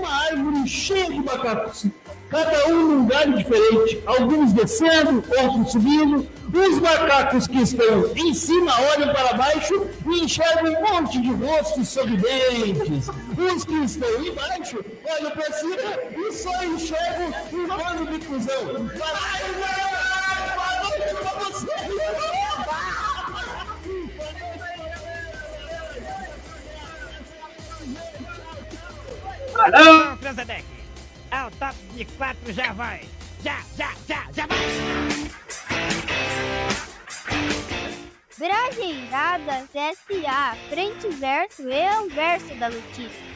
uma 0.00 0.08
árvore 0.08 0.66
cheia 0.66 1.10
de 1.10 1.20
macacos. 1.20 1.86
Cada 2.30 2.68
um 2.68 2.88
num 2.88 3.06
galho 3.06 3.36
diferente. 3.36 4.02
Alguns 4.06 4.52
descendo, 4.52 5.22
outros 5.42 5.72
subindo. 5.72 6.26
Os 6.52 6.80
macacos 6.80 7.46
que 7.46 7.60
estão 7.60 8.06
em 8.16 8.32
cima 8.34 8.72
olham 8.92 9.12
para 9.12 9.34
baixo 9.34 9.86
e 10.06 10.24
enxergam 10.24 10.72
um 10.72 10.80
monte 10.80 11.20
de 11.20 11.32
rostos 11.32 11.88
sorridentes. 11.88 13.08
Os 13.08 13.64
que 13.64 13.74
estão 13.84 14.24
embaixo 14.24 14.84
olham 15.04 15.30
para 15.32 15.52
cima 15.52 15.76
e 16.16 16.32
só 16.32 16.64
enxergam 16.64 17.32
um 17.52 17.66
bando 17.66 18.06
de. 18.06 18.20
Boa 18.30 20.09
Não, 29.68 30.16
Franzadec! 30.16 30.64
Ao 31.30 31.48
é 31.48 31.50
top 31.58 31.76
de 31.94 32.04
quatro 32.16 32.52
já 32.52 32.72
vai! 32.72 33.02
Já, 33.42 33.60
já, 33.76 33.92
já, 34.08 34.26
já 34.32 34.46
vai! 34.46 34.58
Bragendadas 38.38 39.68
CSA. 39.68 40.56
Frente 40.70 41.06
e 41.06 41.10
verso 41.10 41.62
e 41.62 42.08
verso 42.08 42.54
da 42.56 42.70
notícia. 42.70 43.30